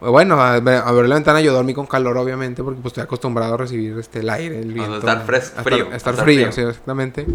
[0.00, 3.56] Bueno, a, ver la ventana yo dormí con calor, obviamente, porque pues estoy acostumbrado a
[3.56, 4.98] recibir este, el aire, el O sea, viento.
[4.98, 6.52] estar fres- a frío, Estar, a estar estar frío, frío.
[6.52, 7.26] sí, exactamente.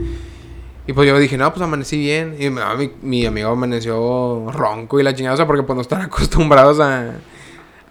[0.87, 2.35] Y pues yo dije, no, pues amanecí bien.
[2.39, 5.81] Y mi, mi, mi amigo amaneció ronco y la chingada, o sea, porque pues no
[5.81, 7.15] están acostumbrados a,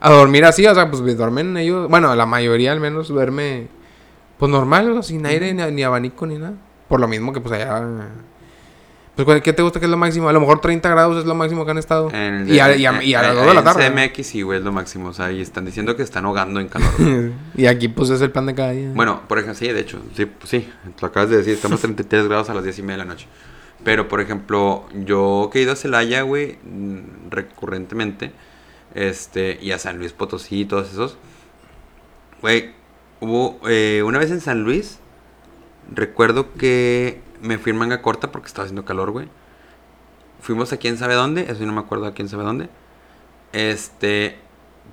[0.00, 3.68] a dormir así, o sea, pues duermen ellos, bueno, la mayoría al menos duerme,
[4.38, 6.54] pues normal, o sea, sin aire, ni, ni abanico, ni nada.
[6.88, 8.08] Por lo mismo que pues allá...
[9.14, 10.28] Pues, ¿cuál- ¿qué te gusta que es lo máximo?
[10.28, 12.08] A lo mejor 30 grados es lo máximo que han estado.
[12.10, 13.90] En el y, a, y, a, y a las en- 2 de la en tarde.
[13.90, 13.96] ¿no?
[13.96, 15.08] CMX sí, güey, es lo máximo.
[15.08, 16.88] O sea, y están diciendo que están ahogando en calor.
[17.54, 18.90] y aquí pues es el pan de cada día.
[18.94, 20.66] bueno, por ejemplo, sí, de hecho, sí, pues sí,
[21.00, 23.12] lo acabas de decir, estamos a 33 grados a las 10 y media de la
[23.12, 23.26] noche.
[23.84, 28.32] Pero, por ejemplo, yo que he ido a Celaya, güey, mm, recurrentemente,
[28.94, 31.18] este, y a San Luis Potosí y todos esos,
[32.40, 32.70] güey,
[33.20, 35.00] hubo eh, una vez en San Luis,
[35.92, 39.28] recuerdo que me fui en manga corta porque estaba haciendo calor, güey.
[40.40, 42.68] Fuimos a quién sabe dónde, eso no me acuerdo a quién sabe dónde.
[43.52, 44.38] Este,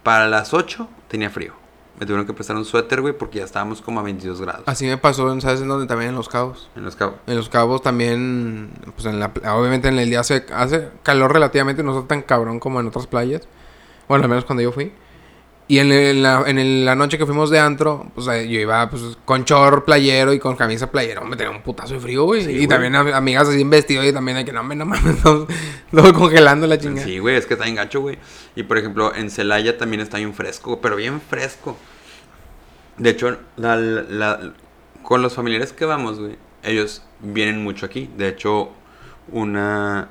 [0.04, 1.54] para las 8 tenía frío.
[2.00, 4.64] Me tuvieron que prestar un suéter, güey, porque ya estábamos como a 22 grados.
[4.68, 5.86] Así me pasó, ¿sabes en dónde?
[5.86, 6.70] También en Los Cabos.
[6.76, 7.16] En los cabos.
[7.28, 11.84] En Los Cabos también, pues en la, obviamente en el día hace, hace calor relativamente,
[11.84, 13.42] no está tan cabrón como en otras playas.
[14.08, 14.94] Bueno, al menos cuando yo fui.
[15.70, 18.60] Y en, el- la, en el- la noche que fuimos de antro, pues eh, yo
[18.60, 21.24] iba pues, con short playero y con camisa playero.
[21.26, 22.44] Me tenía un putazo de frío, güey.
[22.44, 22.68] Sí, y güey.
[22.68, 25.48] también am- amigas así en vestido y también hay que no, me no mames, estamos
[26.18, 27.06] congelando la chingada.
[27.06, 28.18] Sí, güey, es que está bien gacho, güey.
[28.56, 31.78] Y por ejemplo, en Celaya también está bien fresco, pero bien fresco.
[32.98, 34.54] De hecho, la- la-
[35.04, 38.10] con los familiares que vamos, güey, ellos vienen mucho aquí.
[38.18, 38.72] De hecho,
[39.32, 40.10] una,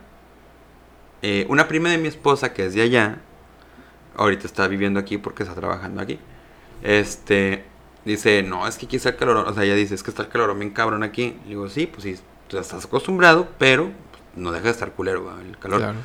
[1.22, 3.22] eh, una prima de mi esposa que es de allá,
[4.18, 6.18] ahorita está viviendo aquí porque está trabajando aquí.
[6.82, 7.64] Este,
[8.04, 9.36] dice, no, es que aquí está el calor.
[9.38, 11.36] O sea, ella dice, es que está el calor bien cabrón aquí.
[11.44, 12.16] Le digo, sí, pues sí,
[12.48, 13.90] tú estás acostumbrado, pero
[14.36, 15.78] no deja de estar culero, güey, el calor.
[15.80, 15.98] Claro.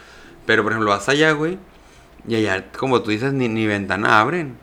[0.46, 1.58] Pero, por ejemplo, vas allá, güey,
[2.28, 4.58] y allá, como tú dices, ni, ni ventana abren.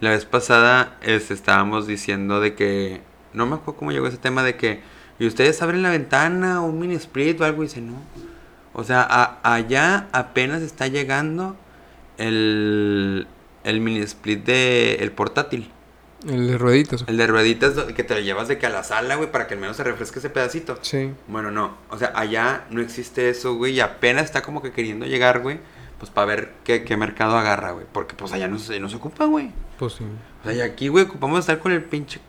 [0.00, 3.02] La vez pasada este, estábamos diciendo de que,
[3.34, 4.80] no me acuerdo cómo llegó ese tema de que,
[5.18, 7.94] y ustedes abren la ventana, un mini split o algo, y dice, no.
[8.72, 11.56] O sea, a- allá apenas está llegando
[12.20, 13.26] el,
[13.64, 15.70] el mini split de el portátil.
[16.28, 17.04] El de rueditas.
[17.06, 19.54] El de rueditas que te lo llevas de que a la sala, güey, para que
[19.54, 20.78] al menos se refresque ese pedacito.
[20.82, 21.12] Sí.
[21.28, 21.76] Bueno, no.
[21.88, 23.72] O sea, allá no existe eso, güey.
[23.74, 25.60] Y apenas está como que queriendo llegar, güey.
[25.98, 27.86] Pues para ver qué, qué mercado agarra, güey.
[27.90, 29.50] Porque pues allá no se, no se ocupa, güey.
[29.78, 30.04] Pues sí.
[30.42, 32.20] O sea, y aquí, güey, ocupamos estar con el pinche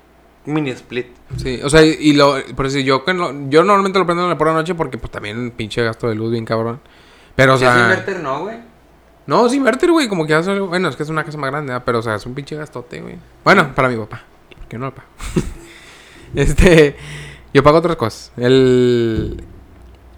[0.45, 1.07] mini split.
[1.37, 3.03] Sí, o sea, y, lo, por eso yo,
[3.49, 6.15] yo normalmente lo prendo en la por la noche porque pues también pinche gasto de
[6.15, 6.79] luz bien cabrón.
[7.35, 7.83] Pero, o Si es sea...
[7.83, 8.70] inverter, no, güey.
[9.31, 10.59] No, sin invertir, güey, como que hace...
[10.59, 11.83] Bueno, es que es una casa más grande, ¿verdad?
[11.85, 13.15] pero, o sea, es un pinche gastote, güey.
[13.45, 14.25] Bueno, para mi papá,
[14.59, 15.07] porque no lo pago.
[16.35, 16.97] este...
[17.53, 18.33] Yo pago otras cosas.
[18.35, 19.41] El...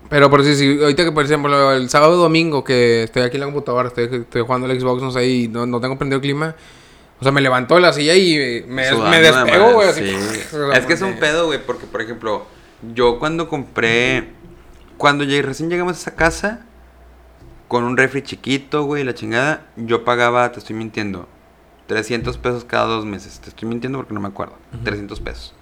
[0.09, 3.41] Pero por si, si ahorita que por ejemplo el sábado domingo que estoy aquí en
[3.41, 6.21] la computadora, estoy, estoy jugando el Xbox, no sé, y no, no tengo prendido el
[6.23, 6.55] clima.
[7.19, 9.93] O sea, me levantó de la silla y me, Sudando me de despego, güey.
[9.93, 10.11] sí.
[10.73, 12.47] Es que es un pedo, güey, porque, por ejemplo,
[12.95, 14.31] yo cuando compré...
[14.97, 16.65] Cuando llegué, recién llegamos a esa casa,
[17.73, 21.27] con un refri chiquito, güey, la chingada, yo pagaba, te estoy mintiendo,
[21.87, 23.39] 300 pesos cada dos meses.
[23.39, 24.53] Te estoy mintiendo porque no me acuerdo.
[24.83, 25.55] 300 pesos.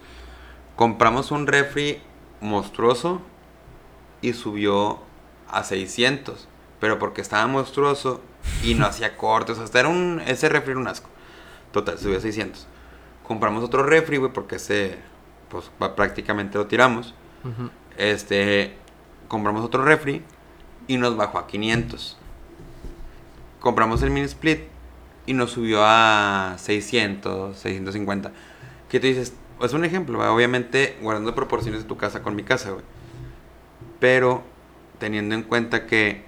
[0.76, 2.02] Compramos un refri
[2.42, 3.22] monstruoso
[4.22, 5.00] y subió
[5.48, 6.50] a 600.
[6.82, 8.20] Pero porque estaba monstruoso
[8.62, 9.58] y no hacía cortes.
[9.58, 10.22] Hasta era un.
[10.28, 11.08] Ese refri era un asco.
[11.72, 12.68] Total, subió a 600.
[13.26, 14.98] Compramos otro refri, güey, porque ese.
[15.48, 17.16] Pues prácticamente lo tiramos.
[17.96, 18.76] Este.
[19.30, 20.26] Compramos otro refri
[20.92, 22.18] y nos bajó a 500.
[23.62, 24.60] Compramos el mini split
[25.26, 28.34] y nos subió a 600, 650.
[28.90, 29.34] ¿Qué tú dices?
[29.62, 30.34] Es un ejemplo, ¿va?
[30.34, 32.84] obviamente guardando proporciones de tu casa con mi casa, güey.
[34.02, 34.44] Pero
[35.00, 36.26] teniendo en cuenta que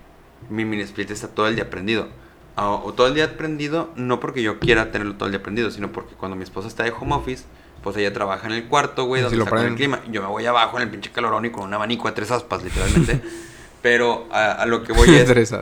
[0.50, 2.08] mi mini split está todo el día prendido.
[2.56, 5.44] Ah, O, o todo el día prendido, no porque yo quiera tenerlo todo el día
[5.44, 7.44] prendido, sino porque cuando mi esposa está de home office,
[7.82, 10.00] pues ella trabaja en el cuarto, güey, donde si está con el clima.
[10.10, 12.64] Yo me voy abajo en el pinche calorón y con un abanico a tres aspas,
[12.64, 13.22] literalmente.
[13.84, 15.54] Pero a, a lo que voy es,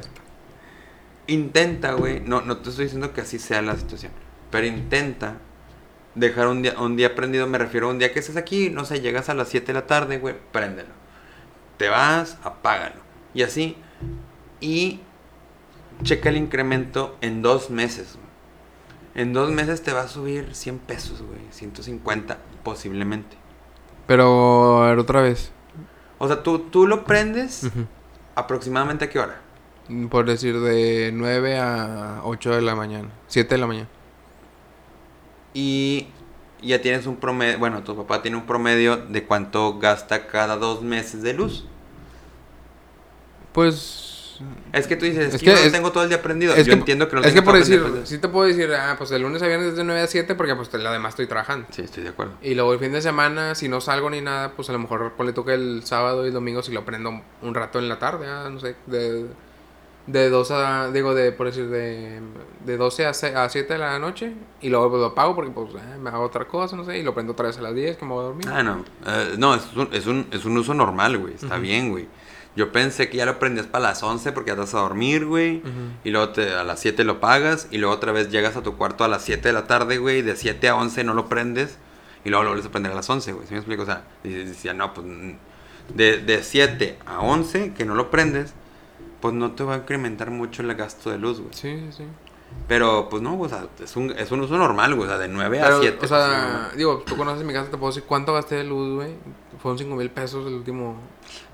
[1.28, 4.12] intenta, güey, no, no te estoy diciendo que así sea la situación,
[4.50, 5.38] pero intenta
[6.16, 8.86] dejar un día, un día prendido, me refiero a un día que estés aquí, no
[8.86, 10.90] sé, llegas a las 7 de la tarde, güey, préndelo.
[11.78, 13.02] Te vas, apágalo.
[13.34, 13.76] Y así.
[14.60, 15.00] Y
[16.04, 18.16] checa el incremento en dos meses.
[18.16, 18.28] güey.
[19.16, 23.38] En dos meses te va a subir 100 pesos, güey, 150 posiblemente.
[24.06, 25.52] Pero, a ver, otra vez.
[26.18, 27.88] O sea, tú, tú lo prendes Ujú.
[28.42, 29.42] Aproximadamente a qué hora.
[30.10, 33.10] Por decir, de 9 a 8 de la mañana.
[33.28, 33.88] 7 de la mañana.
[35.54, 36.08] Y,
[36.62, 40.82] ya tienes un promedio, bueno, tu papá tiene un promedio de cuánto gasta cada dos
[40.82, 41.66] meses de luz.
[43.52, 44.11] Pues.
[44.74, 46.54] Es que tú dices, es, que, yo que no es- tengo todo el día aprendido.
[46.54, 48.06] Es yo que, entiendo que no lo es que tengas por decir, aprendido.
[48.06, 50.36] sí te puedo decir, ah, pues de lunes a viernes es de 9 a 7
[50.36, 51.68] porque pues la demás estoy trabajando.
[51.72, 52.34] Sí, estoy de acuerdo.
[52.42, 55.14] Y luego el fin de semana, si no salgo ni nada, pues a lo mejor
[55.18, 57.12] ponle tú que el sábado y el domingo si lo prendo
[57.42, 59.26] un rato en la tarde, ah, no sé, de,
[60.08, 62.20] de 2 a, digo, de, por decir, de,
[62.66, 64.34] de 12 a, se- a 7 de la noche.
[64.62, 67.04] Y luego pues, lo apago porque pues eh, me hago otra cosa, no sé, y
[67.04, 68.48] lo prendo otra vez a las 10 que me voy a dormir.
[68.50, 68.84] Ah, no.
[69.06, 71.36] Eh, no, es un, es, un, es un uso normal, güey.
[71.36, 72.08] Está bien, güey.
[72.56, 75.26] Yo pensé que ya lo prendías para las 11 porque ya te vas a dormir,
[75.26, 75.62] güey.
[76.04, 77.68] Y luego te- a las 7 lo pagas.
[77.72, 80.22] Y luego otra vez llegas a tu cuarto a las 7 de la tarde, güey.
[80.22, 81.78] De 7 a 11 no lo prendes.
[82.26, 83.48] Y luego lo vuelves a prender a las 11, güey.
[83.48, 83.84] ¿Sí me explico?
[83.84, 85.08] O sea, y decía, no, pues.
[85.08, 85.32] mm,
[85.96, 88.54] De, de 7 a 11 que no lo prendes,
[89.22, 91.54] pues no te va a incrementar mucho el gasto de luz, güey.
[91.54, 92.04] Sí, sí.
[92.68, 95.08] Pero, pues no, o sea, es un, es un uso normal, güey.
[95.08, 96.06] O sea, de 9 a Pero, 7.
[96.06, 99.14] o sea, digo, tú conoces mi casa, te puedo decir cuánto gasté de luz, güey.
[99.62, 100.96] Fueron 5 mil pesos el último.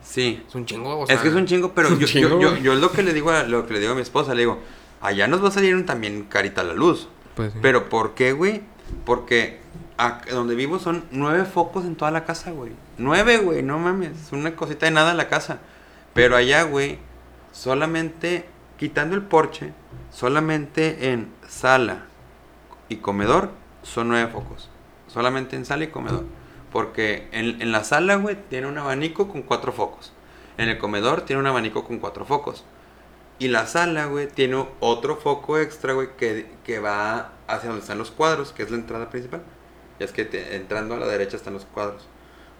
[0.03, 0.43] sí.
[0.47, 1.15] Es un chingo, o sea.
[1.15, 3.13] es que es un chingo, pero un yo, chingo, yo, yo, yo lo que le
[3.13, 4.59] digo a, lo que le digo a mi esposa, le digo,
[5.01, 7.07] allá nos va a salir un también carita la luz.
[7.35, 7.59] Pues, sí.
[7.61, 8.61] Pero ¿por qué, güey?
[9.05, 9.59] Porque
[10.31, 12.71] donde vivo son nueve focos en toda la casa, güey.
[12.97, 14.11] Nueve, güey, no mames.
[14.27, 15.59] Es una cosita de nada en la casa.
[16.13, 16.99] Pero allá, güey,
[17.51, 18.45] solamente
[18.77, 19.73] quitando el porche,
[20.11, 22.05] solamente en sala
[22.89, 23.51] y comedor
[23.83, 24.69] son nueve focos.
[25.07, 26.25] Solamente en sala y comedor.
[26.71, 30.13] Porque en, en la sala, güey, tiene un abanico con cuatro focos.
[30.57, 32.65] En el comedor tiene un abanico con cuatro focos.
[33.39, 37.97] Y la sala, güey, tiene otro foco extra, güey, que, que va hacia donde están
[37.99, 39.43] los cuadros, que es la entrada principal.
[39.99, 42.07] Ya es que entrando a la derecha están los cuadros.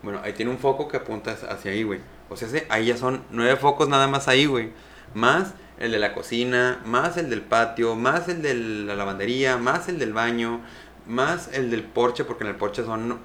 [0.04, 2.00] Bueno, ahí tiene un foco que apunta hacia ahí, güey.
[2.30, 4.72] O sea, ahí ya son nueve focos nada más ahí, güey.
[5.14, 9.90] Más el de la cocina, más el del patio, más el de la lavandería, más
[9.90, 10.62] el del baño,
[11.06, 13.20] más el del porche, porque en el porche son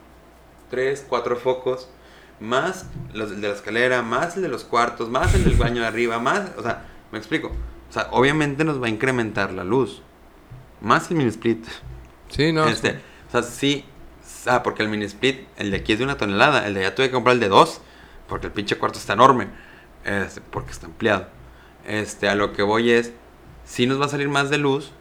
[0.70, 1.88] tres, cuatro focos,
[2.40, 5.82] más los del de la escalera, más el de los cuartos, más el del baño
[5.82, 7.48] de arriba, más, o sea, me explico.
[7.88, 10.02] O sea, obviamente nos va a incrementar la luz.
[10.80, 11.64] Más el mini split.
[12.28, 12.66] Sí, no.
[12.66, 13.84] este, o sea, sí,
[14.46, 16.94] ah, porque el mini split, el de aquí es de una tonelada, el de allá
[16.94, 17.80] tuve que comprar el de dos,
[18.28, 19.48] porque el pinche cuarto está enorme,
[20.04, 21.28] este, porque está ampliado.
[21.86, 23.12] Este, a lo que voy es,
[23.64, 24.92] sí nos va a salir más de luz,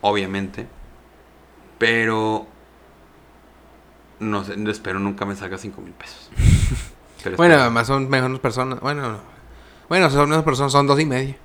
[0.00, 0.66] obviamente,
[1.78, 2.46] pero
[4.20, 6.30] no sé, espero nunca me salga 5 mil pesos.
[7.22, 8.80] Pero Bueno, espero- además son menos personas.
[8.80, 9.18] Bueno, no.
[9.88, 11.36] Bueno, son menos personas, son dos y media.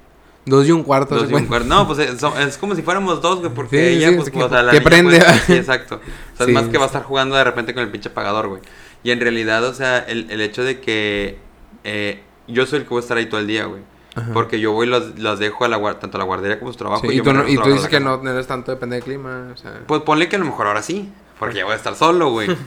[0.46, 1.16] Dos y un cuarto.
[1.16, 1.68] Dos y un cuarto.
[1.68, 4.28] No, pues es, son- es como si fuéramos dos, güey, porque Sí, ella, sí, pues,
[4.28, 5.96] es que- o sea, la que niña, prende, pues, sí, exacto.
[5.96, 8.48] O sea, es más que va a estar jugando de repente con el pinche apagador,
[8.50, 8.62] güey.
[9.04, 11.40] Y en realidad, o sea, el, el hecho de que
[11.84, 13.82] eh, yo soy el que voy a estar ahí todo el día, güey.
[14.16, 14.30] Ajá.
[14.34, 16.78] Porque yo voy y los dejo a la tanto a la guardería como a su
[16.80, 17.02] trabajo.
[17.02, 18.20] Sí, y, yo tú, no- y tú dices que casa.
[18.22, 19.50] no eres tanto depende del clima.
[19.54, 21.96] O sea, Pues ponle que a lo mejor ahora sí, porque ya voy a estar
[21.96, 22.50] solo, güey.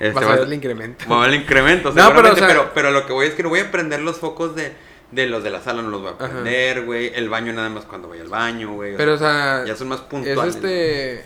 [0.00, 1.04] Este, vas a ver el incremento.
[1.08, 3.34] Va a haber el incremento, No, pero, o sea- pero, pero, lo que voy es
[3.34, 4.72] que no voy a prender los focos de,
[5.12, 7.12] de los de la sala, no los voy a prender, güey.
[7.14, 8.96] El baño nada más cuando voy al baño, güey.
[8.96, 10.56] Pero, o sea, ya son más es puntuales.
[10.56, 11.24] este.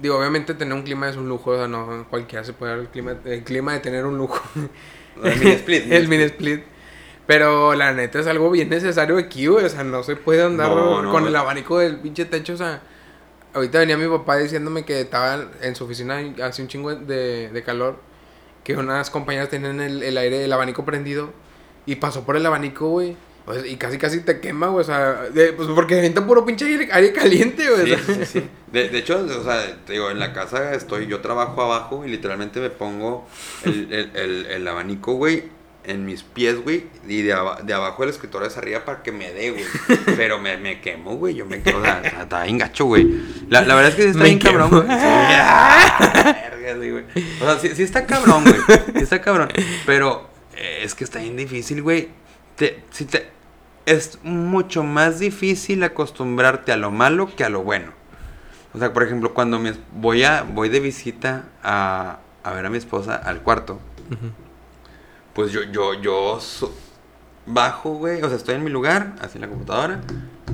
[0.00, 1.50] Digo, obviamente tener un clima es un lujo.
[1.50, 4.40] O sea, no cualquiera se puede dar el clima, el clima de tener un lujo.
[5.22, 5.84] El mini split.
[5.92, 6.62] el mini split.
[7.28, 9.64] Pero la neta es algo bien necesario aquí, güey.
[9.66, 12.54] O sea, no se puede andar No, no, con el abanico del pinche techo.
[12.54, 12.80] O sea,
[13.52, 17.62] ahorita venía mi papá diciéndome que estaba en su oficina hace un chingo de, de
[17.62, 18.00] calor.
[18.64, 21.30] Que unas compañeras tenían el, el aire, el abanico prendido.
[21.84, 23.14] Y pasó por el abanico, güey.
[23.66, 24.80] Y casi casi te quema, güey.
[24.80, 27.94] O sea, de- pues porque entra puro pinche aire, aire caliente, güey.
[27.94, 28.48] Sí, sí, sí.
[28.72, 32.08] De, de hecho, o sea, te digo, en la casa estoy, yo trabajo abajo y
[32.10, 33.26] literalmente me pongo
[33.64, 35.44] el, el, el, el abanico, güey,
[35.88, 39.10] en mis pies, güey, y de, aba- de abajo del escritorio hacia arriba para que
[39.10, 39.64] me dé, güey.
[40.16, 43.06] Pero me, me quemo, güey, yo me quemo, o sea, está- bien gacho, güey.
[43.48, 44.58] La, la verdad es que sí está Me bien quemo.
[44.58, 44.98] cabrón, güey.
[44.98, 45.04] Sí.
[47.40, 48.56] O sea, sí, sí está cabrón, güey.
[48.94, 49.48] Sí está cabrón.
[49.86, 52.08] Pero eh, es que está bien difícil, güey.
[52.56, 53.30] Te, si te,
[53.86, 57.92] es mucho más difícil acostumbrarte a lo malo que a lo bueno.
[58.74, 62.70] O sea, por ejemplo, cuando me, voy, a, voy de visita a, a ver a
[62.70, 64.30] mi esposa al cuarto, Ujú.
[65.38, 66.74] Pues yo, yo, yo so-
[67.46, 70.00] bajo, güey, o sea, estoy en mi lugar, así en la computadora,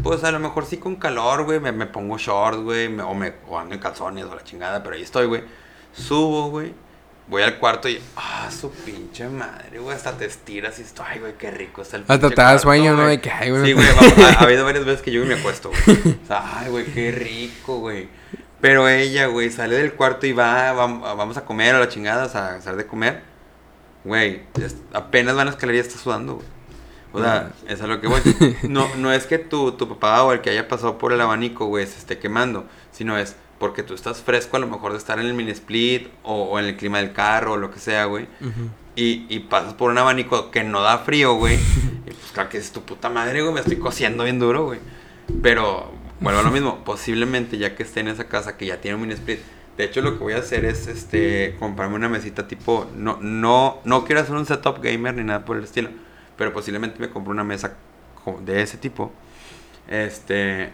[0.02, 3.14] pues a lo mejor sí con calor, güey, me, me pongo shorts, güey, me- o,
[3.14, 5.42] me, o ando en calzones o la chingada, pero ahí estoy, güey.
[5.94, 6.74] Subo, güey,
[7.28, 11.20] voy al cuarto y, ah, su pinche madre, güey, hasta te estiras y estoy, ay,
[11.20, 13.04] güey, qué rico está el Hasta pinche te da sueño, ¿no?
[13.04, 13.16] güey".
[13.16, 13.64] De que, ay, güey.
[13.64, 13.86] Sí, güey,
[14.26, 15.98] ha, ha habido varias veces que yo me acuesto, güey.
[16.22, 18.08] O sea, ay, güey, qué rico, güey.
[18.60, 22.26] Pero ella, güey, sale del cuarto y va, vam- vamos a comer a la chingada,
[22.26, 23.33] o sea, a hacer de comer.
[24.04, 24.42] Güey,
[24.92, 26.46] apenas van a escalar y ya está sudando, güey.
[27.14, 28.20] O sea, es a lo que voy.
[28.68, 31.66] No, no es que tu, tu papá o el que haya pasado por el abanico,
[31.66, 35.20] güey, se esté quemando, sino es, Porque tú estás fresco a lo mejor de estar
[35.20, 38.06] en el mini split o, o en el clima del carro o lo que sea,
[38.06, 38.26] güey.
[38.96, 41.54] Y, y pasas por un abanico que no da frío, güey.
[42.06, 43.54] y pues claro que es tu puta madre, güey.
[43.54, 44.80] Me estoy cociendo bien duro, güey.
[45.40, 46.84] Pero, vuelvo a lo mismo.
[46.84, 49.38] Posiblemente ya que esté en esa casa que ya tiene un mini split.
[49.76, 52.86] De hecho, lo que voy a hacer es este comprarme una mesita tipo.
[52.96, 55.90] No, no, no quiero hacer un setup gamer ni nada por el estilo.
[56.36, 57.74] Pero posiblemente me compro una mesa
[58.44, 59.12] de ese tipo.
[59.88, 60.70] Este.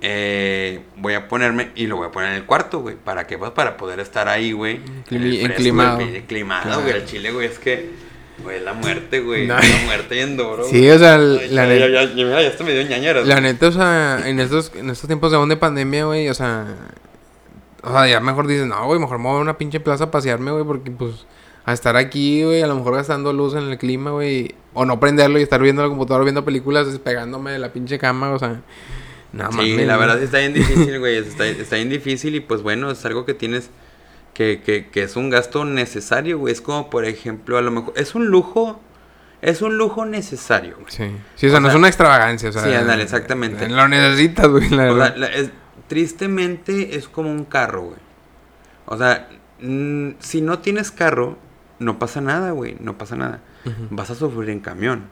[0.00, 2.96] eh, voy a ponerme y lo voy a poner en el cuarto, güey.
[2.96, 3.38] ¿Para qué?
[3.38, 4.80] Pues para poder estar ahí, güey.
[5.10, 6.00] enclimado.
[6.00, 6.82] el- Enclimado, Claro.
[6.82, 6.94] güey.
[6.94, 7.90] El chile, güey, es que.
[8.42, 9.46] Güey, la muerte, güey.
[9.46, 9.54] No.
[9.54, 10.64] La muerte bien duro.
[10.64, 13.26] Sí, o sea, Ay, la ya, neta- ya, ya, ya me dio ñañeras.
[13.26, 16.34] La neta, o sea, en estos, en estos tiempos de aún de pandemia, güey, o
[16.34, 16.66] sea...
[17.82, 20.10] O sea, ya mejor dices, no, güey, mejor me voy a una pinche plaza a
[20.10, 21.26] pasearme, güey, porque, pues...
[21.64, 24.56] A estar aquí, güey, a lo mejor gastando luz en el clima, güey.
[24.74, 28.30] O no prenderlo y estar viendo la computadora, viendo películas, despegándome de la pinche cama,
[28.30, 28.62] o sea...
[29.32, 31.16] No, Sí, mames, la verdad sí está bien difícil, güey.
[31.18, 33.70] Está, está bien difícil y pues bueno, es algo que tienes
[34.34, 36.52] que, que, que es un gasto necesario, güey.
[36.52, 38.80] Es como, por ejemplo, a lo mejor, es un lujo,
[39.40, 40.86] es un lujo necesario, güey.
[40.90, 42.62] Sí, sí, o sea, no es una extravagancia, o sea...
[42.64, 43.68] sí, ándale, exactamente.
[43.68, 45.50] Lo necesitas, güey, la O sea, la- es-
[45.92, 47.98] tristemente es como un carro, güey.
[48.86, 49.28] O sea,
[49.60, 51.36] mm, si no tienes carro,
[51.80, 53.40] no pasa nada, güey, no pasa nada.
[53.90, 55.04] Vas a sufrir en camión.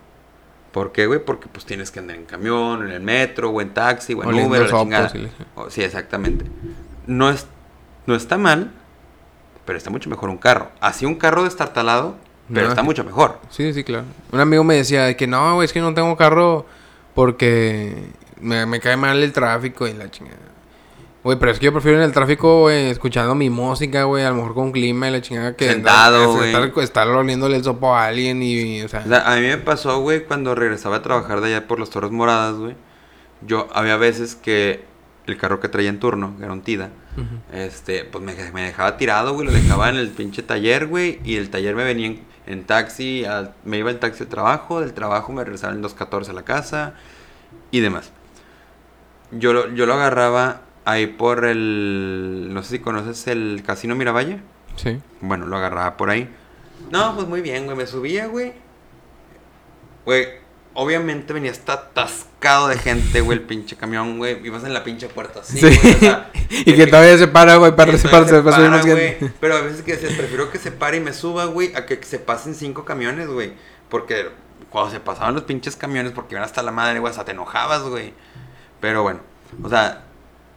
[0.72, 1.22] ¿Por qué, güey?
[1.22, 4.30] Porque pues tienes que andar en camión, en el metro, o en taxi, o en
[4.46, 5.12] Uber, o la chingada.
[5.54, 6.46] O- sí, exactamente.
[7.06, 7.46] No, es,
[8.06, 8.70] no está mal,
[9.66, 10.70] pero está mucho mejor un carro.
[10.80, 12.16] Así un carro destartalado,
[12.48, 12.68] pero No.
[12.70, 13.38] está mucho mejor.
[13.50, 14.06] Sí, sí, claro.
[14.32, 16.64] Un amigo me decía de que no, güey, es que no tengo carro
[17.14, 20.38] porque me, me cae mal el tráfico y la chingada.
[21.22, 24.30] Güey, pero es que yo prefiero en el tráfico, güey, escuchando mi música, güey, a
[24.30, 25.68] lo mejor con clima y la chingada que...
[25.68, 26.54] Sentado, güey.
[26.54, 29.02] Estar, estar oliéndole el sopo a alguien y, o sea...
[29.04, 31.90] O sea, a mí me pasó, güey, cuando regresaba a trabajar de allá por las
[31.90, 32.74] Torres Moradas, güey.
[33.42, 34.82] Yo, había veces que
[35.26, 37.36] el carro que traía en turno, que era un Tida, Ujú.
[37.52, 41.36] este, pues me, me dejaba tirado, güey, lo dejaba en el pinche taller, güey, y
[41.36, 43.24] el taller me venía en, en taxi,
[43.64, 46.94] me iba en taxi al trabajo, del trabajo me regresaba en 2.14 a la casa
[47.70, 48.10] y demás.
[49.32, 54.40] Yo lo, yo lo agarraba ahí por el, no sé si conoces el Casino Miravalle.
[54.76, 55.00] Sí.
[55.20, 56.28] Bueno, lo agarraba por ahí.
[56.90, 57.76] No, pues muy bien, güey.
[57.76, 58.52] Me subía, güey.
[60.04, 60.26] Güey,
[60.74, 64.44] obviamente venía hasta atascado de gente, güey, el pinche camión, güey.
[64.46, 65.78] Ibas en la pinche puerta así, Sí.
[65.78, 65.94] güey.
[65.94, 69.32] o sea, y que todavía se para, güey, para, que para, se.
[69.40, 72.02] Pero a veces que decías, prefiero que se pare y me suba, güey, a que
[72.02, 73.52] se pasen cinco camiones, güey.
[73.88, 74.30] Porque
[74.70, 77.82] cuando se pasaban los pinches camiones, porque iban hasta la madre, güey, hasta te enojabas,
[77.82, 78.14] güey.
[78.80, 79.20] Pero bueno,
[79.62, 80.04] o sea,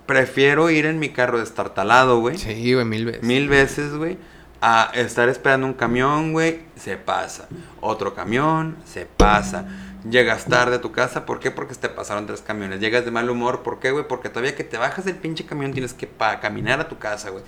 [0.05, 2.38] prefiero ir en mi carro destartalado, güey.
[2.38, 3.23] Sí, güey, mil veces.
[3.23, 4.17] Mil veces, güey.
[4.61, 7.47] A estar esperando un camión, güey, se pasa.
[7.81, 9.67] Otro camión, se pasa.
[10.09, 11.51] Llegas tarde a tu casa, ¿por qué?
[11.51, 12.80] Porque te pasaron tres camiones.
[12.80, 14.07] Llegas de mal humor, ¿por qué, güey?
[14.07, 17.30] Porque todavía que te bajas del pinche camión tienes que pa- caminar a tu casa,
[17.30, 17.43] güey.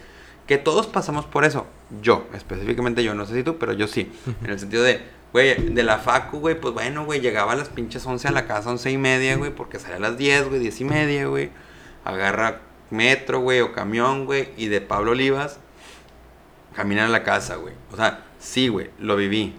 [0.48, 1.66] Que todos pasamos por eso.
[2.02, 4.12] Yo, específicamente yo, no sé si tú, pero yo sí.
[4.44, 5.02] En el sentido de,
[5.34, 8.46] güey, de la facu, güey, pues bueno, güey, llegaba a las pinches 11 a la
[8.46, 11.50] casa, 11 y media, güey, porque salía a las 10, güey, 10 y media, güey.
[12.06, 15.60] Agarra metro, güey, o camión, güey, y de Pablo Olivas,
[16.76, 17.74] caminar a la casa, güey.
[17.92, 19.56] O sea, sí, güey, lo viví.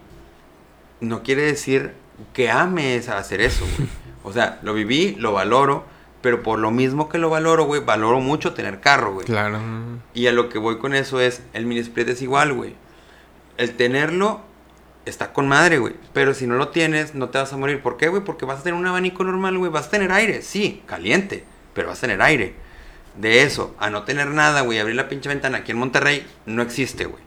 [1.01, 1.93] No quiere decir
[2.33, 3.89] que ames hacer eso, güey.
[4.23, 5.85] O sea, lo viví, lo valoro,
[6.21, 9.27] pero por lo mismo que lo valoro, güey, valoro mucho tener carro, güey.
[9.27, 9.61] Claro.
[10.15, 12.75] Y a lo que voy con eso es, el mini split es igual, güey.
[13.57, 14.41] El tenerlo
[15.05, 15.95] está con madre, güey.
[16.13, 17.81] Pero si no lo tienes, no te vas a morir.
[17.81, 18.25] ¿Por qué, güey?
[18.25, 19.71] Porque vas a tener un abanico normal, güey.
[19.71, 21.45] Vas a tener aire, sí, caliente,
[21.77, 22.55] pero vas a tener aire.
[23.17, 26.61] De eso, a no tener nada, güey, abrir la pinche ventana aquí en Monterrey, no
[26.63, 27.23] existe, güey.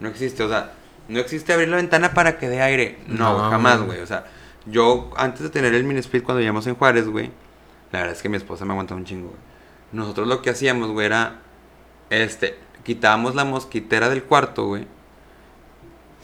[0.00, 0.72] No existe, o sea,
[1.08, 2.98] no existe abrir la ventana para que dé aire.
[3.06, 4.00] No, No, jamás, güey.
[4.00, 4.24] O sea,
[4.66, 7.30] yo antes de tener el mini split cuando vivíamos en Juárez, güey,
[7.92, 9.40] la verdad es que mi esposa me aguantaba un chingo, güey.
[9.92, 11.40] Nosotros lo que hacíamos, güey, era,
[12.10, 14.86] este, quitábamos la mosquitera del cuarto, güey.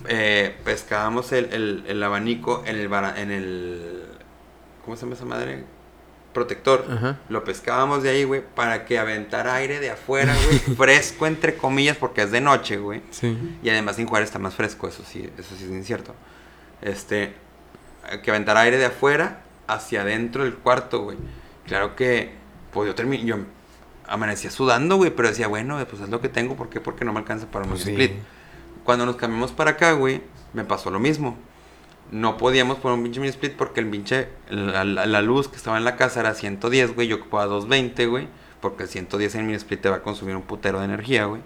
[0.08, 4.02] Eh, pescábamos el, el- el abanico en el, en el,
[4.84, 5.64] ¿cómo se llama esa madre?
[6.34, 6.84] Protector.
[6.90, 7.18] Ajá.
[7.30, 10.58] Lo pescábamos de ahí, güey, para que aventara aire de afuera, güey.
[10.76, 13.00] fresco, entre comillas, porque es de noche, güey.
[13.10, 13.58] Sí.
[13.62, 16.14] Y además en Juárez está más fresco, eso sí, eso sí es incierto.
[16.82, 17.32] Este,
[18.22, 21.16] que aventara aire de afuera hacia adentro del cuarto, güey.
[21.66, 22.32] Claro que,
[22.72, 23.38] pues yo terminé, yo
[24.06, 26.80] amanecía sudando, güey, pero decía, bueno, pues es lo que tengo, ¿por qué?
[26.80, 28.12] Porque no me alcanza para un Pues sí.
[28.84, 30.20] Cuando nos cambiamos para acá, güey,
[30.52, 31.38] me pasó lo mismo.
[32.10, 35.84] No podíamos poner un pinche mini split porque el pinche, la, luz que estaba en
[35.84, 38.28] la casa era 110, güey, yo ocupaba 220, güey,
[38.60, 41.42] porque el 110 en mini split te va a consumir un putero de energía, güey.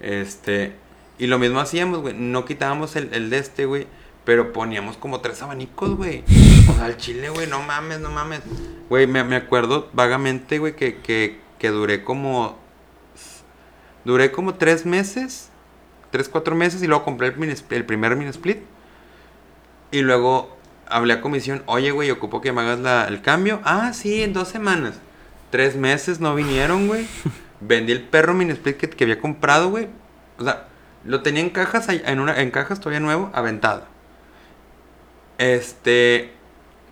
[0.00, 0.74] Este,
[1.18, 3.86] y lo mismo hacíamos, güey, no quitábamos el, el de este, güey,
[4.24, 6.22] pero poníamos como tres abanicos, güey.
[6.68, 8.40] O sea, al chile, güey, no mames, no mames.
[8.88, 12.58] Güey, me, me acuerdo vagamente, güey, que, que, que duré como.
[14.04, 15.48] Duré como tres meses.
[16.10, 18.58] Tres, cuatro meses y luego compré el, el primer mini split.
[19.92, 20.56] Y luego
[20.88, 21.62] hablé a comisión.
[21.66, 23.60] Oye, güey, ocupo que me hagas la- el cambio.
[23.64, 24.94] Ah, sí, en dos semanas.
[25.50, 27.06] Tres meses no vinieron, güey.
[27.60, 29.88] Vendí el perro mini split que, había comprado, güey.
[30.38, 30.66] O sea,
[31.04, 33.84] lo tenía en cajas, en, una, en cajas todavía nuevo, aventado.
[35.38, 36.32] Este.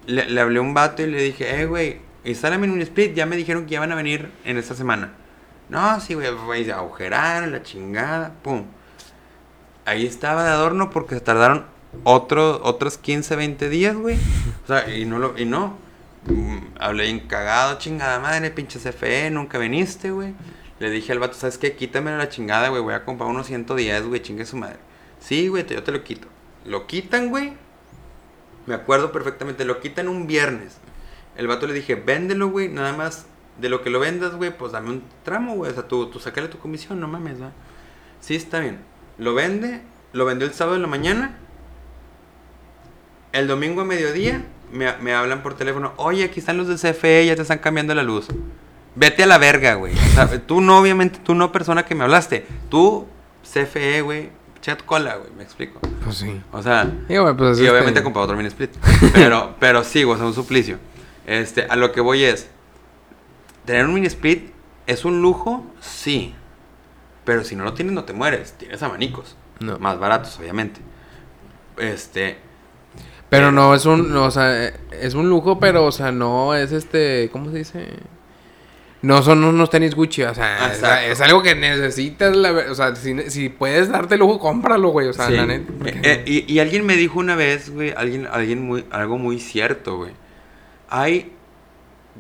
[0.06, 3.14] Le, le hablé a un vato y le dije, eh, güey, instálame en un split.
[3.14, 5.12] Ya me dijeron que ya van a venir en esta semana.
[5.68, 8.64] No, sí, güey, güey, se agujeraron, la chingada, pum.
[9.84, 11.64] Ahí estaba de adorno porque se tardaron
[12.04, 14.16] otro, otros 15, 20 días, güey.
[14.64, 15.76] O sea, y no lo, y no.
[16.26, 20.34] Mm, Hablé bien cagado, chingada madre, pinche CFE, nunca viniste, güey.
[20.78, 21.76] Le dije al vato, ¿sabes qué?
[21.76, 24.78] Quítame la chingada, güey, voy a comprar unos 110, güey, chingue su madre.
[25.18, 26.26] Sí, güey, yo te lo quito.
[26.64, 27.52] Lo quitan, güey.
[28.66, 30.78] Me acuerdo perfectamente, lo quitan un viernes.
[31.36, 33.26] El vato le dije, véndelo, güey, nada más
[33.60, 35.70] de lo que lo vendas, güey, pues dame un tramo, güey.
[35.70, 37.52] O sea, tú, tú sacale tu comisión, no mames, ¿va?
[38.20, 38.78] Sí, está bien.
[39.18, 41.38] Lo vende, lo vendió el sábado en la mañana.
[43.32, 47.26] El domingo a mediodía me, me hablan por teléfono, oye, aquí están los de CFE,
[47.26, 48.28] ya te están cambiando la luz.
[48.96, 49.94] Vete a la verga, güey.
[49.94, 52.46] O sea, tú no, obviamente, tú no persona que me hablaste.
[52.68, 53.06] Tú,
[53.42, 54.30] CFE, güey,
[54.60, 55.80] chat cola, güey, me explico.
[56.04, 56.40] Pues sí.
[56.52, 58.70] O sea, Y, pues, y este, obviamente he comprado otro mini split.
[59.12, 60.78] Pero, pero sí, güey, sea, un suplicio.
[61.26, 62.48] Este, a lo que voy es.
[63.64, 64.50] Tener un mini split
[64.86, 66.34] es un lujo, sí.
[67.24, 68.54] Pero si no lo tienes, no te mueres.
[68.54, 69.36] Tienes abanicos.
[69.60, 69.78] No.
[69.78, 70.80] Más baratos, obviamente.
[71.76, 72.38] Este.
[73.30, 76.54] Pero no, es un, no, o sea, eh, es un lujo, pero, o sea, no
[76.54, 77.88] es este, ¿cómo se dice?
[79.02, 82.94] No son unos tenis Gucci, o sea, es, algo que necesitas, la ver- o sea,
[82.96, 85.32] si, si puedes darte lujo, cómpralo, güey, o sea, sí.
[85.36, 85.72] la neta.
[85.78, 89.16] porque- Eh, eh, y, y alguien me dijo una vez, güey, alguien, alguien muy, algo
[89.16, 90.12] muy cierto, güey.
[90.90, 91.32] Hay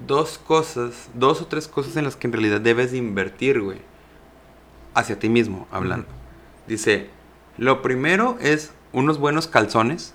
[0.06, 3.78] dos cosas, dos o tres cosas en las que en realidad debes de invertir, güey.
[4.94, 6.06] Hacia ti mismo, hablando.
[6.66, 7.08] Dice,
[7.58, 10.14] lo primero es unos buenos calzones.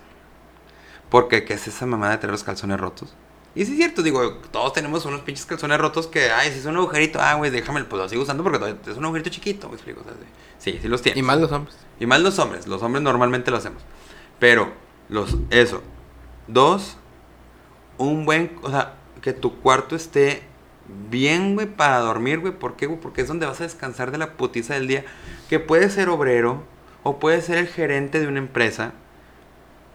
[1.09, 3.13] Porque, ¿qué es esa mamada de tener los calzones rotos?
[3.55, 6.65] Y sí es cierto, digo, todos tenemos unos pinches calzones rotos que, ay, si es
[6.65, 9.75] un agujerito, ah, güey, déjame, pues lo sigo usando porque es un agujerito chiquito, me
[9.75, 10.01] explico.
[10.01, 10.13] o sea,
[10.59, 11.17] sí, sí, sí los tienes.
[11.17, 11.77] y más los hombres.
[11.97, 12.67] Y más los hombres.
[12.67, 13.81] Los hombres normalmente lo hacemos.
[14.39, 14.73] Pero,
[15.07, 15.81] los, eso.
[16.47, 16.97] Dos,
[17.97, 20.43] un buen, o sea, que tu cuarto esté
[21.09, 22.53] bien, güey, para dormir, güey.
[22.53, 22.99] ¿Por qué, güey?
[22.99, 25.05] Porque es donde vas a descansar de la putiza del día.
[25.47, 26.63] Que puede ser obrero
[27.03, 28.93] o puede ser el gerente de una empresa.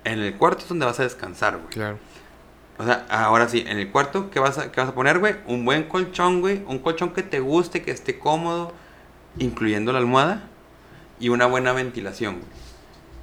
[0.04, 1.68] En el cuarto es donde vas a descansar, güey.
[1.68, 1.98] Claro.
[2.78, 5.36] O sea, ahora sí, en el cuarto, ¿qué vas a, qué vas a poner, güey?
[5.46, 6.64] Un buen colchón, güey.
[6.66, 8.72] Un colchón que te guste, que esté cómodo,
[9.38, 10.48] incluyendo la almohada.
[11.18, 12.48] Y una buena ventilación, güey.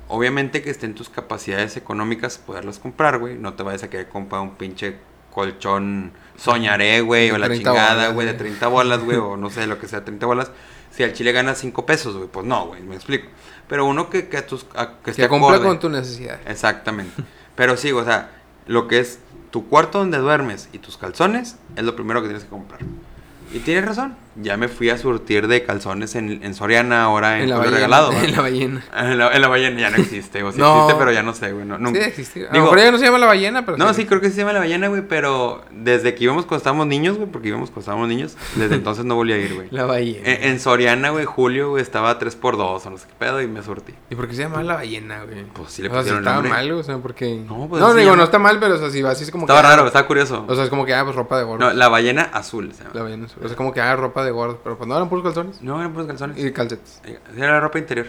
[0.10, 3.36] Obviamente que estén tus capacidades económicas poderlas comprar, güey.
[3.36, 4.98] No te vayas a querer comprar un pinche
[5.32, 7.32] colchón soñaré, güey.
[7.32, 8.50] O la 30 chingada, güey, de güey.
[8.50, 9.18] 30 bolas, güey.
[9.18, 10.52] o no sé, lo que sea, 30 bolas.
[10.92, 13.28] Si al chile ganas 5 pesos, güey, pues no, güey, me explico.
[13.68, 16.40] Pero uno que, que, a tus, a- que esté Que con tu necesidad.
[16.46, 17.24] Exactamente.
[17.56, 18.32] Pero sí, o sea,
[18.66, 19.20] lo que es
[19.52, 22.80] tu cuarto donde duermes y tus calzones es lo primero que tienes que comprar.
[23.54, 24.16] Y tienes razón.
[24.40, 27.76] Ya me fui a surtir de calzones en, en Soriana, ahora en, En la ballena.
[27.78, 28.12] regalado.
[28.14, 28.84] En la ballena.
[28.96, 30.44] En la, en la ballena ya no existe.
[30.44, 30.76] O sí No.
[30.84, 31.66] existe, pero ya no sé, güey.
[31.66, 32.00] No, nunca.
[32.00, 32.48] Sí, existe.
[32.48, 34.38] A lo mejor ya no se llama la ballena, pero no, sí, creo que se
[34.38, 35.02] llama la ballena, güey.
[35.08, 39.06] Pero desde que íbamos cuando estábamos niños, güey, porque íbamos cuando estábamos niños, desde entonces
[39.06, 39.68] no volví a ir, güey.
[39.72, 40.20] La ballena.
[40.28, 43.64] En, en Soriana, güey, Julio, güey, estaba 3x2 o no sé qué pedo y me
[43.64, 43.94] surtí.
[44.10, 45.46] ¿Y por qué se llama la ballena, güey?
[45.46, 47.44] Pues sí le o sea, si pusieron estaba mal, o sea, porque...
[47.48, 48.18] No, pues no, digo, llama.
[48.18, 49.68] no está mal, pero o sea, si va así es como Estaba que...
[49.68, 50.46] raro, estaba curioso.
[50.48, 51.66] O sea, es como que, ah, pues ropa de gordo.
[51.66, 52.92] No, la ballena azul se llama.
[52.96, 53.28] La ballena.
[53.44, 54.60] O sea, como que, ah, ropa de gordo.
[54.64, 55.62] Pero pues no eran puros calzones.
[55.62, 56.38] No, eran puros calzones.
[56.44, 57.02] Y calcetas.
[57.36, 58.08] Era ropa interior.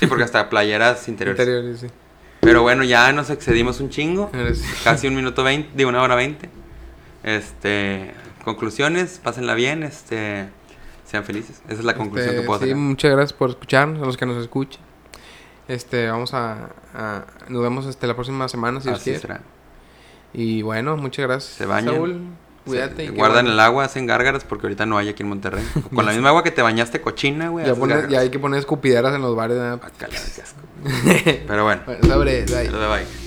[0.00, 1.40] Sí, porque hasta playeras interiores.
[1.40, 1.86] Interiores, sí.
[2.40, 4.30] Pero bueno, ya nos excedimos un chingo.
[4.84, 6.48] Casi un minuto veinte, de una hora veinte.
[7.22, 8.12] Este,
[8.44, 10.48] conclusiones, pásenla bien, este,
[11.06, 11.62] sean felices.
[11.68, 12.76] Esa es la conclusión Este, que puedo sí, sacar.
[12.82, 14.80] muchas gracias por escucharnos, a los que nos escuchen.
[15.68, 19.18] Este, vamos a, a- nos vemos este la próxima semana si Así quiere.
[19.20, 19.40] será.
[20.34, 21.54] Y bueno, muchas gracias.
[21.54, 21.94] Se bañan.
[21.94, 22.20] Saúl,
[22.64, 22.96] cuídate.
[22.96, 25.64] Se- y guardan el agua, hacen gárgaras porque ahorita no hay aquí en Monterrey.
[25.94, 27.66] Con la misma agua que te bañaste cochina, güey.
[27.66, 29.58] Ya, pones- ya hay que poner escupideras en los bares.
[29.98, 30.04] qué
[30.42, 30.60] asco.
[31.46, 33.23] Pero bueno, Bueno, sobre, bye.